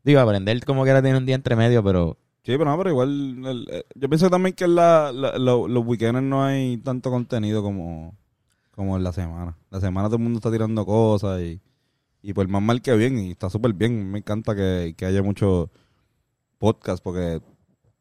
Digo, 0.03 0.19
aprender 0.19 0.63
como 0.65 0.83
que 0.83 0.91
era 0.91 1.01
tiene 1.01 1.17
un 1.17 1.25
día 1.25 1.35
entre 1.35 1.55
medio, 1.55 1.83
pero 1.83 2.17
Sí, 2.43 2.53
pero 2.57 2.65
no, 2.65 2.77
pero 2.77 2.89
igual. 2.89 3.09
el- 3.45 3.67
eh, 3.71 3.83
yo 3.95 4.09
pienso 4.09 4.29
también 4.29 4.55
que 4.55 4.63
en 4.65 4.75
la, 4.75 5.11
la- 5.11 5.37
lo- 5.37 5.67
los 5.67 5.85
weekends 5.85 6.21
no 6.23 6.43
hay 6.43 6.77
tanto 6.77 7.09
contenido 7.11 7.61
como, 7.61 8.15
como 8.71 8.97
en 8.97 9.03
la 9.03 9.11
semana. 9.13 9.57
La 9.69 9.79
semana 9.79 10.07
todo 10.07 10.17
el 10.17 10.23
mundo 10.23 10.37
está 10.37 10.51
tirando 10.51 10.85
cosas 10.85 11.39
y, 11.41 11.59
y 12.21 12.33
pues 12.33 12.47
más 12.47 12.61
mal 12.61 12.81
que 12.81 12.95
bien. 12.95 13.17
Y 13.19 13.31
está 13.31 13.49
súper 13.49 13.73
bien. 13.73 14.11
Me 14.11 14.19
encanta 14.19 14.55
que, 14.55 14.93
que 14.97 15.05
haya 15.05 15.21
mucho 15.23 15.69
podcast 16.57 17.03
porque 17.03 17.41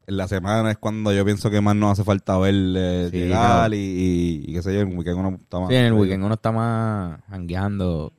en 0.07 0.17
la 0.17 0.27
semana 0.27 0.71
es 0.71 0.77
cuando 0.77 1.13
yo 1.13 1.23
pienso 1.25 1.49
que 1.49 1.61
más 1.61 1.75
nos 1.75 1.91
hace 1.93 2.03
falta 2.03 2.37
ver 2.37 2.53
eh, 2.55 3.07
Sí, 3.11 3.17
llegar 3.17 3.69
claro. 3.69 3.75
y, 3.75 3.77
y, 3.79 4.45
y 4.47 4.53
qué 4.53 4.61
sé 4.61 4.73
yo, 4.73 4.81
en 4.81 4.89
el 4.91 4.97
weekend 4.97 5.19
uno 5.19 5.37
está 5.41 5.59
más. 5.59 5.69
sí, 5.69 5.75
en 5.75 5.85
el 5.85 5.93
weekend 5.93 6.23
uno 6.23 6.33
está 6.33 6.51
más 6.51 7.19
hangueando. 7.29 8.13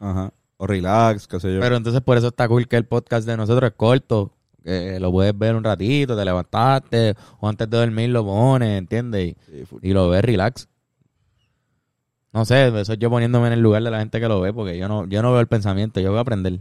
Ajá. 0.00 0.32
O 0.56 0.66
relax, 0.66 1.26
qué 1.28 1.38
sé 1.38 1.54
yo. 1.54 1.60
Pero 1.60 1.76
entonces 1.76 2.00
por 2.02 2.16
eso 2.16 2.28
está 2.28 2.48
cool 2.48 2.66
que 2.66 2.76
el 2.76 2.84
podcast 2.86 3.26
de 3.26 3.36
nosotros 3.36 3.70
es 3.70 3.76
corto. 3.76 4.32
Que 4.64 4.98
lo 5.00 5.10
puedes 5.12 5.36
ver 5.38 5.54
un 5.54 5.62
ratito, 5.64 6.16
te 6.16 6.24
levantaste, 6.24 7.14
o 7.40 7.48
antes 7.48 7.70
de 7.70 7.76
dormir 7.78 8.10
lo 8.10 8.24
pones, 8.24 8.76
¿entiendes? 8.78 9.34
Sí, 9.46 9.64
y 9.82 9.92
lo 9.92 10.08
ves 10.10 10.22
relax. 10.22 10.68
No 12.32 12.44
sé, 12.44 12.68
eso 12.80 12.94
yo 12.94 13.08
poniéndome 13.10 13.46
en 13.48 13.54
el 13.54 13.60
lugar 13.60 13.82
de 13.82 13.90
la 13.90 13.98
gente 14.00 14.20
que 14.20 14.28
lo 14.28 14.40
ve, 14.40 14.52
porque 14.52 14.76
yo 14.78 14.86
no, 14.88 15.06
yo 15.06 15.22
no 15.22 15.32
veo 15.32 15.40
el 15.40 15.48
pensamiento, 15.48 16.00
yo 16.00 16.10
voy 16.10 16.18
a 16.18 16.22
aprender. 16.22 16.60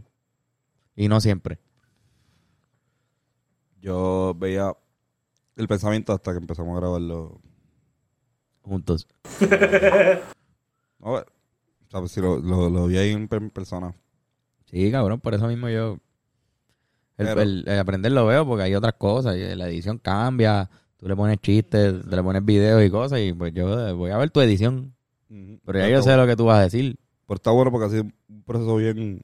Y 0.95 1.08
no 1.10 1.19
siempre. 1.21 1.60
Yo 3.82 4.36
veía 4.38 4.73
el 5.56 5.67
pensamiento 5.67 6.13
hasta 6.13 6.32
que 6.32 6.38
empezamos 6.39 6.75
a 6.75 6.80
grabarlo. 6.80 7.39
Juntos. 8.63 9.08
¿sabes? 11.89 12.12
Si 12.12 12.19
lo, 12.21 12.38
lo, 12.39 12.69
lo 12.69 12.88
vi 12.88 12.97
ahí 12.97 13.12
en, 13.12 13.27
per- 13.27 13.41
en 13.41 13.49
persona. 13.49 13.93
Sí, 14.65 14.91
cabrón, 14.91 15.19
por 15.19 15.34
eso 15.34 15.47
mismo 15.47 15.69
yo. 15.69 15.99
El, 17.17 17.27
Pero- 17.27 17.41
el- 17.41 17.63
el 17.68 17.80
aprender 17.80 18.11
lo 18.11 18.26
veo 18.26 18.45
porque 18.45 18.63
hay 18.63 18.76
otras 18.76 18.93
cosas. 18.95 19.36
y 19.38 19.55
La 19.55 19.68
edición 19.70 19.97
cambia. 19.99 20.70
Tú 20.97 21.07
le 21.07 21.15
pones 21.15 21.38
chistes, 21.39 22.05
le 22.05 22.24
pones 22.24 22.43
videos 22.43 22.84
y 22.84 22.89
cosas. 22.89 23.20
Y 23.20 23.32
pues 23.34 23.53
yo 23.53 23.88
eh, 23.88 23.93
voy 23.93 24.11
a 24.11 24.18
ver 24.18 24.30
tu 24.32 24.41
edición. 24.41 24.93
Pero 25.30 25.80
ya 25.80 25.89
yo 25.89 26.01
sé 26.01 26.15
lo 26.15 26.25
que 26.25 26.36
tú 26.36 26.45
vas 26.45 26.59
a 26.59 26.63
decir. 26.63 26.97
Pero 27.28 27.36
está 27.36 27.51
bueno 27.51 27.71
porque 27.71 27.86
ha 27.88 27.89
sido 27.89 28.03
un 28.30 28.43
proceso 28.43 28.75
bien, 28.78 29.21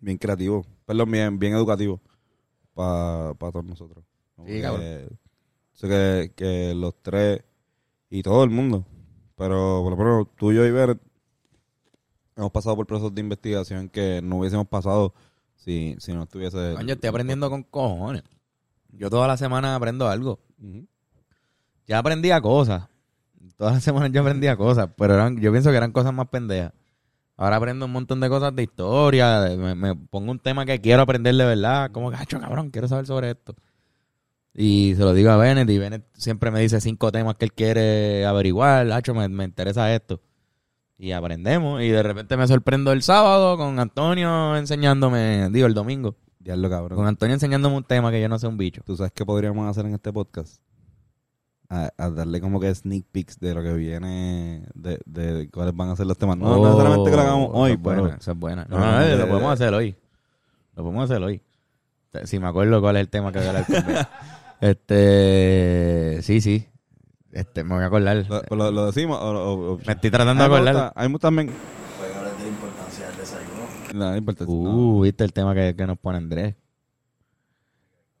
bien 0.00 0.18
creativo. 0.18 0.66
Perdón, 0.84 1.10
bien, 1.10 1.38
bien 1.38 1.54
educativo 1.54 2.00
para 2.74 3.34
todos 3.38 3.64
nosotros. 3.64 4.04
Sí, 4.38 4.52
que- 4.54 4.60
cabrón. 4.62 5.18
Sé 5.74 5.88
que, 5.88 6.32
que 6.36 6.74
los 6.74 6.94
tres 7.02 7.42
y 8.10 8.22
todo 8.22 8.44
el 8.44 8.50
mundo, 8.50 8.84
pero 9.36 9.80
por 9.82 9.90
lo 9.92 9.96
menos 9.96 10.26
tú, 10.36 10.52
yo 10.52 10.64
y 10.66 10.70
Ver 10.70 10.98
hemos 12.36 12.50
pasado 12.50 12.76
por 12.76 12.86
procesos 12.86 13.14
de 13.14 13.20
investigación 13.20 13.88
que 13.88 14.20
no 14.22 14.38
hubiésemos 14.38 14.66
pasado 14.66 15.14
si, 15.54 15.96
si 15.98 16.12
no 16.12 16.24
estuviese... 16.24 16.74
Coño, 16.74 16.94
estoy 16.94 17.08
aprendiendo 17.08 17.48
con 17.50 17.62
cojones. 17.62 18.22
Yo 18.90 19.08
toda 19.10 19.26
la 19.28 19.36
semana 19.36 19.76
aprendo 19.76 20.08
algo. 20.08 20.40
Ya 21.86 21.98
aprendía 21.98 22.40
cosas. 22.40 22.88
Todas 23.62 23.74
las 23.74 23.84
semanas 23.84 24.10
yo 24.10 24.22
aprendía 24.22 24.56
cosas, 24.56 24.88
pero 24.98 25.14
eran, 25.14 25.40
yo 25.40 25.52
pienso 25.52 25.70
que 25.70 25.76
eran 25.76 25.92
cosas 25.92 26.12
más 26.12 26.26
pendejas. 26.26 26.72
Ahora 27.36 27.54
aprendo 27.58 27.86
un 27.86 27.92
montón 27.92 28.18
de 28.18 28.28
cosas 28.28 28.52
de 28.56 28.64
historia, 28.64 29.40
de- 29.40 29.56
me, 29.56 29.76
me 29.76 29.94
pongo 29.94 30.32
un 30.32 30.40
tema 30.40 30.66
que 30.66 30.80
quiero 30.80 31.02
aprender 31.02 31.32
de 31.36 31.44
verdad, 31.44 31.92
como 31.92 32.10
gacho, 32.10 32.40
cabrón, 32.40 32.70
quiero 32.70 32.88
saber 32.88 33.06
sobre 33.06 33.30
esto. 33.30 33.54
Y 34.52 34.94
se 34.96 35.02
lo 35.02 35.14
digo 35.14 35.30
a 35.30 35.36
Bennett 35.36 35.70
y 35.70 35.78
Bennett 35.78 36.04
siempre 36.14 36.50
me 36.50 36.58
dice 36.58 36.80
cinco 36.80 37.12
temas 37.12 37.36
que 37.36 37.44
él 37.44 37.52
quiere 37.52 38.26
averiguar, 38.26 38.84
gacho, 38.88 39.14
me, 39.14 39.28
me 39.28 39.44
interesa 39.44 39.94
esto. 39.94 40.20
Y 40.98 41.12
aprendemos 41.12 41.82
y 41.82 41.88
de 41.88 42.02
repente 42.02 42.36
me 42.36 42.48
sorprendo 42.48 42.90
el 42.90 43.02
sábado 43.04 43.56
con 43.56 43.78
Antonio 43.78 44.56
enseñándome, 44.56 45.50
digo, 45.52 45.68
el 45.68 45.74
domingo, 45.74 46.16
Diablo, 46.40 46.68
cabrón. 46.68 46.96
con 46.96 47.06
Antonio 47.06 47.34
enseñándome 47.34 47.76
un 47.76 47.84
tema 47.84 48.10
que 48.10 48.20
yo 48.20 48.28
no 48.28 48.40
sé 48.40 48.48
un 48.48 48.56
bicho. 48.56 48.82
¿Tú 48.84 48.96
sabes 48.96 49.12
qué 49.12 49.24
podríamos 49.24 49.68
hacer 49.70 49.86
en 49.86 49.94
este 49.94 50.12
podcast? 50.12 50.60
A, 51.74 51.90
a 51.96 52.10
darle 52.10 52.38
como 52.42 52.60
que 52.60 52.74
sneak 52.74 53.04
peeks 53.10 53.40
de 53.40 53.54
lo 53.54 53.62
que 53.62 53.72
viene, 53.72 54.66
de, 54.74 55.00
de 55.06 55.48
cuáles 55.50 55.74
van 55.74 55.88
a 55.88 55.96
ser 55.96 56.04
los 56.06 56.18
temas. 56.18 56.36
No, 56.36 56.54
no 56.56 56.64
necesariamente 56.66 57.10
que 57.10 57.16
lo 57.16 57.22
hagamos 57.22 57.48
Oh, 57.50 57.60
hoy, 57.62 57.70
esa 57.70 57.78
es 57.80 57.84
pero... 57.88 58.06
esa 58.08 58.32
es 58.32 58.38
buena. 58.38 58.66
No, 58.68 58.78
No, 58.78 59.00
no, 59.00 59.16
lo 59.16 59.28
podemos 59.28 59.52
hacer 59.54 59.72
hoy. 59.72 59.96
Lo 60.76 60.82
podemos 60.82 61.10
hacer 61.10 61.22
hoy. 61.22 61.40
Si 62.24 62.38
me 62.38 62.48
acuerdo 62.48 62.78
cuál 62.82 62.96
es 62.96 63.00
el 63.00 63.08
tema 63.08 63.32
que 63.32 63.38
voy 63.38 63.46
a 63.46 63.50
hablar. 63.50 64.08
Este, 64.60 66.20
sí, 66.22 66.40
sí. 66.40 66.68
Este, 67.32 67.64
me 67.64 67.74
voy 67.74 67.82
a 67.84 67.86
acordar. 67.86 68.24
Lo, 68.28 68.56
lo- 68.56 68.70
lo 68.70 68.86
decimos 68.86 69.18
o, 69.20 69.30
o- 69.30 69.72
o- 69.74 69.78
Me 69.86 69.94
estoy 69.94 70.10
tratando 70.10 70.42
de 70.42 70.46
acordar. 70.54 70.74
gusta- 70.74 71.08
mí 71.08 71.18
también... 71.18 71.50
Pueden 71.98 72.16
hablar 72.16 72.36
de 72.36 72.42
la 72.44 72.48
importancia 72.48 73.06
del 73.08 73.16
desayuno. 73.16 73.62
No, 73.94 74.10
no 74.10 74.16
importa. 74.16 74.44
no. 74.44 74.50
Uh, 74.50 75.00
viste 75.02 75.24
el 75.24 75.32
tema 75.32 75.54
que, 75.54 75.74
que 75.74 75.86
nos 75.86 75.98
pone 75.98 76.18
Andrés. 76.18 76.54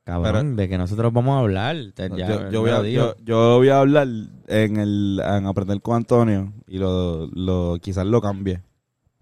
Cabrón, 0.04 0.56
de 0.56 0.68
que 0.68 0.78
nosotros 0.78 1.12
vamos 1.12 1.36
a 1.36 1.38
hablar. 1.40 1.76
Ya, 1.94 2.50
yo, 2.50 2.60
voy 2.60 2.70
a, 2.70 2.82
dijo. 2.82 3.14
yo, 3.18 3.24
yo 3.24 3.56
voy 3.58 3.68
a 3.68 3.78
hablar 3.78 4.08
en 4.48 4.76
el 4.76 5.22
en 5.24 5.46
aprender 5.46 5.80
con 5.80 5.96
Antonio 5.96 6.52
y 6.66 6.78
lo, 6.78 7.28
lo 7.28 7.78
quizás 7.80 8.04
lo 8.06 8.20
cambie 8.20 8.62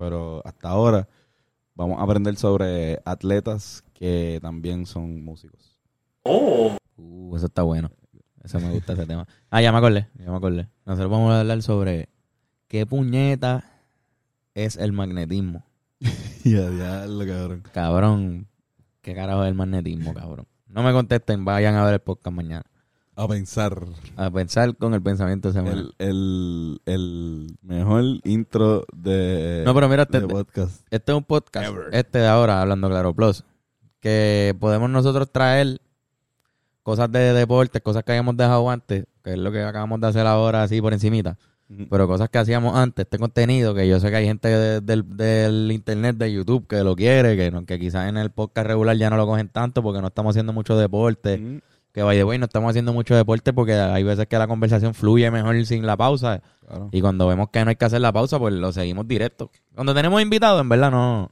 pero 0.01 0.41
hasta 0.47 0.71
ahora 0.71 1.09
vamos 1.75 2.01
a 2.01 2.03
aprender 2.03 2.35
sobre 2.37 3.01
atletas 3.05 3.85
que 3.93 4.39
también 4.41 4.87
son 4.87 5.23
músicos 5.23 5.79
Oh. 6.23 6.77
Uh, 6.97 7.37
eso 7.37 7.47
está 7.47 7.63
bueno. 7.63 7.91
Eso 8.45 8.61
me 8.61 8.71
gusta 8.71 8.93
ese 8.93 9.07
tema. 9.07 9.27
Ah, 9.49 9.63
ya 9.63 9.73
me 9.73 9.79
acordé, 9.79 10.09
ya 10.19 10.31
me 10.31 10.37
acordé. 10.37 10.69
Nosotros 10.85 11.11
vamos 11.11 11.33
a 11.33 11.41
hablar 11.41 11.63
sobre 11.63 12.11
qué 12.69 12.85
puñeta 12.85 13.65
es 14.55 14.77
el 14.77 14.93
magnetismo. 14.93 15.65
ya 16.45 16.71
ya 16.71 17.07
lo 17.07 17.27
cabrón 17.27 17.63
Cabrón, 17.73 18.49
qué 19.01 19.15
carajo 19.15 19.45
es 19.45 19.49
el 19.49 19.55
magnetismo, 19.55 20.13
cabrón. 20.13 20.47
No 20.71 20.83
me 20.83 20.93
contesten, 20.93 21.45
vayan 21.45 21.75
a 21.75 21.85
ver 21.85 21.95
el 21.95 22.01
podcast 22.01 22.35
mañana. 22.35 22.63
a 23.17 23.27
pensar 23.29 23.77
A 24.17 24.31
pensar 24.31 24.77
con 24.77 24.95
el 24.95 25.03
pensamiento 25.03 25.53
semanal. 25.53 25.95
el, 25.99 26.09
el, 26.09 26.95
el 26.95 27.57
mejor 27.63 28.05
intro 28.25 28.85
de, 28.95 29.63
No, 29.67 29.75
pero 29.75 29.89
mira, 29.89 30.03
este, 30.05 30.21
de 30.21 30.29
podcast 30.29 30.83
este 30.91 31.13
es 31.13 31.19
un 31.19 31.25
podcast, 31.25 31.67
Ever. 31.69 31.89
este 31.93 32.19
de 32.19 32.27
ahora, 32.29 32.61
Hablando 32.63 32.89
Claro 32.89 33.13
Plus, 33.15 33.45
que 34.01 34.57
podemos 34.61 34.89
nosotros 34.91 35.31
traer 35.31 35.81
cosas 36.83 37.11
de 37.13 37.33
deporte, 37.35 37.81
cosas 37.81 38.03
que 38.05 38.13
hayamos 38.13 38.37
dejado 38.37 38.71
antes, 38.71 39.05
que 39.23 39.33
es 39.33 39.39
lo 39.39 39.53
que 39.53 39.63
acabamos 39.63 40.01
de 40.01 40.07
hacer 40.07 40.27
ahora 40.27 40.63
así 40.63 40.81
por 40.81 40.93
encimita. 40.93 41.37
Pero 41.89 42.09
cosas 42.09 42.29
que 42.29 42.39
hacíamos 42.39 42.75
antes, 42.77 43.05
este 43.05 43.17
contenido, 43.19 43.75
que 43.75 43.87
yo 43.87 44.01
sé 44.01 44.11
que 44.11 44.17
hay 44.17 44.27
gente 44.27 44.49
de- 44.49 44.81
del, 44.81 45.17
del 45.17 45.71
internet, 45.71 46.17
de 46.17 46.33
YouTube, 46.33 46.67
que 46.67 46.83
lo 46.83 46.97
quiere, 46.97 47.37
que, 47.37 47.51
no- 47.53 47.65
que 47.65 47.79
quizás 47.79 48.09
en 48.09 48.17
el 48.17 48.31
podcast 48.31 48.67
regular 48.67 48.97
ya 48.97 49.09
no 49.09 49.17
lo 49.17 49.25
cogen 49.27 49.49
tanto 49.49 49.81
porque 49.83 50.01
no 50.01 50.09
estamos 50.09 50.33
haciendo 50.33 50.53
mucho 50.53 50.77
deporte. 50.77 51.61
Que 51.93 52.03
by 52.03 52.17
the 52.17 52.25
way, 52.25 52.39
no 52.39 52.47
estamos 52.47 52.71
haciendo 52.71 52.93
mucho 52.93 53.15
deporte 53.15 53.53
porque 53.53 53.75
hay 53.75 54.03
veces 54.03 54.27
que 54.27 54.37
la 54.39 54.47
conversación 54.49 54.95
fluye 54.95 55.31
mejor 55.31 55.65
sin 55.65 55.87
la 55.87 55.97
pausa. 55.97 56.43
Claro. 56.67 56.89
Y 56.93 57.01
cuando 57.01 57.27
vemos 57.29 57.51
que 57.51 57.65
no 57.65 57.71
hay 57.71 57.77
que 57.77 57.85
hacer 57.85 58.01
la 58.01 58.13
pausa, 58.13 58.39
pues 58.39 58.53
lo 58.55 58.73
seguimos 58.73 59.07
directo. 59.07 59.51
Cuando 59.75 59.95
tenemos 59.95 60.21
invitados, 60.23 60.61
en 60.61 60.69
verdad, 60.69 60.91
no, 60.91 61.31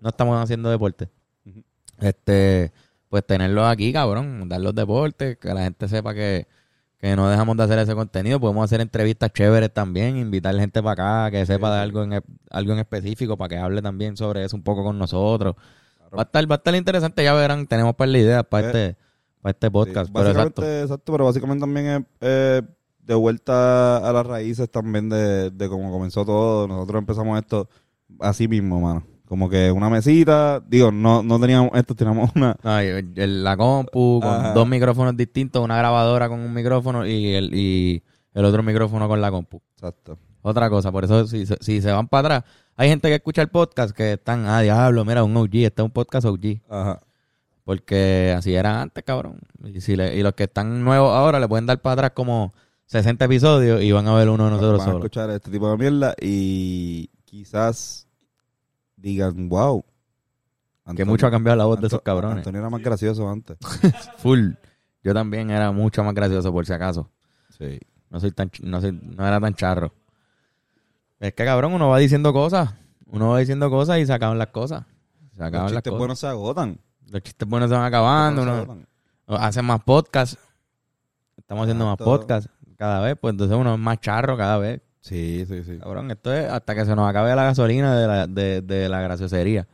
no 0.00 0.08
estamos 0.08 0.40
haciendo 0.42 0.68
deporte. 0.68 1.08
Este, 2.00 2.72
pues 3.08 3.24
tenerlos 3.26 3.66
aquí, 3.66 3.92
cabrón, 3.92 4.48
dar 4.48 4.60
los 4.60 4.74
deportes, 4.74 5.38
que 5.38 5.54
la 5.54 5.62
gente 5.62 5.88
sepa 5.88 6.12
que, 6.14 6.46
que 6.98 7.14
no 7.14 7.28
dejamos 7.28 7.56
de 7.56 7.62
hacer 7.64 7.78
ese 7.78 7.94
contenido. 7.94 8.40
Podemos 8.40 8.64
hacer 8.64 8.80
entrevistas 8.80 9.32
chéveres 9.32 9.72
también, 9.72 10.16
invitar 10.16 10.54
gente 10.56 10.82
para 10.82 11.24
acá, 11.24 11.30
que 11.30 11.46
sepa 11.46 11.74
de 11.74 11.80
algo 11.80 12.02
en, 12.02 12.22
algo 12.50 12.72
en 12.72 12.78
específico, 12.78 13.36
para 13.36 13.48
que 13.48 13.58
hable 13.58 13.82
también 13.82 14.16
sobre 14.16 14.44
eso 14.44 14.56
un 14.56 14.62
poco 14.62 14.82
con 14.82 14.98
nosotros. 14.98 15.54
Va 16.16 16.22
a 16.22 16.24
estar, 16.24 16.50
va 16.50 16.54
a 16.54 16.58
estar 16.58 16.74
interesante, 16.74 17.22
ya 17.22 17.34
verán, 17.34 17.66
tenemos 17.66 17.94
para 17.94 18.10
la 18.10 18.18
idea 18.18 18.42
para 18.42 18.66
Eh, 18.66 18.70
este, 18.70 18.96
para 19.42 19.50
este 19.50 19.70
podcast. 19.70 20.06
Sí, 20.06 20.12
pero 20.14 20.30
exacto. 20.30 20.62
exacto, 20.64 21.12
pero 21.12 21.24
básicamente 21.24 21.60
también 21.60 21.86
es 21.86 22.02
eh, 22.20 22.62
de 23.00 23.14
vuelta 23.14 23.98
a 23.98 24.12
las 24.12 24.26
raíces 24.26 24.70
también 24.70 25.08
de, 25.08 25.50
de 25.50 25.68
cómo 25.68 25.90
comenzó 25.92 26.24
todo. 26.24 26.66
Nosotros 26.66 27.00
empezamos 27.00 27.38
esto 27.38 27.68
así 28.20 28.48
mismo, 28.48 28.80
mano. 28.80 29.15
Como 29.26 29.48
que 29.48 29.72
una 29.72 29.90
mesita, 29.90 30.60
digo, 30.60 30.92
no, 30.92 31.22
no 31.22 31.40
teníamos 31.40 31.70
esto, 31.74 31.94
teníamos 31.94 32.30
una... 32.36 32.56
No, 32.62 32.78
el- 32.78 33.42
la 33.44 33.56
compu 33.56 34.20
con 34.22 34.32
Ajá. 34.32 34.52
dos 34.52 34.68
micrófonos 34.68 35.16
distintos, 35.16 35.62
una 35.64 35.76
grabadora 35.76 36.28
con 36.28 36.38
un 36.40 36.52
micrófono 36.54 37.04
y 37.06 37.34
el, 37.34 37.52
y 37.54 38.02
el 38.34 38.44
otro 38.44 38.62
micrófono 38.62 39.08
con 39.08 39.20
la 39.20 39.30
compu. 39.30 39.60
Exacto. 39.74 40.16
Otra 40.42 40.70
cosa, 40.70 40.92
por 40.92 41.04
eso 41.04 41.26
si, 41.26 41.44
se- 41.44 41.58
si 41.60 41.80
se 41.82 41.90
van 41.90 42.06
para 42.06 42.36
atrás, 42.38 42.52
hay 42.76 42.88
gente 42.88 43.08
que 43.08 43.16
escucha 43.16 43.42
el 43.42 43.48
podcast 43.48 43.96
que 43.96 44.12
están, 44.12 44.46
ah, 44.46 44.60
diablo, 44.60 45.04
mira, 45.04 45.24
un 45.24 45.36
OG, 45.36 45.54
este 45.64 45.82
es 45.82 45.84
un 45.84 45.90
podcast 45.90 46.24
OG. 46.26 46.60
Ajá. 46.68 47.00
Porque 47.64 48.32
así 48.36 48.54
era 48.54 48.80
antes, 48.80 49.02
cabrón. 49.02 49.40
Y, 49.64 49.80
si 49.80 49.96
le- 49.96 50.14
y 50.16 50.22
los 50.22 50.34
que 50.34 50.44
están 50.44 50.84
nuevos 50.84 51.10
ahora 51.12 51.40
le 51.40 51.48
pueden 51.48 51.66
dar 51.66 51.80
para 51.80 51.94
atrás 51.94 52.10
como 52.14 52.52
60 52.86 53.24
episodios 53.24 53.82
y 53.82 53.90
van 53.90 54.06
a 54.06 54.14
ver 54.14 54.28
uno 54.28 54.44
de 54.44 54.50
nosotros 54.52 54.78
Van 54.78 54.88
a 54.88 54.92
solos. 54.92 55.04
escuchar 55.04 55.30
este 55.30 55.50
tipo 55.50 55.68
de 55.68 55.76
mierda 55.76 56.14
y 56.20 57.10
quizás 57.24 58.05
digan, 59.06 59.48
wow. 59.48 59.84
Que 60.94 61.04
mucho 61.04 61.26
ha 61.26 61.30
cambiado 61.30 61.56
la 61.56 61.64
voz 61.64 61.80
de 61.80 61.88
esos 61.88 62.02
cabrones. 62.02 62.38
Antonio 62.38 62.60
era 62.60 62.70
más 62.70 62.82
gracioso 62.82 63.28
antes. 63.28 63.56
Full. 64.18 64.52
Yo 65.02 65.14
también 65.14 65.50
era 65.50 65.72
mucho 65.72 66.04
más 66.04 66.14
gracioso 66.14 66.52
por 66.52 66.66
si 66.66 66.72
acaso. 66.72 67.10
Sí. 67.56 67.78
No 68.10 68.20
soy 68.20 68.30
tan, 68.30 68.50
no 68.62 68.80
soy, 68.80 68.92
no 68.92 69.26
era 69.26 69.40
tan 69.40 69.54
charro. 69.54 69.92
Es 71.18 71.32
que 71.34 71.44
cabrón, 71.44 71.72
uno 71.72 71.88
va 71.88 71.98
diciendo 71.98 72.32
cosas. 72.32 72.74
Uno 73.06 73.30
va 73.30 73.38
diciendo 73.38 73.70
cosas 73.70 73.98
y 73.98 74.06
se 74.06 74.12
acaban 74.12 74.38
las 74.38 74.48
cosas. 74.48 74.84
Se 75.34 75.42
Los 75.42 75.52
las 75.52 75.72
chistes 75.72 75.82
cosas. 75.84 75.98
buenos 75.98 76.18
se 76.18 76.26
agotan. 76.26 76.80
Los 77.08 77.22
chistes 77.22 77.48
buenos 77.48 77.68
se 77.68 77.76
van 77.76 77.84
acabando. 77.84 78.42
Uno, 78.42 78.54
se 78.54 78.60
agotan. 78.60 78.86
hacen 79.26 79.64
más 79.64 79.82
podcasts. 79.82 80.38
Estamos 81.36 81.64
haciendo 81.64 81.86
más 81.86 81.96
podcasts 81.96 82.50
cada 82.76 83.00
vez. 83.00 83.16
Pues 83.20 83.32
entonces 83.32 83.56
uno 83.56 83.74
es 83.74 83.80
más 83.80 84.00
charro 84.00 84.36
cada 84.36 84.58
vez. 84.58 84.80
Sí, 85.06 85.44
sí, 85.46 85.62
sí. 85.64 85.78
Cabrón, 85.78 86.10
esto 86.10 86.32
es 86.34 86.50
hasta 86.50 86.74
que 86.74 86.84
se 86.84 86.96
nos 86.96 87.08
acabe 87.08 87.32
la 87.36 87.44
gasolina 87.44 87.96
de 87.96 88.06
la, 88.08 88.26
de, 88.26 88.60
de 88.60 88.88
la 88.88 89.00
graciosería. 89.00 89.68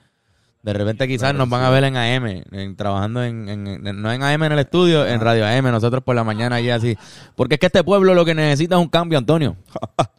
De 0.63 0.73
repente 0.75 1.09
quizás 1.09 1.31
Claro, 1.31 1.39
nos 1.39 1.49
van 1.49 1.63
sí. 1.63 1.67
a 1.67 1.71
ver 1.71 1.85
en 1.85 1.97
AM, 1.97 2.43
en- 2.53 2.77
trabajando 2.77 3.25
en, 3.25 3.49
en- 3.49 3.67
en- 3.87 4.03
no 4.03 4.13
en 4.13 4.23
AM 4.23 4.43
en 4.45 4.53
el 4.53 4.59
estudio, 4.59 5.07
en 5.07 5.21
Radio 5.21 5.47
AM, 5.47 5.71
nosotros 5.73 6.05
por 6.05 6.15
la 6.15 6.23
mañana 6.23 6.61
y 6.61 6.69
así. 6.71 6.97
Porque 7.35 7.55
es 7.55 7.61
que 7.61 7.67
este 7.67 7.83
pueblo 7.83 8.15
lo 8.15 8.25
que 8.27 8.35
necesita 8.35 8.77
es 8.77 8.81
un 8.83 8.89
cambio, 8.89 9.19
Antonio. 9.19 9.57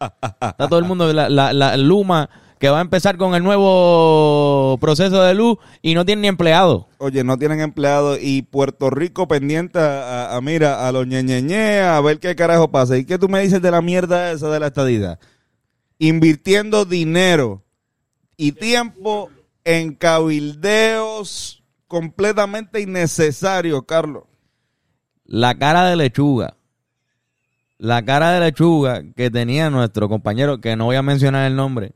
Está 0.42 0.68
todo 0.68 0.78
el 0.80 0.84
mundo, 0.84 1.10
la, 1.12 1.28
la, 1.28 1.52
la 1.52 1.76
Luma, 1.76 2.28
que 2.58 2.68
va 2.70 2.78
a 2.78 2.82
empezar 2.82 3.16
con 3.16 3.34
el 3.34 3.42
nuevo 3.42 4.78
proceso 4.80 5.22
de 5.22 5.34
luz 5.34 5.58
y 5.82 5.94
no 5.94 6.04
tiene 6.04 6.22
ni 6.22 6.28
empleado. 6.28 6.88
Oye, 6.98 7.22
no 7.24 7.36
tienen 7.36 7.60
empleados 7.60 8.18
y 8.22 8.42
Puerto 8.42 8.88
Rico 8.90 9.28
pendiente 9.28 9.78
a, 9.78 10.32
a- 10.32 10.36
a, 10.36 10.40
mira, 10.40 10.86
a 10.88 10.92
los 10.92 11.06
ñeñeñe, 11.06 11.80
a 11.80 12.00
ver 12.00 12.18
qué 12.20 12.34
carajo 12.34 12.70
pasa. 12.70 12.96
¿Y 12.96 13.04
qué 13.04 13.18
tú 13.18 13.28
me 13.28 13.40
dices 13.40 13.60
de 13.60 13.70
la 13.70 13.82
mierda 13.82 14.30
esa 14.32 14.48
de 14.50 14.60
la 14.60 14.68
estadidad? 14.68 15.18
Invirtiendo 15.98 16.84
dinero 16.84 17.62
y 18.36 18.52
tiempo 18.52 19.30
en 19.64 19.94
cabildeos 19.94 21.62
completamente 21.86 22.80
innecesarios, 22.80 23.82
Carlos. 23.86 24.24
La 25.24 25.54
cara 25.56 25.84
de 25.88 25.96
lechuga. 25.96 26.56
La 27.78 28.04
cara 28.04 28.32
de 28.32 28.40
lechuga 28.40 29.02
que 29.16 29.30
tenía 29.30 29.68
nuestro 29.70 30.08
compañero, 30.08 30.60
que 30.60 30.76
no 30.76 30.86
voy 30.86 30.96
a 30.96 31.02
mencionar 31.02 31.46
el 31.46 31.56
nombre, 31.56 31.92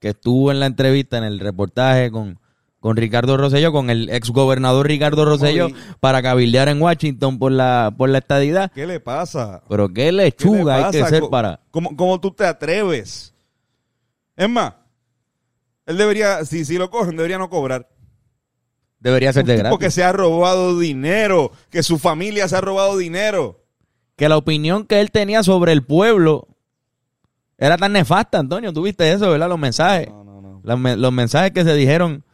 que 0.00 0.08
estuvo 0.10 0.50
en 0.50 0.60
la 0.60 0.66
entrevista, 0.66 1.18
en 1.18 1.24
el 1.24 1.40
reportaje 1.40 2.10
con, 2.10 2.38
con 2.80 2.96
Ricardo 2.96 3.36
Rosello, 3.36 3.72
con 3.72 3.90
el 3.90 4.08
exgobernador 4.10 4.86
Ricardo 4.86 5.24
Rosello, 5.24 5.68
para 6.00 6.22
cabildear 6.22 6.68
en 6.68 6.80
Washington 6.80 7.38
por 7.38 7.52
la, 7.52 7.92
por 7.96 8.08
la 8.08 8.18
estadidad. 8.18 8.70
¿Qué 8.72 8.86
le 8.86 9.00
pasa? 9.00 9.62
Pero 9.68 9.88
qué 9.88 9.94
¿Qué 9.94 10.12
le 10.12 10.24
lechuga 10.24 10.86
hay 10.86 10.90
que 10.92 11.04
ser 11.06 11.24
para... 11.30 11.60
¿Cómo, 11.70 11.96
cómo 11.96 12.20
tú 12.20 12.30
te 12.30 12.44
atreves? 12.44 13.34
Es 14.36 14.48
más, 14.48 14.74
él 15.86 15.96
debería, 15.96 16.44
si, 16.44 16.64
si 16.64 16.78
lo 16.78 16.90
cogen, 16.90 17.16
debería 17.16 17.38
no 17.38 17.50
cobrar. 17.50 17.88
Debería 19.00 19.32
ser 19.32 19.42
Un 19.44 19.48
de 19.48 19.56
gratis. 19.56 19.78
que 19.78 19.90
se 19.90 20.04
ha 20.04 20.12
robado 20.12 20.78
dinero, 20.78 21.52
que 21.70 21.82
su 21.82 21.98
familia 21.98 22.48
se 22.48 22.56
ha 22.56 22.60
robado 22.60 22.96
dinero. 22.96 23.64
que 24.16 24.28
la 24.28 24.36
opinión 24.36 24.86
que 24.86 25.00
él 25.00 25.10
tenía 25.12 25.42
sobre 25.44 25.72
el 25.72 25.84
pueblo 25.84 26.48
era 27.58 27.76
tan 27.76 27.92
nefasta, 27.92 28.38
Antonio. 28.38 28.72
¿Tú 28.72 28.82
viste 28.82 29.10
eso, 29.12 29.30
verdad? 29.30 29.48
Los 29.48 29.58
mensajes. 29.58 30.08
No, 30.08 30.24
no, 30.24 30.40
no. 30.40 30.60
Los, 30.62 30.78
me- 30.78 30.96
los 30.96 31.12
mensajes 31.12 31.50
que 31.50 31.64
se 31.64 31.74
dijeron 31.74 32.24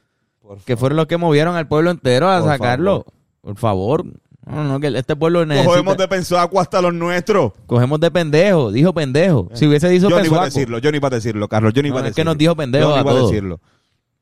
que 0.66 0.76
fueron 0.76 0.96
los 0.96 1.06
que 1.06 1.16
movieron 1.16 1.56
al 1.56 1.66
pueblo 1.66 1.90
entero 1.90 2.28
a 2.30 2.40
Por 2.40 2.48
sacarlo. 2.50 3.06
Por 3.40 3.56
favor. 3.56 4.04
No, 4.46 4.62
no, 4.62 4.78
que 4.78 4.88
este 4.88 5.16
pueblo 5.16 5.46
necesita... 5.46 5.70
Cogemos 5.72 5.96
de 5.96 6.06
pensaco 6.06 6.60
hasta 6.60 6.82
los 6.82 6.92
nuestros. 6.92 7.52
Cogemos 7.66 7.98
de 7.98 8.10
pendejo. 8.10 8.70
Dijo 8.70 8.92
pendejo. 8.92 9.48
Si 9.54 9.66
hubiese 9.66 9.88
dicho 9.88 10.10
Yo 10.10 10.20
ni 10.20 10.26
iba 10.26 10.42
a 10.42 10.44
decirlo, 10.44 10.76
yo 10.78 10.90
ni 10.92 10.98
iba 10.98 11.08
a 11.08 11.10
decirlo, 11.10 11.48
Carlos, 11.48 11.72
yo 11.72 11.82
ni 11.82 11.88
No, 11.88 11.94
iba 11.94 12.00
a 12.04 12.08
es 12.08 12.14
decirlo. 12.14 12.20
que 12.22 12.24
nos 12.34 12.38
dijo 12.38 12.54
pendejo 12.54 12.88
Yo 12.90 12.94
a 12.96 13.00
iba 13.00 13.10
a 13.12 13.14
decirlo. 13.22 13.60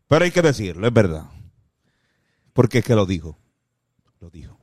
Pero 0.07 0.25
hay 0.25 0.31
que 0.31 0.43
decirlo, 0.43 0.87
es 0.87 0.93
verdad. 0.93 1.25
Porque 2.53 2.79
es 2.79 2.85
que 2.85 2.95
lo 2.95 3.05
dijo. 3.05 3.37
Lo 4.21 4.31
dijo. 4.31 4.57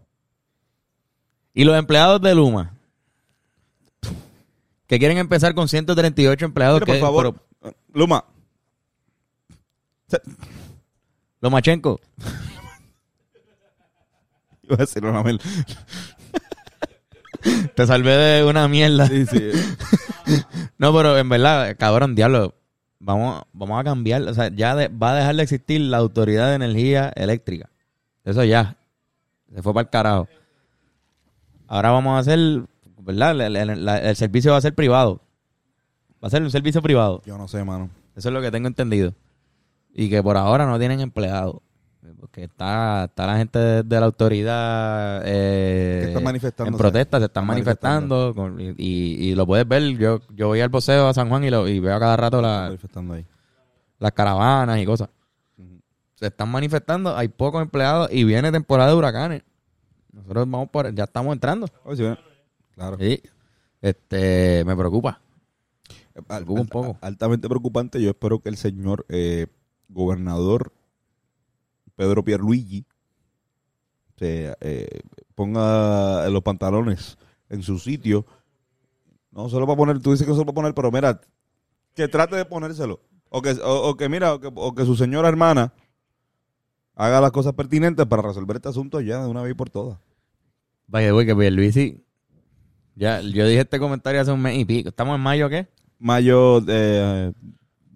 Y 1.54 1.66
los 1.66 1.78
empleados 1.78 2.22
de 2.22 2.34
Luma. 2.36 2.74
Que 4.90 5.00
quieren 5.00 5.18
empezar 5.20 5.56
con 5.56 5.70
138 5.70 6.44
empleados. 6.46 6.82
Por 6.82 6.98
favor, 7.00 7.36
pero- 7.62 7.76
Luma, 7.94 8.26
Lomachenko. 11.42 12.00
iba 14.64 14.76
a 14.76 14.78
decirlo, 14.78 15.12
Ramel. 15.12 15.40
Te 17.76 17.88
salvé 17.88 18.12
de 18.12 18.44
una 18.44 18.68
mierda. 18.68 19.08
Sí, 19.08 19.26
sí. 19.26 19.52
No, 20.78 20.96
pero 20.96 21.18
en 21.18 21.28
verdad, 21.28 21.76
cabrón, 21.78 22.14
diablo. 22.14 22.54
Vamos, 23.00 23.42
vamos 23.52 23.82
a 23.82 23.84
cambiar. 23.84 24.22
O 24.24 24.34
sea, 24.34 24.50
ya 24.50 24.76
de- 24.76 24.88
va 24.90 25.14
a 25.14 25.16
dejar 25.16 25.36
de 25.36 25.44
existir 25.44 25.82
la 25.82 25.98
autoridad 25.98 26.50
de 26.50 26.56
energía 26.56 27.12
eléctrica. 27.16 27.70
Eso 28.24 28.44
ya. 28.44 28.78
Se 29.54 29.64
fue 29.64 29.74
para 29.74 29.84
el 29.86 29.90
carajo. 29.90 30.28
Ahora 31.68 31.90
vamos 31.92 32.16
a 32.16 32.20
hacer, 32.20 32.62
¿verdad? 33.16 33.40
El, 33.42 33.56
el- 33.56 33.86
la- 33.86 33.98
el 34.00 34.16
servicio 34.16 34.52
va 34.52 34.58
a 34.58 34.62
ser 34.62 34.74
privado. 34.76 35.22
Va 36.24 36.28
a 36.28 36.30
ser 36.32 36.42
un 36.42 36.52
servicio 36.52 36.82
privado. 36.82 37.22
Yo 37.26 37.38
no 37.38 37.48
sé, 37.48 37.64
mano. 37.64 37.90
Eso 38.16 38.30
es 38.30 38.34
lo 38.34 38.42
que 38.42 38.52
tengo 38.52 38.68
entendido. 38.68 39.14
Y 39.94 40.10
que 40.10 40.22
por 40.22 40.38
ahora 40.38 40.66
no 40.66 40.78
tienen 40.80 41.00
empleados. 41.00 41.58
Porque 42.20 42.44
está, 42.46 43.06
está 43.06 43.26
la 43.28 43.38
gente 43.38 43.60
de, 43.60 43.84
de 43.84 44.00
la 44.00 44.06
autoridad 44.06 45.22
eh, 45.26 46.00
Que 46.04 46.08
están 46.10 46.24
manifestándose. 46.24 46.74
en 46.74 46.78
protesta, 46.78 47.20
se 47.20 47.26
están 47.26 47.46
manifestando. 47.46 48.34
con- 48.36 48.60
y, 48.60 48.74
y- 48.78 49.36
lo 49.36 49.46
puedes 49.46 49.68
ver. 49.68 49.84
Yo, 49.98 50.20
yo 50.36 50.48
voy 50.48 50.60
al 50.62 50.72
poseo 50.72 51.08
a 51.08 51.14
San 51.14 51.30
Juan 51.30 51.44
y, 51.44 51.50
lo, 51.50 51.68
y 51.68 51.80
veo 51.80 51.96
a 51.96 52.00
cada 52.00 52.18
rato 52.18 52.42
la- 52.42 52.64
Manifestando 52.66 53.14
ahí. 53.14 53.26
las 54.00 54.12
caravanas 54.12 54.80
y 54.80 54.86
cosas. 54.86 55.10
Se 56.16 56.28
están 56.28 56.50
manifestando, 56.50 57.16
hay 57.16 57.30
pocos 57.30 57.62
empleados 57.62 58.10
y 58.12 58.26
viene 58.26 58.52
temporada 58.52 58.90
de 58.90 58.96
huracanes. 58.98 59.44
Nosotros 60.12 60.50
vamos 60.50 60.70
por, 60.70 60.94
ya 60.94 61.06
estamos 61.06 61.32
entrando. 61.34 61.68
Oye, 61.86 61.96
sí, 61.98 62.04
ven. 62.04 62.18
Claro. 62.80 62.98
Sí. 62.98 63.22
Este, 63.82 64.64
me 64.66 64.74
preocupa. 64.76 65.20
Al- 66.30 66.46
preocupa 66.46 66.62
un 66.62 66.68
poco. 66.68 66.98
Altamente 67.02 67.50
preocupante. 67.50 68.02
Yo 68.02 68.12
espero 68.12 68.40
que 68.40 68.48
el 68.48 68.56
señor 68.56 69.06
eh, 69.10 69.48
gobernador 69.90 70.72
Pedro 71.98 72.24
Pierluigi 72.24 72.86
se 74.18 74.56
eh, 74.62 75.02
ponga 75.36 76.30
los 76.30 76.42
pantalones 76.42 77.18
en 77.50 77.64
su 77.64 77.80
sitio. 77.80 78.26
No 79.32 79.50
solo 79.50 79.68
para 79.68 79.76
poner, 79.78 80.00
tú 80.00 80.12
dices 80.12 80.26
que 80.26 80.32
solo 80.32 80.46
para 80.46 80.56
poner, 80.56 80.74
pero 80.74 80.90
mira, 80.90 81.20
que 81.96 82.08
trate 82.08 82.38
de 82.38 82.46
ponérselo. 82.46 83.02
O 83.30 83.42
que, 83.42 83.52
o, 83.52 83.90
o 83.90 83.98
que 83.98 84.08
mira, 84.08 84.34
o 84.36 84.40
que, 84.40 84.50
o 84.56 84.74
que 84.74 84.86
su 84.86 84.96
señora 84.96 85.28
hermana 85.28 85.74
haga 86.96 87.20
las 87.20 87.32
cosas 87.32 87.54
pertinentes 87.54 88.06
para 88.06 88.22
resolver 88.22 88.56
este 88.56 88.70
asunto 88.70 89.02
ya 89.02 89.22
de 89.22 89.30
una 89.30 89.42
vez 89.42 89.54
por 89.56 89.70
todas. 89.70 90.00
Vaya, 90.88 91.12
güey, 91.12 91.26
que 91.26 91.36
Pierluisi... 91.36 92.06
Ya, 93.00 93.22
yo 93.22 93.48
dije 93.48 93.62
este 93.62 93.80
comentario 93.80 94.20
hace 94.20 94.32
un 94.34 94.42
mes 94.42 94.58
y 94.58 94.66
pico. 94.66 94.90
¿Estamos 94.90 95.16
en 95.16 95.22
mayo 95.22 95.48
qué? 95.50 95.68
Mayo 96.00 96.60
de... 96.60 97.34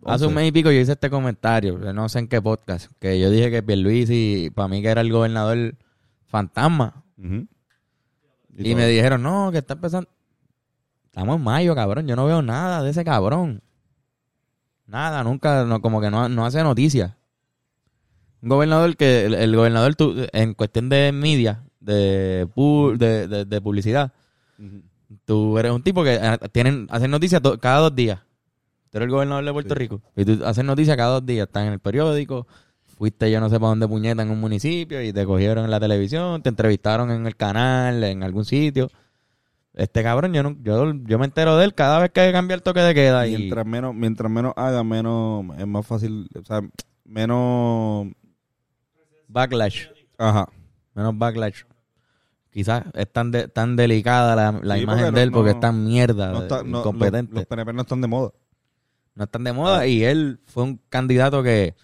Hace 0.06 0.26
un 0.28 0.34
mes 0.34 0.48
y 0.48 0.52
pico 0.54 0.72
yo 0.72 0.80
hice 0.80 0.94
este 0.94 1.10
comentario, 1.10 1.78
no 1.94 2.08
sé 2.10 2.20
en 2.20 2.28
qué 2.28 2.42
podcast, 2.42 2.92
que 3.00 3.20
yo 3.20 3.30
dije 3.30 3.52
que 3.52 3.64
Pierluisi, 3.64 4.50
para 4.56 4.68
mí 4.70 4.82
que 4.82 4.88
era 4.90 5.02
el 5.02 5.12
gobernador 5.12 5.76
fantasma. 6.28 7.04
Y, 8.58 8.76
me 8.76 8.88
dijeron, 8.88 9.24
no, 9.24 9.50
que 9.52 9.58
está 9.58 9.74
empezando... 9.74 10.10
Estamos 11.06 11.36
en 11.38 11.44
mayo, 11.44 11.76
cabrón. 11.76 12.08
Yo 12.08 12.16
no 12.16 12.26
veo 12.26 12.42
nada 12.42 12.82
de 12.82 12.92
ese 12.92 13.04
cabrón. 13.04 13.62
Nada, 14.88 15.24
nunca, 15.24 15.64
no, 15.66 15.82
como 15.82 16.00
que 16.02 16.10
no, 16.10 16.28
no 16.30 16.46
hace 16.46 16.64
noticias. 16.64 17.14
Un 18.42 18.50
gobernador 18.50 18.96
que, 18.98 19.26
el, 19.26 19.34
el 19.36 19.56
gobernador 19.56 19.96
tu- 19.96 20.16
en 20.34 20.54
cuestión 20.54 20.88
de 20.90 21.12
media, 21.12 21.64
de, 21.80 22.48
pu- 22.56 22.98
de, 22.98 23.28
de- 23.28 23.46
de 23.46 23.62
publicidad. 23.62 24.12
Tú 25.26 25.58
eres 25.58 25.72
un 25.72 25.84
tipo 25.84 26.04
que 26.04 26.16
eh, 26.16 26.38
tienen, 26.52 26.88
hacen 26.90 27.12
noticias 27.12 27.42
cada 27.60 27.80
dos 27.80 27.96
días. 27.96 28.20
Tú 28.90 28.98
eres 28.98 29.08
el 29.08 29.12
gobernador 29.12 29.44
de 29.46 29.52
Puerto 29.54 29.74
Sí. 29.74 29.80
Rico. 29.80 30.02
Y 30.16 30.26
tú 30.26 30.46
haces 30.46 30.64
noticias 30.64 30.96
cada 30.96 31.14
dos 31.14 31.26
días. 31.26 31.48
Estás 31.48 31.66
en 31.66 31.74
el 31.74 31.80
periódico. 31.80 32.48
Fuiste 32.86 33.32
yo 33.32 33.40
no 33.40 33.50
sé 33.50 33.56
para 33.60 33.70
dónde 33.70 33.88
puñeta 33.88 34.22
en 34.22 34.30
un 34.30 34.40
municipio 34.40 35.02
y 35.02 35.12
te 35.12 35.26
cogieron 35.26 35.66
en 35.66 35.72
la 35.72 35.80
televisión. 35.80 36.42
Te 36.44 36.50
entrevistaron 36.50 37.10
en 37.10 37.26
el 37.26 37.36
canal, 37.36 38.04
en 38.04 38.22
algún 38.24 38.46
sitio. 38.46 38.90
Este 39.74 40.04
cabrón, 40.04 40.34
yo, 40.34 40.44
no, 40.44 40.56
yo, 40.62 40.94
yo 40.94 41.18
me 41.18 41.26
entero 41.26 41.58
de 41.58 41.66
él 41.66 41.74
cada 41.74 41.98
vez 41.98 42.12
que 42.12 42.32
cambia 42.32 42.54
el 42.54 42.62
toque 42.62 42.82
de 42.82 42.94
queda. 42.94 43.26
Y, 43.28 43.36
Mientras 43.36 43.66
menos, 43.66 43.96
mientras 43.96 44.32
menos 44.32 44.54
haga, 44.56 44.84
menos 44.84 45.46
es 45.58 45.66
más 45.66 45.88
fácil, 45.88 46.30
o 46.40 46.46
sea, 46.46 46.62
menos 47.04 48.08
backlash. 49.28 49.88
ajá. 50.20 50.48
Menos 50.94 51.18
backlash. 51.18 51.64
Quizás 52.54 52.84
es 52.94 53.12
tan, 53.12 53.32
de- 53.32 53.48
tan 53.48 53.76
delicada 53.76 54.36
la, 54.36 54.52
la 54.62 54.76
Sí, 54.76 54.84
imagen 54.84 55.14
de 55.16 55.24
él 55.24 55.32
no- 55.32 55.38
porque 55.38 55.52
es 55.52 55.60
tan 55.60 55.84
mierda, 55.84 56.32
No 56.32 56.44
está- 56.44 56.64
no- 56.64 56.80
incompetente. 56.80 57.32
los, 57.34 57.42
los 57.42 57.46
PNP 57.48 57.74
no 57.74 57.82
están 57.82 58.00
de 58.02 58.08
moda. 58.08 58.32
no 59.16 59.24
están 59.24 59.44
de 59.44 59.54
moda 59.54 59.88
y 59.88 60.04
él 60.04 60.40
fue 60.46 60.64
un 60.64 60.80
candidato 60.90 61.42
que 61.44 61.76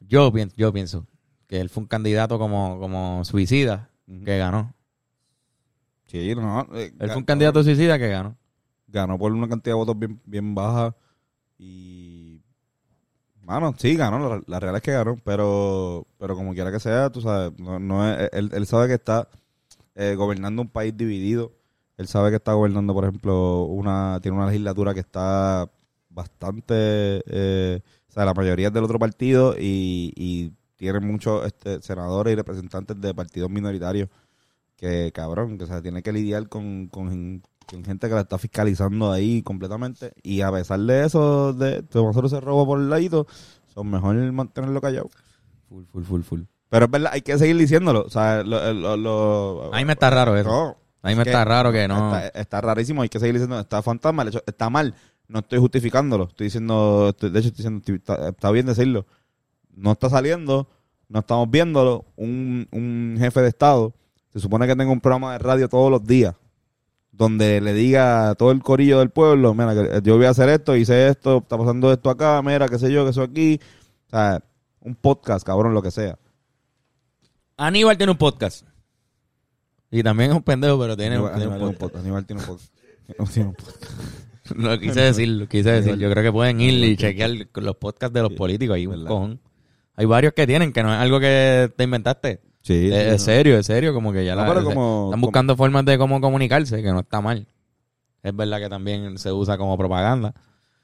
yo 0.00 0.32
pienso, 0.32 0.56
yo 0.56 0.72
pienso 0.72 1.06
que 1.46 1.60
él 1.60 1.68
fue 1.68 1.82
un 1.82 1.86
candidato 1.86 2.38
como, 2.38 2.78
como 2.80 3.24
suicida 3.26 3.90
que 4.24 4.38
ganó. 4.38 4.74
Sí, 6.06 6.34
no. 6.34 6.66
eh, 6.74 6.92
Él 6.98 7.08
fue 7.08 7.18
un 7.18 7.24
candidato 7.24 7.62
suicida 7.62 7.98
que 7.98 8.08
ganó. 8.08 8.36
Ganó 8.88 9.18
por 9.18 9.32
una 9.32 9.48
cantidad 9.48 9.72
de 9.74 9.78
votos 9.78 9.98
bien, 9.98 10.20
bien 10.24 10.54
baja 10.54 10.94
y 11.58 12.40
mano, 13.42 13.74
sí, 13.76 13.96
ganó, 13.96 14.18
la, 14.28 14.42
la 14.46 14.60
realidad 14.60 14.76
es 14.76 14.82
que 14.82 14.92
ganó, 14.92 15.16
pero 15.24 16.06
pero 16.18 16.34
como 16.36 16.54
quiera 16.54 16.70
que 16.72 16.80
sea, 16.80 17.10
tú 17.10 17.20
sabes, 17.20 17.52
no, 17.58 17.78
no 17.78 18.08
es- 18.10 18.30
él, 18.32 18.50
él 18.52 18.66
sabe 18.66 18.88
que 18.88 18.94
está 18.94 19.28
eh, 19.94 20.14
gobernando 20.16 20.62
un 20.62 20.68
país 20.68 20.96
dividido. 20.96 21.52
Él 21.96 22.08
sabe 22.08 22.30
que 22.30 22.36
está 22.36 22.54
gobernando, 22.54 22.92
por 22.94 23.04
ejemplo, 23.04 23.64
una 23.64 24.18
tiene 24.20 24.36
una 24.36 24.46
legislatura 24.46 24.94
que 24.94 25.00
está 25.00 25.70
bastante, 26.10 27.22
eh, 27.26 27.80
o 28.08 28.12
sea, 28.12 28.24
la 28.24 28.34
mayoría 28.34 28.68
es 28.68 28.72
del 28.72 28.84
otro 28.84 28.98
partido 28.98 29.54
y, 29.58 30.12
y 30.16 30.52
tiene 30.76 31.00
muchos 31.00 31.46
este, 31.46 31.80
senadores 31.82 32.32
y 32.32 32.36
representantes 32.36 33.00
de 33.00 33.14
partidos 33.14 33.50
minoritarios 33.50 34.08
que, 34.76 35.12
cabrón, 35.12 35.58
que 35.58 35.64
o 35.64 35.66
sea, 35.66 35.82
tiene 35.82 36.02
que 36.02 36.12
lidiar 36.12 36.48
con, 36.48 36.88
con, 36.88 37.42
con 37.66 37.84
gente 37.84 38.08
que 38.08 38.14
la 38.14 38.22
está 38.22 38.38
fiscalizando 38.38 39.12
ahí 39.12 39.42
completamente 39.42 40.12
y 40.22 40.40
a 40.40 40.52
pesar 40.52 40.80
de 40.80 41.04
eso, 41.04 41.52
de 41.52 41.82
tomarse 41.82 42.26
ese 42.26 42.40
robo 42.40 42.66
por 42.66 42.80
el 42.80 42.90
ladito, 42.90 43.26
son 43.66 43.90
mejor 43.90 44.16
mantenerlo 44.32 44.80
callado. 44.80 45.10
Full, 45.68 45.84
full, 45.86 46.04
full, 46.04 46.22
full. 46.22 46.53
Pero 46.74 46.86
es 46.86 46.90
verdad, 46.90 47.10
hay 47.14 47.22
que 47.22 47.38
seguir 47.38 47.56
diciéndolo. 47.56 48.02
O 48.02 48.10
sea, 48.10 48.42
lo, 48.42 48.72
lo- 48.72 48.96
lo- 48.96 49.72
A 49.72 49.76
mí 49.78 49.84
me 49.84 49.92
está 49.92 50.10
raro 50.10 50.36
eso. 50.36 50.48
No, 50.50 50.76
A 51.02 51.08
mí 51.08 51.14
me 51.14 51.22
es 51.22 51.28
está 51.28 51.44
raro 51.44 51.70
que 51.70 51.86
no. 51.86 52.16
Está, 52.16 52.40
está 52.40 52.60
rarísimo, 52.60 53.02
hay 53.02 53.08
que 53.08 53.20
seguir 53.20 53.34
diciendo, 53.34 53.60
está 53.60 53.80
fantasma, 53.80 54.24
hecho- 54.24 54.42
está 54.44 54.68
mal. 54.70 54.92
No 55.28 55.38
estoy 55.38 55.60
justificándolo, 55.60 56.24
estoy 56.24 56.46
diciendo, 56.46 57.10
estoy- 57.10 57.30
de 57.30 57.38
hecho 57.38 57.48
estoy 57.50 57.58
diciendo, 57.58 57.78
estoy- 57.78 57.94
está, 57.94 58.28
está 58.30 58.50
bien 58.50 58.66
decirlo. 58.66 59.06
No 59.76 59.92
está 59.92 60.10
saliendo, 60.10 60.68
no 61.08 61.20
estamos 61.20 61.48
viéndolo. 61.48 62.06
Un, 62.16 62.66
un 62.72 63.14
jefe 63.20 63.40
de 63.40 63.48
Estado 63.50 63.94
se 64.32 64.40
supone 64.40 64.66
que 64.66 64.74
tenga 64.74 64.90
un 64.90 65.00
programa 65.00 65.30
de 65.34 65.38
radio 65.38 65.68
todos 65.68 65.92
los 65.92 66.04
días 66.04 66.34
donde 67.12 67.60
le 67.60 67.72
diga 67.72 68.30
a 68.30 68.34
todo 68.34 68.50
el 68.50 68.64
corillo 68.64 68.98
del 68.98 69.10
pueblo, 69.10 69.54
mira, 69.54 69.72
que 69.74 70.00
yo 70.02 70.16
voy 70.16 70.26
a 70.26 70.30
hacer 70.30 70.48
esto, 70.48 70.74
hice 70.74 71.06
esto, 71.06 71.36
está 71.38 71.56
pasando 71.56 71.92
esto 71.92 72.10
acá, 72.10 72.42
mira, 72.42 72.68
qué 72.68 72.80
sé 72.80 72.90
yo, 72.90 73.04
que 73.04 73.10
eso 73.10 73.22
aquí. 73.22 73.60
O 74.08 74.10
sea, 74.10 74.42
un 74.80 74.96
podcast, 74.96 75.46
cabrón, 75.46 75.72
lo 75.74 75.80
que 75.80 75.92
sea. 75.92 76.18
Aníbal 77.56 77.96
tiene 77.96 78.12
un 78.12 78.18
podcast. 78.18 78.66
Y 79.90 80.02
también 80.02 80.30
es 80.30 80.36
un 80.36 80.42
pendejo, 80.42 80.78
pero 80.78 80.96
tiene, 80.96 81.14
Aníbal, 81.16 81.34
tiene 81.34 81.46
un 81.46 81.52
Aníbal 81.52 81.58
tiene 81.58 81.70
un 81.70 81.76
podcast. 81.78 82.04
Aníbal 82.04 82.26
tiene 82.26 82.40
un 82.42 82.46
podcast. 82.48 82.74
No 83.18 83.24
tiene 83.26 83.48
un 83.50 83.54
podcast. 83.54 83.92
Lo 84.56 84.78
quise 84.78 85.00
decir, 85.00 85.28
lo 85.28 85.48
quise 85.48 85.70
decir. 85.70 85.96
Yo 85.96 86.10
creo 86.10 86.22
que 86.22 86.30
pueden 86.32 86.60
ir 86.60 86.74
y 86.84 86.96
chequear 86.98 87.30
los 87.54 87.76
podcasts 87.76 88.12
de 88.12 88.20
los 88.20 88.32
políticos 88.34 88.74
ahí, 88.76 88.86
un 88.86 89.06
cojón. 89.06 89.40
Hay 89.96 90.04
varios 90.04 90.34
que 90.34 90.46
tienen, 90.46 90.70
que 90.72 90.82
no 90.82 90.92
es 90.92 91.00
algo 91.00 91.18
que 91.18 91.72
te 91.74 91.84
inventaste. 91.84 92.42
Sí, 92.60 92.88
es, 92.88 92.92
sí, 92.92 93.00
es 93.00 93.12
no. 93.12 93.18
serio, 93.20 93.58
es 93.58 93.64
serio, 93.66 93.94
como 93.94 94.12
que 94.12 94.22
ya 94.24 94.34
No, 94.34 94.42
la, 94.42 94.48
pero 94.48 94.60
se- 94.60 94.66
como- 94.66 95.04
están 95.06 95.10
como- 95.20 95.26
buscando 95.28 95.56
formas 95.56 95.84
de 95.86 95.96
cómo 95.96 96.20
comunicarse, 96.20 96.82
que 96.82 96.92
no 96.92 97.00
está 97.00 97.22
mal. 97.22 97.46
Es 98.22 98.36
verdad 98.36 98.58
que 98.58 98.68
también 98.68 99.16
se 99.16 99.32
usa 99.32 99.56
como 99.56 99.78
propaganda, 99.78 100.34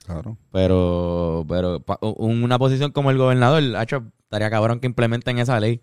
Claro. 0.06 0.38
pero 0.52 1.44
pero 1.46 1.82
una 2.00 2.58
posición 2.58 2.92
como 2.92 3.10
el 3.10 3.18
gobernador, 3.18 3.62
hacho, 3.76 4.04
estaría 4.22 4.48
cabrón 4.48 4.80
que 4.80 4.86
implementen 4.86 5.38
esa 5.38 5.60
ley. 5.60 5.82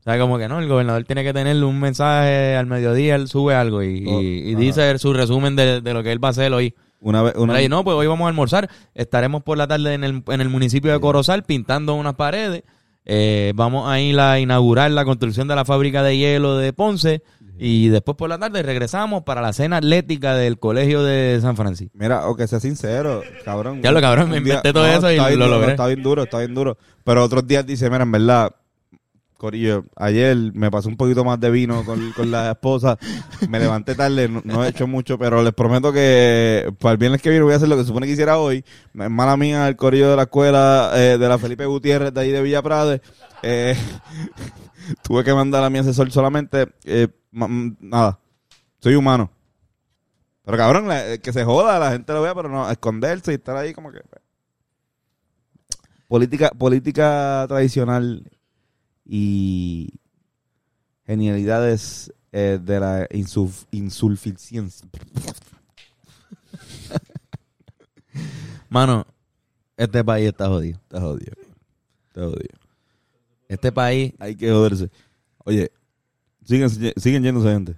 O 0.00 0.02
sea, 0.02 0.18
como 0.18 0.38
que 0.38 0.48
no, 0.48 0.58
el 0.60 0.66
gobernador 0.68 1.04
tiene 1.04 1.22
que 1.22 1.32
tener 1.34 1.62
un 1.62 1.78
mensaje 1.78 2.56
al 2.56 2.66
mediodía, 2.66 3.16
él 3.16 3.28
sube 3.28 3.54
algo 3.54 3.82
y, 3.82 4.04
Oh, 4.08 4.20
y- 4.22 4.48
y 4.48 4.52
ajá. 4.52 4.60
dice 4.60 4.98
su 4.98 5.12
resumen 5.12 5.56
de, 5.56 5.80
de 5.82 5.94
lo 5.94 6.02
que 6.02 6.10
él 6.12 6.22
va 6.22 6.28
a 6.28 6.30
hacer 6.30 6.52
hoy. 6.52 6.74
Una 7.02 7.22
vez, 7.22 7.34
una, 7.36 7.60
y 7.62 7.68
no, 7.68 7.82
pues 7.84 7.96
hoy 7.96 8.06
vamos 8.06 8.24
a 8.26 8.28
almorzar. 8.28 8.68
Estaremos 8.94 9.42
por 9.42 9.56
la 9.58 9.66
tarde 9.66 9.94
en 9.94 10.04
el, 10.04 10.22
en 10.26 10.40
el 10.40 10.48
municipio 10.50 10.92
de 10.92 11.00
Corozal 11.00 11.44
pintando 11.44 11.94
unas 11.94 12.14
paredes. 12.14 12.62
Eh, 13.06 13.52
vamos 13.54 13.90
a 13.90 13.98
ir 14.00 14.18
a 14.20 14.38
inaugurar 14.38 14.90
la 14.90 15.04
construcción 15.06 15.48
de 15.48 15.56
la 15.56 15.64
fábrica 15.64 16.02
de 16.02 16.16
hielo 16.18 16.58
de 16.58 16.72
Ponce 16.74 17.22
y 17.58 17.88
después 17.88 18.16
por 18.16 18.28
la 18.28 18.38
tarde 18.38 18.62
regresamos 18.62 19.22
para 19.24 19.40
la 19.40 19.52
cena 19.54 19.78
atlética 19.78 20.34
del 20.34 20.58
colegio 20.58 21.02
de 21.02 21.38
San 21.40 21.56
Francisco. 21.56 21.92
Mira, 21.98 22.26
o 22.28 22.36
que 22.36 22.46
sea 22.46 22.60
sincero, 22.60 23.22
cabrón. 23.44 23.82
Ya 23.82 23.92
lo, 23.92 24.00
cabrón, 24.02 24.28
me 24.30 24.40
día- 24.40 24.54
inventé 24.54 24.72
todo 24.72 24.86
eso 24.86 25.10
y 25.10 25.14
bien 25.14 25.38
lo 25.38 25.48
logré. 25.48 25.70
Está 25.72 25.86
bien 25.86 26.02
duro, 26.02 26.22
está 26.24 26.38
bien 26.38 26.54
duro. 26.54 26.76
Pero 27.04 27.24
otros 27.24 27.46
días 27.46 27.66
dice, 27.66 27.88
mira, 27.90 28.02
en 28.02 28.12
verdad, 28.12 28.54
Corillo, 29.40 29.86
ayer 29.96 30.36
me 30.52 30.70
pasé 30.70 30.88
un 30.88 30.98
poquito 30.98 31.24
más 31.24 31.40
de 31.40 31.50
vino 31.50 31.82
con, 31.86 32.12
con 32.12 32.30
la 32.30 32.50
esposa. 32.50 32.98
Me 33.48 33.58
levanté 33.58 33.94
tarde, 33.94 34.28
no, 34.28 34.62
he 34.62 34.68
hecho 34.68 34.86
mucho, 34.86 35.18
pero 35.18 35.42
les 35.42 35.54
prometo 35.54 35.94
que 35.94 36.70
para 36.78 36.92
el 36.92 36.98
viernes 36.98 37.22
que 37.22 37.30
viene 37.30 37.42
voy 37.42 37.54
a 37.54 37.56
hacer 37.56 37.70
lo 37.70 37.78
que 37.78 37.84
supone 37.84 38.06
que 38.06 38.12
hiciera 38.12 38.36
hoy. 38.36 38.62
Mala 38.92 39.38
mía 39.38 39.66
el 39.66 39.76
Corillo 39.76 40.10
de 40.10 40.16
la 40.16 40.24
escuela 40.24 40.92
eh, 40.94 41.16
de 41.16 41.26
la 41.26 41.38
Felipe 41.38 41.64
Gutiérrez 41.64 42.12
de 42.12 42.20
ahí 42.20 42.30
de 42.30 42.42
Villa 42.42 42.60
Prade. 42.60 43.00
Eh, 43.42 43.74
tuve 45.02 45.24
que 45.24 45.32
mandar 45.32 45.64
a 45.64 45.70
mi 45.70 45.78
asesor 45.78 46.12
solamente. 46.12 46.68
eh, 46.84 47.08
nada, 47.32 48.20
soy 48.78 48.94
humano. 48.94 49.30
Pero 50.44 50.58
cabrón, 50.58 50.88
que 51.22 51.32
se 51.32 51.44
joda, 51.44 51.78
la 51.78 51.92
gente 51.92 52.12
lo 52.12 52.20
vea, 52.20 52.34
pero 52.34 52.50
no, 52.50 52.70
esconderse 52.70 53.32
y 53.32 53.36
estar 53.36 53.56
ahí 53.56 53.72
como 53.72 53.90
que... 53.90 54.02
Política, 56.08 56.50
política 56.50 57.46
tradicional 57.48 58.22
y 59.12 59.88
genialidades 61.04 62.12
eh, 62.30 62.60
de 62.62 62.78
la 62.78 63.08
insuf- 63.08 63.66
insuficiencia. 63.72 64.88
Mano, 68.68 69.06
este 69.76 70.04
país 70.04 70.28
está 70.28 70.46
jodido. 70.48 70.78
Está 70.82 71.00
jodido. 71.00 71.32
Está 72.08 72.20
jodido. 72.22 72.58
Este 73.48 73.72
país 73.72 74.12
Hay 74.20 74.36
que 74.36 74.50
joderse. 74.50 74.90
Oye, 75.44 75.72
siguen, 76.44 76.70
siguen 76.70 77.22
yéndose 77.24 77.48
gente. 77.52 77.74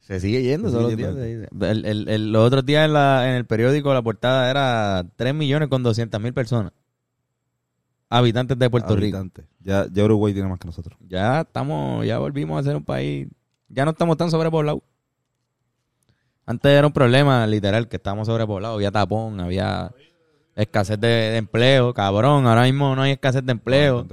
se 0.00 0.18
sigue 0.18 0.42
yendo 0.42 0.68
Se 0.70 0.76
sigue 0.76 0.82
los 0.82 0.96
días. 0.96 1.14
yendo. 1.14 1.66
El- 1.66 1.84
el- 1.84 2.08
el- 2.08 2.32
los 2.32 2.44
otros 2.46 2.66
días 2.66 2.84
en, 2.86 2.92
la, 2.92 3.28
en 3.30 3.36
el 3.36 3.46
periódico 3.46 3.94
la 3.94 4.02
portada 4.02 4.50
era 4.50 5.06
3 5.16 5.32
millones 5.34 5.68
con 5.68 5.82
200 5.84 6.20
mil 6.20 6.34
personas. 6.34 6.72
Habitantes 8.10 8.58
de 8.58 8.70
Puerto 8.70 8.94
Rico. 8.96 9.16
Habitantes. 9.16 9.46
Ya, 9.60 9.86
ya 9.90 10.04
Uruguay 10.04 10.32
tiene 10.32 10.48
más 10.48 10.58
que 10.58 10.66
nosotros. 10.66 10.98
Ya 11.08 11.40
estamos, 11.42 12.06
ya 12.06 12.18
volvimos 12.18 12.60
a 12.60 12.62
ser 12.62 12.76
un 12.76 12.84
país, 12.84 13.28
ya 13.68 13.84
no 13.84 13.90
estamos 13.92 14.16
tan 14.16 14.30
sobrepoblados. 14.30 14.82
Antes 16.46 16.70
era 16.72 16.86
un 16.86 16.92
problema, 16.92 17.46
literal, 17.46 17.88
que 17.88 17.96
estábamos 17.96 18.26
sobrepoblados, 18.26 18.76
había 18.76 18.90
tapón, 18.90 19.40
había 19.40 19.90
escasez 20.54 21.00
de, 21.00 21.08
de 21.08 21.36
empleo, 21.38 21.94
cabrón, 21.94 22.46
ahora 22.46 22.62
mismo 22.64 22.94
no 22.94 23.02
hay 23.02 23.12
escasez 23.12 23.44
de 23.44 23.52
empleo, 23.52 24.06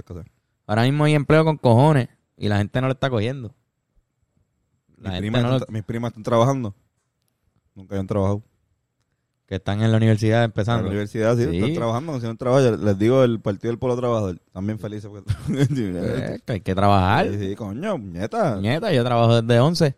ahora 0.66 0.84
mismo 0.84 1.04
hay 1.04 1.14
empleo 1.14 1.44
con 1.44 1.58
cojones 1.58 2.08
y 2.38 2.48
la 2.48 2.58
gente 2.58 2.80
no 2.80 2.88
lo 2.88 2.94
está 2.94 3.10
cogiendo. 3.10 3.54
La 4.98 5.12
Mis 5.12 5.20
primas, 5.20 5.44
no 5.44 5.50
lo- 5.50 5.58
están, 5.58 5.74
mis 5.74 5.84
primas 5.84 6.10
están 6.12 6.24
trabajando. 6.24 6.74
Nunca 7.76 7.96
habían 7.96 8.08
trabajado. 8.08 8.42
Que 9.52 9.58
están 9.58 9.82
en 9.82 9.92
la 9.92 9.98
universidad 9.98 10.38
En 10.38 10.40
la 10.40 10.46
empezando. 10.46 10.88
universidad, 10.88 11.36
sí, 11.36 11.44
Sí. 11.46 11.58
están 11.58 11.74
trabajando, 11.74 12.14
haciendo 12.14 12.38
trabajo. 12.38 12.64
Yo 12.64 12.78
Les 12.78 12.98
digo, 12.98 13.22
el 13.26 13.42
Partido 13.42 13.72
del 13.72 13.80
Pueblo 13.80 13.98
Trabajador, 13.98 14.40
también 14.54 14.80
felices. 14.80 15.12
Porque... 15.12 15.30
Eh, 15.78 16.40
que 16.46 16.54
hay 16.54 16.62
que 16.62 16.74
trabajar. 16.74 17.28
sí, 17.28 17.38
sí, 17.50 17.56
coño, 17.58 17.98
nieta. 17.98 18.56
Nieta, 18.62 18.94
yo 18.94 19.04
trabajo 19.04 19.42
desde 19.42 19.60
11. 19.60 19.96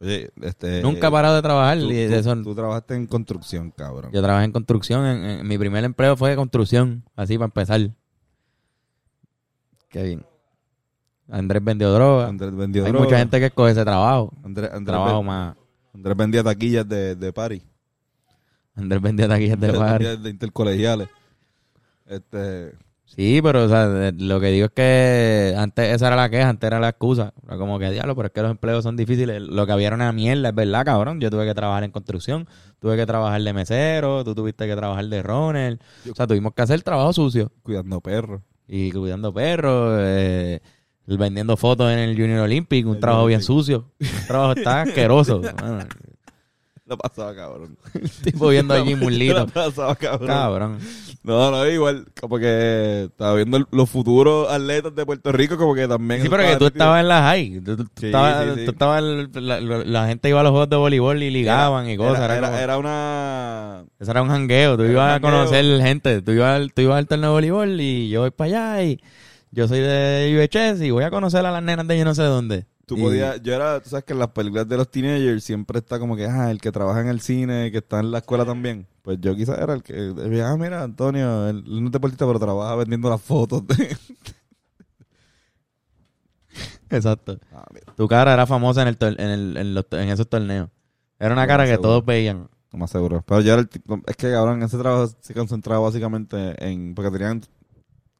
Oye, 0.00 0.30
este... 0.42 0.82
Nunca 0.82 1.06
he 1.06 1.10
parado 1.12 1.36
de 1.36 1.42
trabajar. 1.42 1.78
Tú, 1.78 1.84
y 1.88 1.94
de 1.94 2.18
eso- 2.18 2.42
tú 2.42 2.52
trabajaste 2.52 2.96
en 2.96 3.06
construcción, 3.06 3.70
cabrón. 3.70 4.10
Yo 4.12 4.20
trabajé 4.20 4.44
en 4.46 4.50
construcción. 4.52 5.06
En, 5.06 5.24
en- 5.24 5.46
mi 5.46 5.56
primer 5.56 5.84
empleo 5.84 6.16
fue 6.16 6.30
de 6.30 6.36
construcción. 6.36 7.04
Así 7.14 7.36
para 7.38 7.44
empezar. 7.46 7.80
Qué 9.88 10.02
bien. 10.02 10.26
Andrés 11.30 11.62
vendió 11.62 11.92
droga. 11.92 12.26
Andrés 12.26 12.54
vendió 12.56 12.84
Hay 12.84 12.90
droga. 12.90 13.04
mucha 13.04 13.18
gente 13.18 13.38
que 13.38 13.46
escoge 13.46 13.70
ese 13.70 13.84
trabajo. 13.84 14.32
Andrés, 14.44 14.70
Andrés, 14.72 14.86
trabajo 14.86 15.18
ven- 15.18 15.26
más. 15.26 15.56
Andrés 15.94 16.16
vendía 16.16 16.42
taquillas 16.42 16.88
de, 16.88 17.14
de 17.14 17.32
party. 17.32 17.62
Andrés 18.76 19.00
vendía 19.00 19.26
taquillas 19.28 19.58
de 19.58 19.72
bar. 19.72 20.18
De 20.18 20.30
intercolegiales. 20.30 21.08
Este... 22.06 22.72
Sí, 23.06 23.40
pero 23.40 23.64
o 23.64 23.68
sea, 23.68 24.12
lo 24.18 24.40
que 24.40 24.48
digo 24.48 24.66
es 24.66 24.72
que 24.72 25.54
antes 25.56 25.94
esa 25.94 26.08
era 26.08 26.16
la 26.16 26.28
queja, 26.28 26.48
antes 26.48 26.66
era 26.66 26.80
la 26.80 26.88
excusa. 26.88 27.32
Era 27.46 27.56
como 27.56 27.78
que 27.78 27.90
diablo, 27.90 28.16
pero 28.16 28.26
es 28.26 28.32
que 28.32 28.42
los 28.42 28.50
empleos 28.50 28.82
son 28.82 28.96
difíciles. 28.96 29.40
Lo 29.40 29.64
que 29.64 29.72
había 29.72 29.86
era 29.86 29.96
una 29.96 30.12
mierda, 30.12 30.48
es 30.48 30.54
verdad, 30.54 30.84
cabrón. 30.84 31.20
Yo 31.20 31.30
tuve 31.30 31.46
que 31.46 31.54
trabajar 31.54 31.84
en 31.84 31.92
construcción, 31.92 32.48
tuve 32.80 32.96
que 32.96 33.06
trabajar 33.06 33.40
de 33.40 33.52
mesero, 33.52 34.24
tú 34.24 34.34
tuviste 34.34 34.66
que 34.66 34.74
trabajar 34.74 35.06
de 35.06 35.22
runner. 35.22 35.78
O 36.10 36.14
sea, 36.14 36.26
tuvimos 36.26 36.52
que 36.52 36.62
hacer 36.62 36.82
trabajo 36.82 37.12
sucio. 37.12 37.52
Cuidando 37.62 38.00
perros. 38.00 38.42
y 38.66 38.90
cuidando 38.90 39.32
perros, 39.32 39.98
eh, 40.00 40.60
vendiendo 41.06 41.56
fotos 41.56 41.92
en 41.92 42.00
el 42.00 42.16
Junior 42.16 42.40
Olympic, 42.40 42.86
un 42.86 42.98
trabajo 42.98 43.26
bien 43.26 43.42
sucio. 43.42 43.92
Un 44.00 44.26
trabajo 44.26 44.52
está 44.52 44.82
asqueroso. 44.82 45.40
Lo 46.88 46.96
pasaba, 46.96 47.34
cabrón. 47.34 47.76
tipo 48.22 48.48
viendo 48.48 48.72
allí 48.72 48.94
Mulito. 48.94 49.46
pasaba, 49.48 49.94
cabrón. 49.96 50.28
Cabrón. 50.28 50.78
No, 51.24 51.50
no, 51.50 51.66
igual. 51.66 52.06
Como 52.20 52.38
que 52.38 53.08
estaba 53.10 53.34
viendo 53.34 53.56
el- 53.56 53.66
los 53.72 53.90
futuros 53.90 54.48
atletas 54.48 54.94
de 54.94 55.04
Puerto 55.04 55.32
Rico, 55.32 55.56
como 55.56 55.74
que 55.74 55.88
también... 55.88 56.22
Sí, 56.22 56.28
pero 56.28 56.44
que 56.44 56.56
tú 56.56 56.66
estabas 56.66 57.00
en 57.00 57.08
la 57.08 57.22
high. 57.22 57.60
Tú, 57.60 57.76
tú 57.78 57.84
Sí, 57.96 58.06
estabas- 58.06 58.44
sí, 58.44 58.50
sí. 58.60 58.64
tú 58.66 58.70
estabas 58.70 59.02
en- 59.02 59.30
la, 59.48 59.60
la- 59.60 59.84
la 59.84 60.06
gente 60.06 60.28
iba 60.28 60.38
a 60.38 60.42
los 60.44 60.50
juegos 60.52 60.70
de 60.70 60.76
voleibol 60.76 61.20
y 61.22 61.30
ligaban 61.30 61.90
y 61.90 61.96
cosas. 61.96 62.22
Era, 62.22 62.24
Era, 62.24 62.36
era- 62.36 62.46
como- 62.48 62.58
era 62.62 62.78
una... 62.78 63.84
eso 63.98 64.10
era 64.12 64.22
un 64.22 64.28
jangueo. 64.28 64.76
Tú 64.76 64.82
era 64.84 64.92
ibas 64.92 65.04
un 65.04 65.10
a 65.10 65.12
jangueo. 65.14 65.30
conocer 65.32 65.82
gente. 65.82 66.22
Tú 66.22 66.30
ibas, 66.30 66.54
al- 66.54 66.72
tú 66.72 66.82
ibas 66.82 66.98
al 66.98 67.08
torneo 67.08 67.30
de 67.30 67.34
voleibol 67.34 67.80
y 67.80 68.08
yo 68.10 68.20
voy 68.20 68.30
para 68.30 68.48
allá 68.76 68.82
y 68.84 69.00
yo 69.50 69.66
soy 69.66 69.80
de 69.80 70.48
UHS 70.54 70.80
y 70.82 70.92
voy 70.92 71.02
a 71.02 71.10
conocer 71.10 71.44
a 71.44 71.50
las 71.50 71.62
nenas 71.64 71.88
de 71.88 71.98
yo 71.98 72.04
no 72.04 72.14
sé 72.14 72.22
dónde. 72.22 72.66
Tú 72.86 72.96
Y- 72.96 73.02
podías, 73.02 73.42
yo 73.42 73.52
era, 73.52 73.80
tú 73.80 73.90
sabes 73.90 74.04
que 74.04 74.12
en 74.12 74.20
las 74.20 74.28
películas 74.30 74.68
de 74.68 74.76
los 74.76 74.88
teenagers 74.90 75.42
siempre 75.42 75.80
está 75.80 75.98
como 75.98 76.14
que, 76.16 76.26
ah, 76.26 76.50
el 76.52 76.60
que 76.60 76.70
trabaja 76.70 77.00
en 77.00 77.08
el 77.08 77.20
cine, 77.20 77.70
que 77.72 77.78
está 77.78 77.98
en 78.00 78.12
la 78.12 78.18
escuela 78.18 78.44
también. 78.46 78.86
Pues 79.02 79.18
yo 79.20 79.34
quizás 79.34 79.58
era 79.58 79.74
el 79.74 79.82
que, 79.82 80.14
ah, 80.44 80.56
mira, 80.56 80.82
Antonio, 80.84 81.48
él 81.48 81.64
no 81.66 81.86
es 81.86 81.92
deportista, 81.92 82.26
pero 82.26 82.38
trabaja 82.38 82.76
vendiendo 82.76 83.10
las 83.10 83.20
fotos 83.20 83.66
de... 83.66 83.96
Exacto. 86.90 87.38
Ah, 87.52 87.64
Tu 87.96 88.06
cara 88.08 88.32
era 88.32 88.46
famosa 88.46 88.82
en, 88.82 88.88
el, 88.88 88.96
en, 89.00 89.20
el- 89.30 89.56
en, 89.56 89.74
los- 89.74 89.86
en 89.90 90.08
esos 90.08 90.28
torneos. 90.28 90.68
Era 91.18 91.32
una 91.32 91.46
cara 91.46 91.64
que 91.64 91.70
seguro. 91.72 91.88
todos 91.88 92.04
veían. 92.06 92.48
lo 92.72 92.78
más 92.78 92.90
seguro. 92.90 93.24
Pero 93.26 93.40
yo 93.40 93.52
era 93.54 93.62
el 93.62 93.68
tipo, 93.68 94.00
es 94.06 94.16
que 94.16 94.30
cabrón, 94.30 94.62
ese 94.62 94.78
trabajo 94.78 95.12
se 95.20 95.34
concentraba 95.34 95.80
básicamente 95.80 96.54
en, 96.64 96.94
porque 96.94 97.10
tenían 97.10 97.42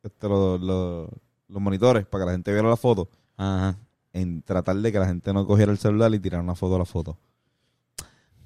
este, 0.02 0.28
los, 0.28 0.60
los, 0.60 1.08
los 1.48 1.62
monitores 1.62 2.06
para 2.06 2.22
que 2.22 2.26
la 2.26 2.32
gente 2.32 2.52
viera 2.52 2.68
la 2.68 2.76
foto, 2.76 3.08
Ajá. 3.36 3.76
En 4.16 4.42
tratar 4.42 4.76
de 4.76 4.90
que 4.92 4.98
la 4.98 5.06
gente 5.06 5.32
no 5.32 5.46
cogiera 5.46 5.70
el 5.72 5.78
celular 5.78 6.12
y 6.14 6.18
tirara 6.18 6.42
una 6.42 6.54
foto 6.54 6.76
a 6.76 6.78
la 6.78 6.84
foto. 6.84 7.18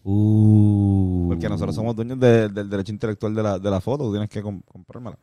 Uh. 0.03 1.27
Porque 1.29 1.49
nosotros 1.49 1.75
somos 1.75 1.95
dueños 1.95 2.19
de- 2.19 2.49
del 2.49 2.69
derecho 2.71 2.93
intelectual 2.93 3.35
de 3.35 3.43
la, 3.43 3.59
de 3.59 3.71
la 3.71 3.81
foto, 3.81 4.05
tú 4.05 4.11
tienes 4.13 4.29
que 4.31 4.43
com- 4.43 4.63
comprármela. 4.63 5.19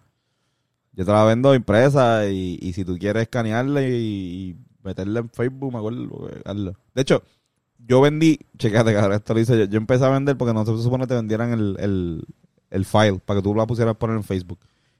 Yo 0.93 1.05
te 1.05 1.11
la 1.11 1.23
vendo 1.23 1.53
impresa 1.53 2.27
y, 2.27 2.57
y 2.61 2.73
si 2.73 2.83
tú 2.85 2.97
quieres 2.97 3.23
escanearla 3.23 3.81
y, 3.87 3.93
y 3.93 4.55
meterla 4.83 5.19
en 5.19 5.29
Facebook, 5.29 5.71
me 5.71 5.79
acuerdo, 5.79 6.29
eh, 6.29 6.41
hazlo. 6.45 6.73
De 6.95 7.01
hecho, 7.01 7.23
yo 7.87 8.01
vendí, 8.01 8.39
checate, 8.57 8.93
cabrón, 8.93 9.13
esto 9.17 9.33
lo 9.33 9.39
hice 9.39 9.57
yo. 9.57 9.65
Yo 9.65 9.77
empecé 9.77 10.05
a 10.05 10.09
vender 10.09 10.37
porque 10.37 10.53
no 10.53 10.65
se 10.65 10.77
supone 10.81 11.03
que 11.03 11.09
te 11.09 11.15
vendieran 11.15 11.51
el, 11.53 11.75
el, 11.79 12.25
el 12.71 12.85
file 12.85 13.19
para 13.23 13.39
que 13.39 13.43
tú 13.43 13.53
la 13.53 13.67
pusieras 13.67 13.95
poner 13.97 14.15
en 14.17 14.23
Facebook. 14.23 14.59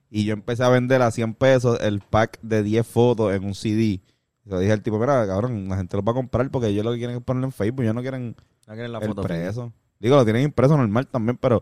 Y 0.10 0.24
yo 0.26 0.34
empecé 0.34 0.64
a 0.64 0.70
vender 0.70 1.02
a 1.02 1.12
100 1.12 1.34
pesos 1.34 1.80
el 1.82 2.00
pack 2.02 2.40
de 2.42 2.64
10 2.64 2.86
fotos 2.88 3.34
en 3.34 3.44
un 3.44 3.56
CD. 3.56 4.02
Y 4.48 4.50
le 4.50 4.60
dije 4.62 4.72
al 4.72 4.82
tipo, 4.82 4.98
mira, 4.98 5.28
cabrón, 5.28 5.68
la 5.68 5.76
gente 5.76 5.98
lo 5.98 6.04
va 6.04 6.14
a 6.14 6.16
comprar 6.16 6.50
porque 6.50 6.68
ellos 6.68 6.86
lo 6.86 6.92
que 6.94 6.98
quieren 7.00 7.18
es 7.18 7.22
ponerlo 7.22 7.48
en 7.48 7.52
Facebook, 7.52 7.82
ellos 7.84 7.96
no 7.96 8.02
quieren 8.02 8.36
No 8.66 8.74
quieren 8.74 8.92
la 8.94 9.00
el 9.00 9.08
foto. 9.08 9.22
impreso. 9.22 9.74
Digo, 10.00 10.16
lo 10.16 10.24
tienen 10.24 10.44
impreso 10.44 10.78
normal 10.78 11.08
también, 11.08 11.38
pero, 11.38 11.62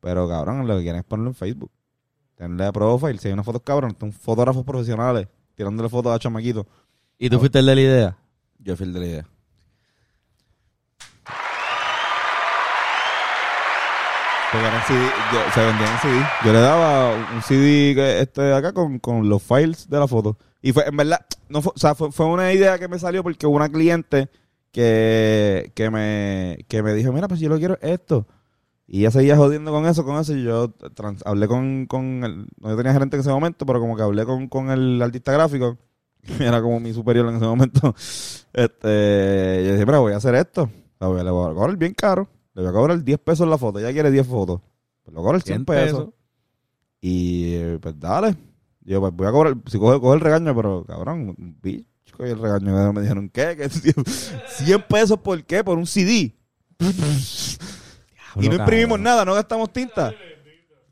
pero 0.00 0.28
cabrón, 0.28 0.66
lo 0.66 0.76
que 0.76 0.82
quieren 0.82 1.00
es 1.00 1.04
ponerlo 1.06 1.30
en 1.30 1.34
Facebook. 1.34 1.70
Tenerle 2.34 2.70
profile, 2.72 3.18
si 3.18 3.28
hay 3.28 3.32
unas 3.34 3.46
fotos 3.46 3.62
cabrón, 3.64 3.96
son 3.98 4.12
fotógrafos 4.12 4.64
profesionales 4.64 5.26
tirándole 5.54 5.88
fotos 5.88 6.12
a 6.14 6.18
chamaquitos. 6.18 6.66
¿Y 7.18 7.30
tú 7.30 7.38
fuiste 7.38 7.58
el 7.60 7.66
de 7.66 7.74
la 7.74 7.80
idea? 7.80 8.18
Yo 8.58 8.76
fui 8.76 8.84
el 8.86 8.92
de 8.92 9.00
la 9.00 9.06
idea. 9.06 9.26
Porque 14.52 14.66
eran 14.66 14.82
CD, 14.86 15.04
yo- 15.32 15.50
se 15.52 15.60
vendían 15.64 15.92
en 15.92 15.98
CD. 15.98 16.26
Yo 16.44 16.52
le 16.52 16.60
daba 16.60 17.14
un 17.34 17.42
CD 17.42 18.20
este 18.20 18.52
acá 18.54 18.72
con, 18.72 18.98
con 19.00 19.28
los 19.28 19.42
files 19.42 19.88
de 19.90 19.98
la 19.98 20.06
foto. 20.06 20.38
Y 20.66 20.72
fue, 20.72 20.84
en 20.88 20.96
verdad, 20.96 21.24
no 21.48 21.62
fue, 21.62 21.72
o 21.74 21.78
sea, 21.78 21.94
fue, 21.94 22.10
fue 22.10 22.26
una 22.26 22.52
idea 22.52 22.78
que 22.78 22.88
me 22.88 22.98
salió 22.98 23.22
porque 23.22 23.46
hubo 23.46 23.54
una 23.56 23.68
cliente 23.68 24.28
que, 24.72 25.70
que 25.74 25.90
me, 25.90 26.58
que 26.68 26.82
me 26.82 26.92
dijo, 26.94 27.12
mira, 27.12 27.28
pues 27.28 27.38
yo 27.40 27.48
lo 27.48 27.58
quiero 27.58 27.78
esto. 27.80 28.26
Y 28.88 29.00
ella 29.00 29.10
seguía 29.12 29.36
jodiendo 29.36 29.70
con 29.70 29.86
eso, 29.86 30.04
con 30.04 30.18
eso, 30.20 30.34
y 30.34 30.42
yo 30.42 30.70
trans- 30.94 31.22
hablé 31.24 31.46
con, 31.48 31.86
con 31.86 32.24
el, 32.24 32.46
no 32.60 32.70
yo 32.70 32.76
tenía 32.76 32.92
gerente 32.92 33.16
en 33.16 33.20
ese 33.20 33.30
momento, 33.30 33.64
pero 33.66 33.80
como 33.80 33.96
que 33.96 34.02
hablé 34.02 34.24
con, 34.24 34.48
con 34.48 34.70
el 34.70 35.00
artista 35.02 35.32
gráfico, 35.32 35.76
que 36.22 36.44
era 36.44 36.60
como 36.60 36.80
mi 36.80 36.92
superior 36.92 37.28
en 37.28 37.36
ese 37.36 37.44
momento. 37.46 37.94
Este, 38.52 39.62
yo 39.66 39.72
dije, 39.72 39.84
mira, 39.86 39.98
voy 39.98 40.14
a 40.14 40.16
hacer 40.16 40.34
esto. 40.34 40.70
La 40.98 41.08
voy 41.08 41.20
a- 41.20 41.24
le 41.24 41.30
voy 41.30 41.50
a 41.50 41.54
cobrar 41.54 41.76
bien 41.76 41.94
caro. 41.94 42.26
Le 42.54 42.62
voy 42.62 42.70
a 42.70 42.72
cobrar 42.72 43.04
10 43.04 43.18
pesos 43.20 43.46
la 43.46 43.58
foto. 43.58 43.78
Ella 43.78 43.92
quiere 43.92 44.10
10 44.10 44.26
fotos. 44.26 44.60
Pues 45.04 45.14
voy 45.14 45.22
a 45.22 45.24
cobrar 45.26 45.42
100 45.42 45.56
100 45.58 45.64
pesos. 45.64 45.98
pesos. 46.00 46.14
Y 47.02 47.76
pues 47.78 48.00
dale. 48.00 48.34
Yo, 48.86 49.00
pues 49.00 49.12
voy 49.12 49.26
a 49.26 49.32
cobrar, 49.32 49.54
si 49.66 49.78
coge, 49.78 50.00
coge 50.00 50.14
el 50.14 50.20
regaño, 50.20 50.54
pero 50.54 50.84
cabrón, 50.84 51.34
bicho, 51.60 52.16
coge 52.16 52.30
el 52.30 52.38
regaño. 52.40 52.92
Me 52.92 53.00
dijeron, 53.02 53.28
¿qué? 53.28 53.56
¿Qué? 53.56 53.68
100 53.68 54.82
pesos 54.88 55.18
por 55.18 55.42
qué? 55.44 55.62
Por 55.64 55.76
un 55.76 55.86
CD. 55.86 56.34
y 58.36 58.48
no 58.48 58.54
imprimimos 58.56 59.00
nada, 59.00 59.24
no 59.24 59.34
gastamos 59.34 59.72
tinta. 59.72 60.14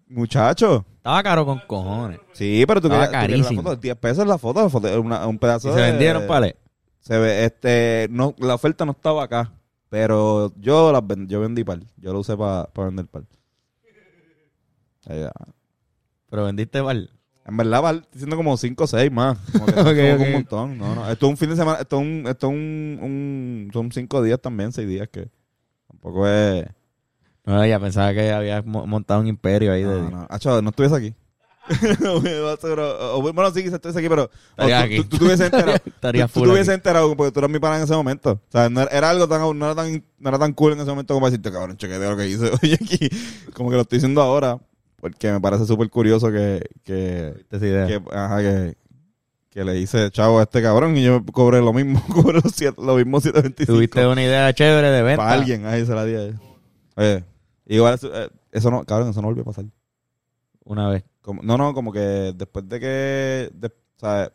Muchacho. 0.08 0.84
Estaba 0.96 1.22
caro 1.22 1.44
con 1.46 1.60
cojones. 1.66 2.18
Sí, 2.32 2.64
pero 2.66 2.80
tú 2.80 2.86
Estaba 2.88 3.04
querías, 3.06 3.20
tú 3.22 3.26
querías 3.28 3.46
carísimo. 3.46 3.62
la 3.62 3.68
foto, 3.70 3.80
10 3.80 3.96
pesos 3.96 4.26
la 4.26 4.38
foto, 4.38 4.62
la 4.62 4.68
foto, 4.70 5.00
una- 5.00 5.26
un 5.26 5.38
pedazo 5.38 5.70
Y 5.70 5.74
se 5.74 5.80
de- 5.80 5.90
vendieron, 5.90 6.26
pale. 6.26 6.56
Se 7.00 7.18
ve, 7.18 7.44
este, 7.44 8.08
no, 8.10 8.34
la 8.38 8.54
oferta 8.54 8.84
no 8.86 8.92
estaba 8.92 9.22
acá, 9.24 9.52
pero 9.90 10.52
yo 10.56 10.90
las 10.90 11.06
ven- 11.06 11.28
yo 11.28 11.40
vendí 11.40 11.62
par, 11.62 11.80
yo 11.96 12.12
lo 12.14 12.20
usé 12.20 12.36
para 12.36 12.68
vender 12.76 13.06
par. 13.06 13.24
Ahí 15.06 15.20
va. 15.22 15.32
Pero 16.30 16.44
vendiste 16.46 16.82
mal. 16.82 17.10
En 17.46 17.56
verdad 17.58 17.82
va 17.82 17.92
diciendo 18.12 18.36
como 18.36 18.56
5 18.56 18.84
o 18.84 18.86
6 18.86 19.12
más. 19.12 19.36
Como 19.52 19.66
que 19.66 19.72
Ok, 19.80 19.86
como 19.86 20.14
ok. 20.14 20.20
un 20.26 20.32
montón. 20.32 20.78
No, 20.78 20.94
no. 20.94 21.10
Esto 21.10 21.26
es 21.26 21.30
un 21.30 21.36
fin 21.36 21.50
de 21.50 21.56
semana, 21.56 21.78
esto 21.80 21.96
es 21.96 22.02
un, 22.02 22.24
esto 22.26 22.46
es 22.46 22.52
un, 22.52 22.98
un- 23.02 23.70
son 23.72 23.92
5 23.92 24.22
días 24.22 24.40
también, 24.40 24.72
6 24.72 24.88
días 24.88 25.08
que 25.10 25.28
tampoco 25.88 26.26
es. 26.26 26.64
No, 27.44 27.64
ya 27.66 27.78
pensaba 27.78 28.14
que 28.14 28.32
había 28.32 28.62
mo- 28.62 28.86
montado 28.86 29.20
un 29.20 29.26
imperio 29.26 29.72
ahí 29.72 29.82
de... 29.82 30.00
No, 30.00 30.10
no. 30.10 30.26
Acho, 30.30 30.62
no 30.62 30.70
estuviese 30.70 30.96
aquí. 30.96 31.14
O- 32.04 33.20
bueno, 33.32 33.50
sí, 33.50 33.60
quizás 33.62 33.74
estuviese 33.74 33.98
aquí, 33.98 34.08
pero 34.08 34.24
o 34.24 34.30
Estaría 34.62 34.78
tú, 34.78 34.84
aquí. 34.84 34.96
tú, 35.08 35.18
tú 35.18 35.24
hubieses 35.26 35.46
enterado. 35.46 35.76
Estaría 35.86 36.26
tú, 36.28 36.42
tú 36.42 36.50
hubieses 36.52 36.74
enterado 36.74 37.14
porque 37.16 37.32
tú 37.32 37.40
eras 37.40 37.50
mi 37.50 37.58
pana 37.58 37.76
en 37.78 37.82
ese 37.84 37.94
momento. 37.94 38.32
O 38.32 38.50
sea, 38.52 38.68
no 38.68 38.80
era, 38.82 38.90
era 38.90 39.10
algo 39.10 39.28
tan, 39.28 39.40
no 39.58 39.64
era 39.66 39.74
tan, 39.74 40.04
no 40.18 40.28
era 40.28 40.38
tan 40.38 40.52
cool 40.52 40.72
en 40.72 40.80
ese 40.80 40.90
momento 40.90 41.14
como 41.14 41.26
decirte, 41.26 41.50
cabrón, 41.52 41.76
chequete 41.76 42.08
lo 42.08 42.16
que 42.16 42.28
hice 42.28 42.50
hoy 42.62 42.72
aquí. 42.74 43.08
Como 43.54 43.70
que 43.70 43.76
lo 43.76 43.82
estoy 43.82 43.96
diciendo 43.98 44.20
ahora, 44.22 44.58
porque 45.04 45.30
me 45.30 45.38
parece 45.38 45.66
súper 45.66 45.90
curioso 45.90 46.30
que, 46.32 46.64
que, 46.82 47.44
que, 47.50 48.02
ajá, 48.10 48.38
que, 48.40 48.74
que 49.50 49.64
le 49.64 49.78
hice 49.78 50.10
chavo 50.10 50.38
a 50.38 50.44
este 50.44 50.62
cabrón 50.62 50.96
y 50.96 51.04
yo 51.04 51.22
cobré 51.26 51.60
lo 51.60 51.74
mismo, 51.74 52.02
cobré 52.14 52.40
los 52.42 52.52
siete- 52.54 52.80
lo 52.82 52.96
mismo 52.96 53.20
725. 53.20 53.70
Tuviste 53.70 54.06
una 54.06 54.22
idea 54.22 54.50
chévere 54.54 54.88
de 54.90 55.02
venta. 55.02 55.22
Para 55.22 55.34
alguien, 55.34 55.66
ahí 55.66 55.84
se 55.84 55.94
la 55.94 56.06
di 56.06 56.14
a 56.14 56.22
él. 56.22 56.38
Oye, 56.96 57.22
igual 57.66 57.94
eso, 57.96 58.10
eh, 58.14 58.30
eso 58.50 58.70
no, 58.70 58.82
cabrón, 58.84 59.10
eso 59.10 59.20
no 59.20 59.28
volvió 59.28 59.42
a 59.42 59.46
pasar. 59.46 59.66
Una 60.64 60.88
vez. 60.88 61.04
Como- 61.20 61.42
no, 61.42 61.58
no, 61.58 61.74
como 61.74 61.92
que 61.92 62.32
después 62.34 62.66
de 62.66 62.80
que, 62.80 63.50
de- 63.52 63.66
o 63.66 64.00
sea, 64.00 64.32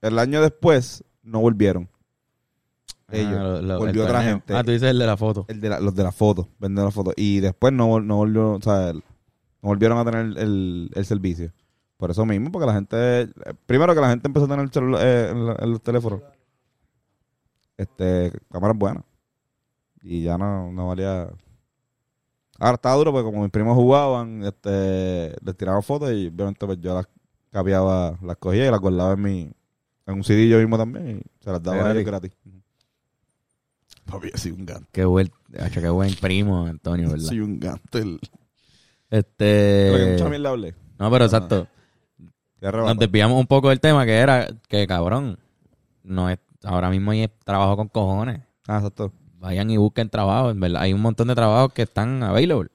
el 0.00 0.18
año 0.18 0.40
después 0.40 1.04
no 1.22 1.40
volvieron. 1.40 1.86
Ellos. 3.12 3.34
Ah, 3.36 3.42
lo- 3.42 3.60
lo- 3.62 3.78
volvió 3.78 4.04
otra 4.04 4.22
gente. 4.22 4.54
Ah, 4.54 4.64
tú 4.64 4.70
dices 4.70 4.88
el 4.88 4.98
de 4.98 5.06
la 5.06 5.18
foto. 5.18 5.44
El 5.48 5.60
de 5.60 5.68
la- 5.68 5.80
los 5.80 5.94
de 5.94 6.02
la 6.02 6.12
foto, 6.12 6.48
vender 6.58 6.86
la 6.86 6.90
foto. 6.90 7.12
Y 7.14 7.40
después 7.40 7.74
no, 7.74 8.00
no 8.00 8.16
volvió, 8.16 8.52
o 8.52 8.62
sea, 8.62 8.94
no 9.62 9.68
volvieron 9.68 9.98
a 9.98 10.04
tener 10.04 10.38
el, 10.38 10.90
el 10.94 11.04
servicio. 11.04 11.52
Por 12.00 12.10
eso 12.10 12.24
mismo, 12.24 12.50
porque 12.50 12.66
la 12.66 12.72
gente, 12.72 13.28
primero 13.66 13.94
que 13.94 14.00
la 14.00 14.08
gente 14.08 14.26
empezó 14.26 14.46
a 14.46 14.48
tener 14.48 14.70
el 14.72 14.94
eh, 14.98 15.56
los 15.66 15.82
teléfonos, 15.82 16.22
este, 17.76 18.32
cámaras 18.50 18.78
buenas. 18.78 19.04
Y 20.02 20.22
ya 20.22 20.38
no, 20.38 20.72
no 20.72 20.88
valía. 20.88 21.28
Ahora 22.58 22.74
está 22.76 22.92
duro 22.94 23.12
porque 23.12 23.30
como 23.30 23.42
mis 23.42 23.50
primos 23.50 23.74
jugaban, 23.74 24.42
este, 24.44 25.36
les 25.44 25.56
tiraban 25.58 25.82
fotos 25.82 26.10
y 26.12 26.28
obviamente 26.28 26.64
pues 26.64 26.80
yo 26.80 26.94
las 26.94 27.06
capeaba, 27.50 28.18
las 28.22 28.36
cogía 28.38 28.66
y 28.66 28.70
las 28.70 28.80
guardaba 28.80 29.12
en 29.12 29.22
mi, 29.22 29.52
en 30.06 30.14
un 30.14 30.24
CD 30.24 30.48
yo 30.48 30.58
mismo 30.58 30.78
también 30.78 31.18
y 31.18 31.44
se 31.44 31.50
las 31.50 31.62
daba 31.62 31.86
a 31.86 31.92
ellos 31.92 32.04
gratis. 32.04 32.32
Papi, 34.06 34.30
así 34.32 34.50
un 34.50 34.64
gato. 34.64 34.86
Qué 34.90 35.04
buen, 35.04 35.30
qué 35.72 35.88
buen 35.90 36.14
primo, 36.14 36.66
Antonio, 36.66 37.10
¿verdad? 37.10 37.26
Soy 37.26 37.40
un 37.40 37.60
gato. 37.60 37.98
El... 37.98 38.20
Este... 39.10 39.90
Creo 39.92 40.06
que 40.06 40.12
mucha 40.12 40.28
mierda 40.28 40.50
hablé. 40.50 40.74
No, 40.98 41.10
pero 41.10 41.24
exacto. 41.24 41.66
Te 42.58 42.66
arrebato. 42.66 42.94
Nos 42.94 42.98
desviamos 42.98 43.38
un 43.38 43.46
poco 43.46 43.70
del 43.70 43.80
tema 43.80 44.04
que 44.04 44.16
era 44.16 44.48
que, 44.68 44.86
cabrón, 44.86 45.38
no 46.02 46.30
es, 46.30 46.38
ahora 46.62 46.90
mismo 46.90 47.10
hay 47.10 47.28
trabajo 47.44 47.76
con 47.76 47.88
cojones. 47.88 48.40
Ah, 48.68 48.76
exacto. 48.76 49.12
Vayan 49.38 49.70
y 49.70 49.76
busquen 49.78 50.10
trabajo, 50.10 50.50
en 50.50 50.60
verdad. 50.60 50.82
Hay 50.82 50.92
un 50.92 51.00
montón 51.00 51.28
de 51.28 51.34
trabajos 51.34 51.72
que 51.72 51.82
están 51.82 52.22
available. 52.22 52.70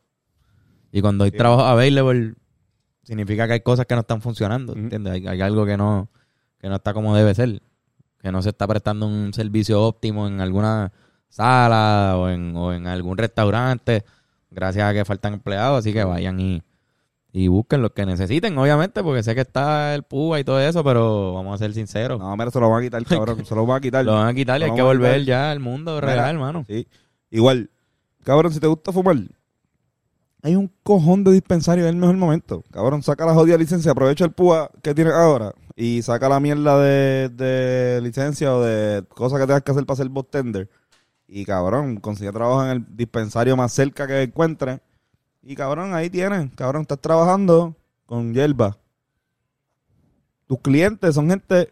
Y 0.92 1.02
cuando 1.02 1.24
hay 1.24 1.32
trabajo 1.32 1.64
available, 1.64 2.34
significa 3.04 3.48
que 3.48 3.54
hay 3.54 3.60
cosas 3.62 3.86
que 3.86 3.96
no 3.96 4.02
están 4.02 4.22
funcionando. 4.22 4.74
¿entiendes? 4.74 5.14
Hay, 5.14 5.28
hay 5.28 5.42
algo 5.42 5.66
que 5.66 5.78
no, 5.78 6.10
que 6.60 6.68
no 6.68 6.76
está 6.76 6.94
como 6.94 7.16
debe 7.16 7.36
ser. 7.36 7.62
Que 8.20 8.32
no 8.32 8.42
se 8.42 8.50
está 8.50 8.68
prestando 8.68 9.06
un 9.06 9.34
servicio 9.34 9.84
óptimo 9.84 10.28
en 10.28 10.42
alguna 10.42 10.92
sala 11.30 12.16
o 12.18 12.30
en, 12.30 12.56
o 12.56 12.74
en 12.74 12.88
algún 12.88 13.18
restaurante, 13.18 14.06
gracias 14.56 14.90
a 14.90 14.94
que 14.94 15.06
faltan 15.06 15.34
empleados. 15.34 15.80
Así 15.80 15.94
que 15.94 16.04
vayan 16.04 16.40
y, 16.40 16.64
y 17.32 17.50
busquen 17.50 17.82
lo 17.82 17.94
que 17.94 18.06
necesiten, 18.06 18.58
obviamente, 18.58 19.04
porque 19.04 19.22
sé 19.22 19.36
que 19.36 19.42
está 19.42 19.94
el 19.94 20.04
PUA 20.04 20.40
y 20.40 20.44
todo 20.46 20.60
eso, 20.60 20.84
pero 20.84 21.34
vamos 21.34 21.54
a 21.54 21.58
ser 21.58 21.74
sinceros. 21.74 22.18
No, 22.18 22.36
mira, 22.36 22.50
se 22.50 22.60
lo 22.60 22.70
van 22.70 22.80
a 22.80 22.84
quitar, 22.84 23.06
cabrón. 23.06 23.46
Se 23.46 23.54
lo 23.54 23.66
van 23.66 23.78
a 23.78 23.82
quitar. 23.82 24.06
Lo 24.06 24.14
van 24.14 24.28
a 24.30 24.34
quitar 24.34 24.60
y 24.62 24.64
hay 24.64 24.74
que 24.74 24.82
volver 24.82 25.20
quitar. 25.20 25.28
ya 25.28 25.52
al 25.52 25.60
mundo 25.60 25.96
Mira, 25.96 26.08
real, 26.08 26.36
hermano. 26.36 26.66
Sí. 26.68 26.88
Igual, 27.30 27.70
cabrón, 28.24 28.54
si 28.54 28.60
te 28.60 28.68
gusta 28.68 28.92
fumar, 28.94 29.18
hay 30.42 30.56
un 30.56 30.72
cojón 30.84 31.24
de 31.24 31.32
dispensario 31.32 31.84
en 31.84 31.90
el 31.90 31.96
mejor 31.98 32.16
momento. 32.18 32.64
Cabrón, 32.72 33.04
saca 33.04 33.26
la 33.26 33.34
jodida 33.34 33.58
licencia, 33.58 33.92
aprovecha 33.92 34.26
el 34.26 34.32
púa 34.32 34.70
que 34.82 34.94
tienes 34.94 35.14
ahora 35.14 35.54
y 35.76 36.02
saca 36.04 36.30
la 36.30 36.40
mierda 36.40 36.80
de, 36.80 37.30
de 37.30 38.00
licencia 38.02 38.56
o 38.56 38.62
de 38.62 39.04
cosas 39.10 39.40
que 39.40 39.48
tengas 39.48 39.64
que 39.64 39.72
hacer 39.72 39.86
para 39.86 39.96
hacer 39.96 40.12
tender 40.30 40.70
Y 41.28 41.46
cabrón, 41.46 41.98
consigue 41.98 42.32
trabajo 42.32 42.64
en 42.66 42.70
el 42.72 42.86
dispensario 42.96 43.58
más 43.58 43.74
cerca 43.74 44.06
que 44.08 44.22
encuentres. 44.24 44.80
Y 45.42 45.56
cabrón, 45.56 45.94
ahí 45.94 46.10
tienes. 46.10 46.52
Cabrón, 46.56 46.84
estás 46.84 47.00
trabajando 47.00 47.76
con 48.06 48.34
hierba. 48.34 48.78
Tus 50.48 50.60
clientes 50.60 51.16
son 51.16 51.30
gente 51.30 51.72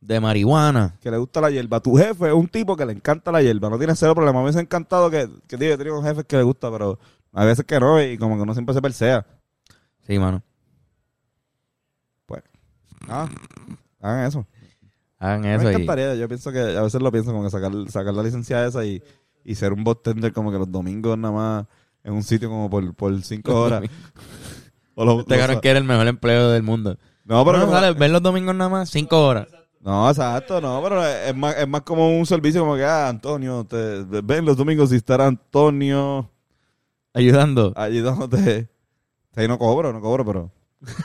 De 0.00 0.20
marihuana. 0.20 0.96
que 1.00 1.10
le 1.10 1.18
gusta 1.18 1.40
la 1.40 1.50
hierba. 1.50 1.80
Tu 1.80 1.96
jefe 1.96 2.28
es 2.28 2.32
un 2.32 2.46
tipo 2.48 2.76
que 2.76 2.86
le 2.86 2.92
encanta 2.92 3.32
la 3.32 3.42
hierba. 3.42 3.68
No 3.68 3.78
tiene 3.78 3.94
cero 3.96 4.14
problema. 4.14 4.40
A 4.40 4.44
mí 4.44 4.50
me 4.52 4.58
ha 4.58 4.62
encantado 4.62 5.10
que, 5.10 5.28
que 5.48 5.56
digo, 5.56 5.74
he 5.74 5.78
tenido 5.78 6.02
jefes 6.02 6.24
que 6.24 6.36
le 6.36 6.42
gusta, 6.44 6.70
pero 6.70 6.98
a 7.32 7.44
veces 7.44 7.64
que 7.64 7.78
no. 7.80 8.00
Y 8.00 8.16
como 8.16 8.38
que 8.38 8.46
no 8.46 8.52
siempre 8.54 8.74
se 8.74 8.82
persea. 8.82 9.26
Sí, 10.06 10.18
mano. 10.18 10.42
Ah, 13.08 13.28
hagan 14.00 14.26
eso. 14.26 14.46
Hagan 15.20 15.42
me 15.42 15.54
eso 15.54 15.70
y... 15.70 15.74
encantaría. 15.74 16.14
Yo 16.16 16.26
pienso 16.26 16.50
que 16.50 16.58
a 16.58 16.82
veces 16.82 17.00
lo 17.00 17.12
pienso 17.12 17.30
como 17.30 17.44
que 17.44 17.50
sacar, 17.50 17.70
sacar 17.88 18.12
la 18.14 18.22
licencia 18.24 18.66
esa 18.66 18.84
y, 18.84 19.00
y 19.44 19.54
ser 19.54 19.72
un 19.72 19.84
bartender 19.84 20.32
como 20.32 20.50
que 20.50 20.58
los 20.58 20.70
domingos 20.72 21.16
nada 21.16 21.32
más 21.32 21.66
en 22.02 22.14
un 22.14 22.22
sitio 22.24 22.48
como 22.48 22.68
por, 22.68 22.92
por 22.94 23.22
cinco 23.22 23.54
horas. 23.60 23.82
O 24.96 25.04
los- 25.04 25.20
Este 25.20 25.46
los- 25.46 25.60
que 25.60 25.68
era 25.70 25.78
el 25.78 25.84
mejor 25.84 26.08
empleo 26.08 26.50
del 26.50 26.62
mundo. 26.62 26.98
no, 27.24 27.44
pero 27.44 27.58
no, 27.58 27.66
como- 27.66 27.78
sale, 27.78 27.92
ven 27.98 28.12
los 28.12 28.20
domingos 28.22 28.54
nada 28.54 28.68
más, 28.68 28.90
cinco 28.90 29.24
horas. 29.26 29.46
no, 29.80 30.08
exacto, 30.10 30.60
no, 30.60 30.82
pero 30.82 31.06
es 31.06 31.34
más, 31.34 31.56
es 31.56 31.66
más 31.68 31.82
como 31.82 32.10
un 32.18 32.26
servicio 32.26 32.60
como 32.62 32.76
que, 32.76 32.84
ah, 32.84 33.08
Antonio, 33.08 33.64
te, 33.64 34.02
ven 34.22 34.44
los 34.44 34.56
domingos 34.58 34.92
y 34.92 34.96
estará 34.96 35.26
Antonio 35.26 36.28
Ayudando. 37.14 37.72
ayudándote. 37.76 38.68
Ahí 39.36 39.48
no 39.48 39.58
cobro, 39.58 39.92
no 39.92 40.00
cobro, 40.00 40.24
pero. 40.24 40.50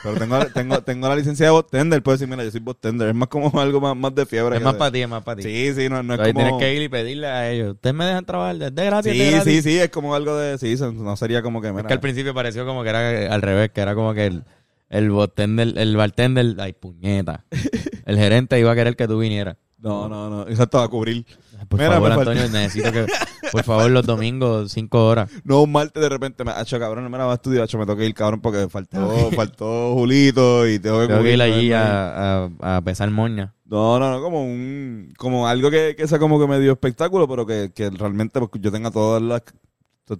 Pero 0.02 0.14
tengo, 0.16 0.38
tengo, 0.54 0.82
tengo 0.82 1.08
la 1.08 1.16
licencia 1.16 1.46
de 1.46 1.52
botender. 1.52 2.02
Puedo 2.02 2.16
decir, 2.16 2.28
mira, 2.28 2.42
yo 2.44 2.50
soy 2.50 2.60
botender. 2.60 3.08
Es 3.08 3.14
más 3.14 3.28
como 3.28 3.60
algo 3.60 3.80
más, 3.80 3.94
más 3.96 4.14
de 4.14 4.24
fiebre. 4.24 4.56
es 4.56 4.62
más 4.62 4.74
para 4.76 4.90
ti, 4.90 5.02
es 5.02 5.08
más 5.08 5.22
para 5.22 5.36
ti. 5.36 5.42
Sí, 5.42 5.74
sí, 5.74 5.88
no, 5.88 6.02
no 6.02 6.14
es 6.14 6.20
Ahí 6.20 6.32
como. 6.32 6.44
tienes 6.44 6.60
que 6.60 6.74
ir 6.74 6.82
y 6.82 6.88
pedirle 6.88 7.26
a 7.26 7.50
ellos. 7.50 7.74
Ustedes 7.74 7.94
me 7.94 8.04
dejan 8.06 8.24
trabajar 8.24 8.56
de 8.56 8.84
gratis, 8.86 9.12
de 9.12 9.18
Sí, 9.24 9.30
gratis. 9.32 9.52
sí, 9.52 9.62
sí, 9.70 9.78
es 9.78 9.90
como 9.90 10.14
algo 10.14 10.36
de. 10.36 10.56
Sí, 10.58 10.72
eso 10.72 10.92
no 10.92 11.16
sería 11.16 11.42
como 11.42 11.60
que. 11.60 11.68
Es 11.68 11.74
Mira, 11.74 11.86
que 11.88 11.92
al 11.94 12.00
principio 12.00 12.32
pareció 12.32 12.64
como 12.64 12.82
que 12.82 12.88
era 12.88 13.34
al 13.34 13.42
revés, 13.42 13.70
que 13.70 13.80
era 13.82 13.94
como 13.94 14.14
que 14.14 14.26
el, 14.26 14.44
el 14.88 15.10
bartender, 15.10 15.74
el 15.76 15.96
bartender, 15.96 16.56
ay, 16.58 16.72
puñeta. 16.72 17.44
El 18.06 18.16
gerente 18.18 18.58
iba 18.60 18.70
a 18.70 18.74
querer 18.76 18.94
que 18.94 19.08
tú 19.08 19.18
vinieras. 19.18 19.56
No, 19.86 20.08
no, 20.08 20.30
no. 20.30 20.48
Exacto, 20.48 20.78
a 20.80 20.88
cubrir. 20.88 21.24
Por 21.68 21.78
Mira, 21.80 21.92
favor, 21.92 22.10
me 22.10 22.14
falta- 22.16 22.30
Antonio, 22.32 22.50
necesito 22.52 22.92
que, 22.92 23.06
por 23.52 23.62
favor, 23.64 23.90
los 23.90 24.04
domingos, 24.04 24.72
cinco 24.72 25.06
horas. 25.06 25.30
No, 25.44 25.62
un 25.62 25.72
martes 25.72 26.02
de 26.02 26.08
repente 26.08 26.44
me 26.44 26.50
ha 26.50 26.60
hecho 26.62 26.78
cabrón, 26.78 27.10
me 27.10 27.16
la 27.18 27.24
va 27.24 27.32
a 27.32 27.34
estudiar, 27.36 27.64
hacho, 27.64 27.78
me 27.78 27.86
toca 27.86 28.04
ir 28.04 28.12
cabrón 28.14 28.40
porque 28.40 28.68
faltó, 28.68 29.30
faltó 29.36 29.94
Julito 29.94 30.66
y 30.68 30.78
tengo 30.78 31.00
que 31.00 31.06
Tengo 31.08 31.22
que 31.22 31.32
ir 31.32 31.38
cubrir, 31.38 31.42
allí 31.54 31.68
¿no? 31.70 31.76
a, 31.76 32.44
a, 32.60 32.76
a 32.76 32.82
pesar 32.82 33.10
moña. 33.10 33.54
No, 33.64 33.98
no, 33.98 34.10
no, 34.10 34.20
como 34.22 34.44
un, 34.44 35.12
como 35.16 35.48
algo 35.48 35.70
que, 35.70 35.94
que 35.96 36.06
sea 36.06 36.18
como 36.18 36.38
que 36.38 36.46
medio 36.46 36.72
espectáculo, 36.72 37.26
pero 37.26 37.46
que, 37.46 37.72
que 37.74 37.90
realmente 37.90 38.38
pues, 38.38 38.50
yo 38.62 38.70
tenga 38.70 38.90
todas 38.90 39.22
las, 39.22 39.42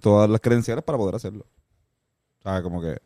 todas 0.01 0.29
las 0.29 0.41
credenciales 0.41 0.83
para 0.83 0.97
poder 0.97 1.15
hacerlo. 1.15 1.45
O 2.39 2.41
sea, 2.43 2.61
como 2.61 2.81
que 2.81 2.97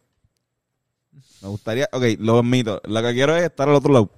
me 1.42 1.50
gustaría, 1.50 1.88
ok, 1.92 2.04
lo 2.20 2.40
admito, 2.40 2.82
lo 2.86 3.02
que 3.04 3.14
quiero 3.14 3.36
es 3.36 3.44
estar 3.44 3.68
al 3.68 3.76
otro 3.76 3.92
lado. 3.94 4.10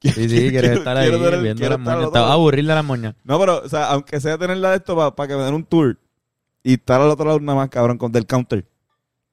Sí, 0.00 0.10
sí, 0.12 0.28
quieres 0.28 0.50
Quiero- 0.62 0.74
estar 0.78 0.96
ahí 0.96 1.10
quiero 1.10 1.40
viendo 1.42 1.68
las 1.68 1.78
moñas. 1.78 1.96
otro 1.96 2.10
Te 2.12 2.18
vas 2.18 2.24
a 2.24 2.28
lado. 2.28 2.32
aburrir 2.32 2.66
de 2.66 2.74
las 2.74 2.84
moñas. 2.84 3.14
No, 3.24 3.38
pero, 3.38 3.62
o 3.64 3.68
sea, 3.68 3.90
aunque 3.90 4.20
sea 4.20 4.38
tenerla 4.38 4.70
de 4.70 4.76
esto 4.76 5.14
para 5.14 5.28
que 5.28 5.36
me 5.36 5.42
den 5.42 5.54
un 5.54 5.64
tour 5.64 5.98
y 6.62 6.74
estar 6.74 7.00
al 7.00 7.10
otro 7.10 7.26
lado 7.26 7.40
nada 7.40 7.56
más, 7.58 7.68
cabrón, 7.68 7.98
con 7.98 8.10
del 8.12 8.26
counter. 8.26 8.64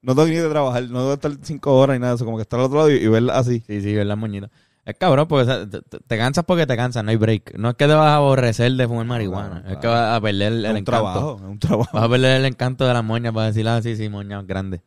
No 0.02 0.14
tengo 0.14 0.28
ni 0.28 0.36
de 0.36 0.50
trabajar, 0.50 0.84
no 0.84 1.00
tengo 1.00 1.08
que 1.18 1.28
estar 1.28 1.46
cinco 1.46 1.76
horas 1.78 1.96
y 1.98 2.00
nada 2.00 2.12
de 2.12 2.16
eso, 2.18 2.26
como 2.26 2.38
que 2.38 2.42
estar 2.44 2.60
al 2.60 2.66
otro 2.68 2.78
lado 2.78 2.92
y, 2.92 2.96
y 2.96 3.08
verla 3.08 3.38
así. 3.38 3.62
Sí, 3.66 3.82
sí, 3.82 3.94
ver 3.96 4.06
las 4.06 4.18
moñitas. 4.18 4.50
Es 4.86 4.96
cabrón, 4.98 5.28
porque 5.28 5.50
o 5.52 5.54
sea, 5.54 5.68
te, 5.70 6.18
cansas 6.18 6.46
porque 6.46 6.66
te 6.66 6.78
cansas, 6.78 7.04
no 7.04 7.12
hay 7.12 7.18
break. 7.18 7.58
No 7.58 7.70
es 7.72 7.76
que 7.76 7.88
te 7.88 7.94
vas 7.94 8.08
a 8.08 8.16
aborrecer 8.16 8.72
de 8.74 8.88
fumar 8.88 9.06
marihuana, 9.06 9.62
Claro, 9.62 9.74
es 9.74 9.78
que 9.80 9.88
vas 9.88 10.18
a 10.18 10.22
perder 10.22 10.54
el, 10.54 10.66
es 10.66 10.72
un 10.72 10.78
encanto. 10.78 10.92
trabajo, 10.92 11.36
es 11.38 11.44
un 11.50 11.60
trabajo. 11.60 11.90
Vas 11.94 12.04
a 12.04 12.10
perder 12.10 12.38
el 12.38 12.46
encanto 12.46 12.88
de 12.88 12.94
las 12.94 13.04
moñas 13.04 13.34
para 13.34 13.48
decir, 13.48 13.68
ah, 13.68 13.82
sí, 13.82 13.96
sí, 13.98 14.08
moñas 14.08 14.46
grandes. 14.48 14.82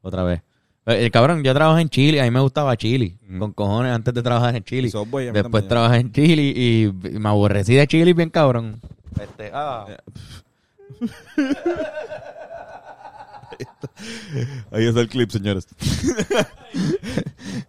Otra 0.00 0.22
vez. 0.22 0.40
Eh, 0.86 1.04
El 1.04 1.10
cabrón, 1.10 1.42
yo 1.42 1.52
trabajé 1.52 1.82
en 1.82 1.88
Chile, 1.88 2.20
a 2.20 2.24
mí 2.24 2.30
me 2.30 2.40
gustaba 2.40 2.76
Chile, 2.76 3.16
con 3.38 3.52
cojones 3.52 3.92
antes 3.92 4.14
de 4.14 4.22
trabajar 4.22 4.54
en 4.56 4.64
Chile. 4.64 4.88
Subway, 4.90 5.30
Después 5.32 5.66
trabajé 5.68 5.98
en 5.98 6.12
Chile 6.12 6.42
y 6.42 6.92
me 7.18 7.28
aborrecí 7.28 7.74
de 7.74 7.86
Chile 7.86 8.12
bien 8.14 8.30
cabrón. 8.30 8.80
Este, 9.20 9.50
ah. 9.52 9.86
Ahí 14.70 14.86
está 14.86 15.00
el 15.00 15.08
clip, 15.08 15.30
señores. 15.30 15.66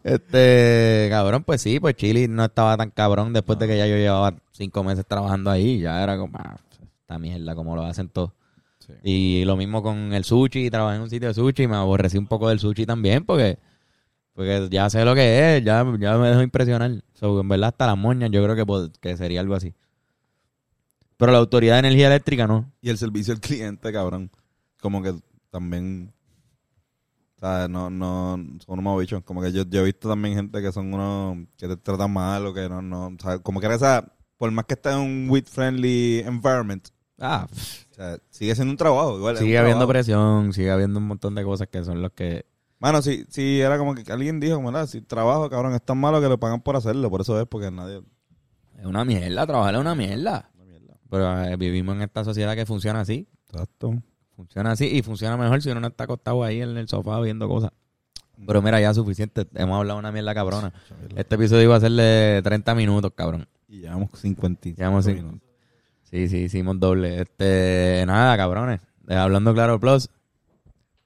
Este, 0.04 1.08
cabrón, 1.10 1.44
pues 1.44 1.62
sí, 1.62 1.80
pues 1.80 1.96
Chile 1.96 2.28
no 2.28 2.46
estaba 2.46 2.76
tan 2.78 2.90
cabrón 2.92 3.32
después 3.34 3.58
de 3.60 3.68
que 3.68 3.78
ya 3.78 3.88
yo 3.88 3.96
llevaba 3.96 4.34
cinco 4.52 4.84
meses 4.84 5.06
trabajando 5.06 5.50
ahí. 5.50 5.80
Ya 5.80 6.02
era 6.02 6.18
como, 6.18 6.38
ah, 6.38 6.58
esta 7.02 7.20
mierda, 7.20 7.56
como 7.56 7.76
lo 7.76 7.84
hacen 7.84 8.10
todos. 8.10 8.32
Sí. 8.88 8.94
Y 9.04 9.46
lo 9.46 9.58
mismo 9.58 9.84
con 9.84 10.14
el 10.14 10.24
sushi, 10.24 10.70
trabajé 10.70 10.96
en 10.96 11.02
un 11.04 11.10
sitio 11.10 11.28
de 11.28 11.34
sushi 11.34 11.64
y 11.64 11.68
me 11.68 11.76
aborrecí 11.76 12.18
un 12.18 12.28
poco 12.28 12.50
del 12.50 12.60
sushi 12.60 12.86
también 12.86 13.26
porque, 13.26 13.60
porque 14.34 14.68
ya 14.72 14.90
sé 14.90 15.04
lo 15.04 15.14
que 15.14 15.58
es, 15.58 15.64
ya, 15.64 15.86
ya 16.00 16.18
me 16.18 16.30
dejo 16.30 16.42
impresionar. 16.42 17.04
So, 17.14 17.42
en 17.42 17.50
verdad, 17.50 17.70
hasta 17.70 17.88
las 17.88 17.98
moñas 17.98 18.32
yo 18.32 18.44
creo 18.44 18.56
que, 18.56 19.00
que 19.00 19.18
sería 19.18 19.42
algo 19.42 19.56
así. 19.56 19.74
Pero 21.18 21.32
la 21.32 21.40
autoridad 21.40 21.76
de 21.76 21.80
energía 21.80 22.08
eléctrica 22.08 22.48
no. 22.48 22.72
Y 22.82 22.90
el 22.90 22.98
servicio 22.98 23.34
al 23.34 23.40
cliente, 23.42 23.92
cabrón. 23.92 24.32
Como 24.80 25.02
que 25.02 25.16
también. 25.50 26.14
O 27.38 27.40
sea, 27.40 27.68
no, 27.68 27.90
no, 27.90 28.38
son 28.66 28.80
unos 28.80 29.00
bichos. 29.00 29.24
Como 29.24 29.42
que 29.42 29.52
yo, 29.52 29.64
yo 29.68 29.82
he 29.82 29.86
visto 29.86 30.08
también 30.08 30.36
gente 30.36 30.62
que 30.62 30.72
son 30.72 30.94
unos 30.94 31.48
que 31.58 31.68
te 31.68 31.78
tratan 31.78 32.12
mal 32.12 32.46
o 32.46 32.54
que 32.54 32.70
no, 32.70 32.82
no. 32.82 33.08
O 33.08 33.18
sea, 33.20 33.40
como 33.40 33.60
que 33.60 33.68
esa, 33.68 34.16
por 34.38 34.52
más 34.52 34.66
que 34.66 34.76
esté 34.76 34.92
en 34.92 35.00
un 35.00 35.30
weed 35.30 35.46
friendly 35.46 36.20
environment, 36.20 36.88
Ah, 37.20 37.48
o 37.52 37.94
sea, 37.96 38.18
sigue 38.30 38.54
siendo 38.56 38.72
un 38.72 38.78
trabajo. 38.78 39.18
Igual, 39.18 39.36
es 39.36 39.40
sigue 39.42 39.58
habiendo 39.58 39.80
trabajo. 39.80 39.92
presión, 39.94 40.54
sigue 40.54 40.70
habiendo 40.72 41.00
un 41.00 41.08
montón 41.08 41.36
de 41.36 41.44
cosas 41.44 41.68
que 41.68 41.84
son 41.84 42.02
los 42.02 42.12
que... 42.12 42.46
Mano, 42.80 43.02
si, 43.02 43.26
si 43.30 43.60
era 43.60 43.78
como 43.80 43.96
que 43.96 44.12
alguien 44.12 44.40
dijo, 44.40 44.56
como, 44.58 44.70
"Ah, 44.78 44.86
si 44.86 45.02
trabajo, 45.02 45.50
cabrón, 45.50 45.74
es 45.74 45.82
tan 45.82 45.98
malo 45.98 46.22
que 46.22 46.30
lo 46.30 46.40
pagan 46.40 46.62
por 46.62 46.76
hacerlo. 46.76 47.10
Por 47.10 47.22
eso 47.22 47.40
es 47.42 47.48
porque 47.48 47.72
nadie. 47.72 48.04
Es 48.78 48.86
una 48.86 49.04
mierda, 49.04 49.48
trabajar 49.48 49.74
es 49.74 49.82
una 49.82 49.96
mierda. 49.96 50.52
Una 50.56 50.66
mierda. 50.66 50.94
Pero 51.10 51.44
eh, 51.46 51.56
vivimos 51.58 51.96
en 51.96 52.04
esta 52.04 52.24
sociedad 52.24 52.54
que 52.56 52.68
funciona 52.68 53.00
así. 53.02 53.28
Exacto. 53.50 53.96
Funciona 54.36 54.74
así 54.74 54.86
y 54.86 55.02
funciona 55.02 55.36
mejor 55.38 55.64
si 55.64 55.72
uno 55.72 55.80
no 55.80 55.88
está 55.88 56.04
acostado 56.04 56.44
ahí 56.44 56.62
en 56.62 56.78
el 56.78 56.88
sofá 56.88 57.20
viendo 57.20 57.48
cosas. 57.48 57.72
Pero 58.46 58.62
mira, 58.62 58.80
ya 58.80 58.94
suficiente. 58.94 59.48
Hemos 59.56 59.80
hablado 59.80 59.98
una 59.98 60.12
mierda 60.12 60.36
cabrona. 60.36 60.72
Este 61.16 61.34
episodio 61.34 61.64
iba 61.64 61.76
a 61.78 61.80
ser 61.80 61.94
de 61.94 62.42
30 62.44 62.76
minutos, 62.76 63.12
cabrón. 63.16 63.48
Y 63.68 63.80
llevamos 63.80 64.12
50 64.14 64.70
Llevamos 64.70 65.08
cin- 65.08 65.42
Sí, 66.10 66.30
sí, 66.30 66.38
hicimos 66.44 66.80
doble. 66.80 67.22
Este, 67.22 68.04
nada, 68.08 68.38
cabrones. 68.38 68.80
De 69.04 69.16
Hablando 69.16 69.54
Claro 69.54 69.78
Plus. 69.78 70.10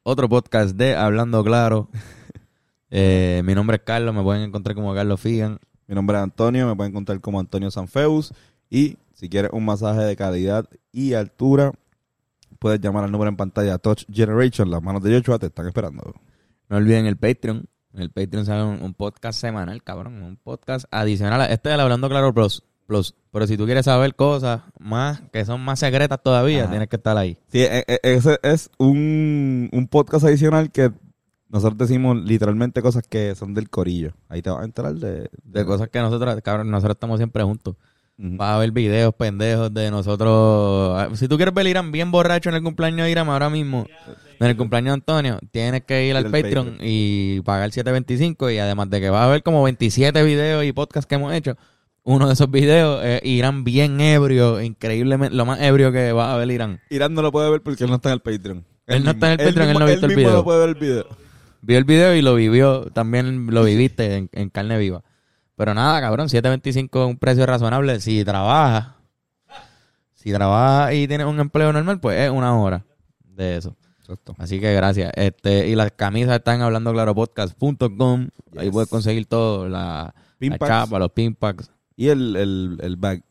Otro 0.04 0.30
podcast 0.30 0.76
de 0.76 0.96
Hablando 0.96 1.44
Claro. 1.44 1.90
Eh, 2.94 3.42
mi 3.46 3.56
nombre 3.56 3.78
es 3.78 3.84
Carlos, 3.84 4.14
me 4.14 4.22
pueden 4.22 4.44
encontrar 4.44 4.76
como 4.76 4.94
Carlos 4.94 5.22
Figan. 5.22 5.60
Mi 5.88 5.96
nombre 5.96 6.18
es 6.18 6.24
Antonio, 6.24 6.68
me 6.68 6.76
pueden 6.76 6.92
encontrar 6.92 7.22
como 7.22 7.40
Antonio 7.40 7.72
Sanfeus. 7.72 8.34
Y 8.70 8.98
si 9.14 9.30
quieres 9.30 9.52
un 9.54 9.64
masaje 9.64 10.02
de 10.02 10.18
calidad 10.18 10.68
y 10.92 11.14
altura, 11.14 11.72
puedes 12.60 12.82
llamar 12.82 13.06
al 13.06 13.12
número 13.14 13.30
en 13.30 13.38
pantalla 13.38 13.78
Touch 13.78 14.04
Generation. 14.12 14.70
Las 14.70 14.84
manos 14.84 15.02
de 15.04 15.16
Joshua 15.16 15.40
te 15.40 15.46
están 15.46 15.68
esperando. 15.68 16.14
No 16.68 16.76
olviden 16.76 17.06
el 17.06 17.16
Patreon. 17.16 17.66
En 17.94 18.02
el 18.02 18.12
Patreon 18.12 18.46
sale 18.46 18.64
un, 18.64 18.84
un 18.84 18.94
podcast 18.94 19.40
semanal, 19.40 19.82
cabrón. 19.84 20.22
Un 20.22 20.36
podcast 20.36 20.84
adicional. 20.92 21.50
Este 21.50 21.70
es 21.70 21.76
el 21.76 21.80
Hablando 21.80 22.10
Claro 22.10 22.34
Plus. 22.34 22.62
Plus. 22.92 23.16
Pero 23.32 23.48
si 23.48 23.56
tú 23.56 23.64
quieres 23.64 23.86
saber 23.86 24.16
cosas 24.16 24.64
más 24.78 25.22
que 25.32 25.46
son 25.46 25.62
más 25.62 25.80
secretas 25.80 26.22
todavía, 26.22 26.64
Ajá. 26.64 26.72
tienes 26.72 26.90
que 26.90 26.98
estar 26.98 27.16
ahí. 27.18 27.38
Sí, 27.48 27.60
e- 27.62 27.86
e- 27.88 28.00
ese 28.04 28.38
es 28.44 28.70
un, 28.78 29.70
un 29.72 29.88
podcast 29.88 30.26
adicional 30.26 30.72
que 30.72 30.92
nosotros 31.48 31.78
decimos 31.78 32.18
literalmente 32.18 32.82
cosas 32.82 33.04
que 33.08 33.34
son 33.36 33.54
del 33.54 33.70
corillo. 33.70 34.12
Ahí 34.28 34.42
te 34.42 34.50
vas 34.50 34.62
a 34.62 34.66
enterar 34.66 34.94
de, 34.96 35.30
De 35.44 35.66
cosas 35.66 35.88
que 35.88 36.00
nosotros, 36.00 36.36
cabrón, 36.44 36.70
nosotros 36.70 36.96
estamos 36.96 37.18
siempre 37.18 37.44
juntos. 37.44 37.76
Ujú. 38.18 38.36
Vas 38.36 38.56
a 38.56 38.58
ver 38.58 38.72
videos 38.72 39.14
pendejos 39.16 39.74
de 39.74 39.90
nosotros. 39.90 41.18
Si 41.18 41.30
tú 41.30 41.38
quieres 41.38 41.54
ver 41.54 41.68
Irán 41.68 41.94
bien 41.94 42.12
borracho 42.12 42.50
en 42.50 42.56
el 42.56 42.64
cumpleaños 42.64 43.06
de 43.06 43.12
Irán 43.12 43.30
ahora 43.30 43.50
mismo, 43.50 43.88
en 44.40 44.48
el 44.48 44.58
cumpleaños 44.58 44.90
de 44.90 44.94
Antonio, 44.96 45.40
tienes 45.52 45.84
que 45.86 46.08
ir 46.08 46.16
al 46.18 46.24
Ir 46.24 46.26
al 46.28 46.32
Patreon, 46.32 46.66
Patreon. 46.72 46.78
y 46.82 47.40
pagar 47.42 47.70
7.25 47.72 48.54
y 48.54 48.58
además 48.58 48.90
de 48.90 49.00
que 49.00 49.10
vas 49.10 49.24
a 49.24 49.28
ver 49.28 49.44
como 49.44 49.64
27 49.64 50.24
videos 50.24 50.66
y 50.66 50.74
podcasts 50.74 51.08
que 51.08 51.16
hemos 51.16 51.34
hecho, 51.34 51.56
uno 52.04 52.28
de 52.28 52.34
esos 52.34 52.50
videos 52.50 53.04
es 53.04 53.22
Irán 53.24 53.64
bien 53.64 54.00
ebrio, 54.02 54.62
increíblemente, 54.62 55.36
lo 55.36 55.46
más 55.46 55.62
ebrio 55.62 55.92
que 55.92 56.12
va 56.12 56.34
a 56.34 56.38
ver 56.38 56.50
Irán. 56.52 56.80
Irán 56.90 57.14
no 57.14 57.22
lo 57.22 57.32
puede 57.32 57.50
ver 57.52 57.62
porque 57.62 57.84
él 57.84 57.90
no 57.90 57.98
está 57.98 58.10
en 58.10 58.14
el 58.14 58.20
Patreon. 58.22 58.66
Él 58.88 59.04
no 59.04 59.12
está 59.12 59.34
en 59.34 59.40
el 59.40 59.46
Patreon, 59.48 59.70
él 59.70 59.80
no 59.80 59.86
ha 59.86 59.88
visto 59.90 60.06
el 60.08 60.16
mismo 60.16 60.22
video. 60.30 60.38
no 60.38 60.44
puede 60.44 60.60
ver 60.60 60.70
el 60.70 60.76
video. 60.76 61.06
Vio 61.62 61.78
el 61.78 61.84
video 61.84 62.16
y 62.16 62.22
lo 62.24 62.34
vivió, 62.36 62.86
también 62.92 63.48
lo 63.48 63.64
viviste 63.64 64.16
en, 64.16 64.30
en 64.32 64.50
carne 64.50 64.78
viva. 64.80 65.04
Pero 65.56 65.76
nada, 65.76 66.02
cabrón, 66.02 66.28
7.25 66.28 67.02
es 67.04 67.08
un 67.08 67.18
precio 67.18 67.46
razonable. 67.46 68.00
Si 68.00 68.26
trabajas, 68.26 68.88
si 70.16 70.32
trabajas 70.32 70.94
y 70.96 71.08
tienes 71.08 71.28
un 71.28 71.40
empleo 71.40 71.72
normal, 71.72 72.00
pues 72.00 72.20
es 72.20 72.32
una 72.32 72.58
hora 72.60 72.84
de 73.24 73.58
eso. 73.58 73.76
Exacto. 74.00 74.36
Así 74.40 74.60
que 74.60 74.74
gracias. 74.74 75.12
Este, 75.16 75.68
y 75.68 75.76
las 75.76 75.92
camisas 75.92 76.36
están 76.36 76.62
hablando 76.62 76.92
claro 76.92 77.14
podcast.com. 77.14 78.30
Ahí 78.58 78.66
Yes. 78.66 78.72
puedes 78.72 78.90
conseguir 78.90 79.28
todo, 79.28 79.70
la, 79.70 80.14
la 80.40 80.58
chapa, 80.58 80.98
los 81.00 81.12
pin 81.12 81.36
packs. 81.36 81.72
Y 82.02 82.10
el, 82.10 82.36
el, 82.36 82.78
el 82.82 82.96
bag. 82.96 83.24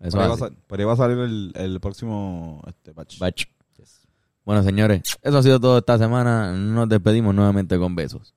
Eso 0.00 0.18
por, 0.18 0.20
ahí 0.20 0.26
va 0.26 0.32
a 0.32 0.34
así. 0.34 0.40
sal- 0.40 0.56
por 0.66 0.78
ahí 0.78 0.84
va 0.84 0.92
a 0.92 0.96
salir 0.96 1.16
el, 1.18 1.52
el 1.54 1.80
próximo 1.80 2.62
este, 2.66 2.92
batch. 2.92 3.18
Bueno, 4.44 4.62
señores, 4.62 5.00
eso 5.22 5.38
ha 5.38 5.42
sido 5.42 5.58
todo 5.58 5.78
esta 5.78 5.96
semana. 5.96 6.52
Nos 6.52 6.88
despedimos 6.90 7.34
nuevamente 7.34 7.78
con 7.78 7.94
besos. 7.96 8.34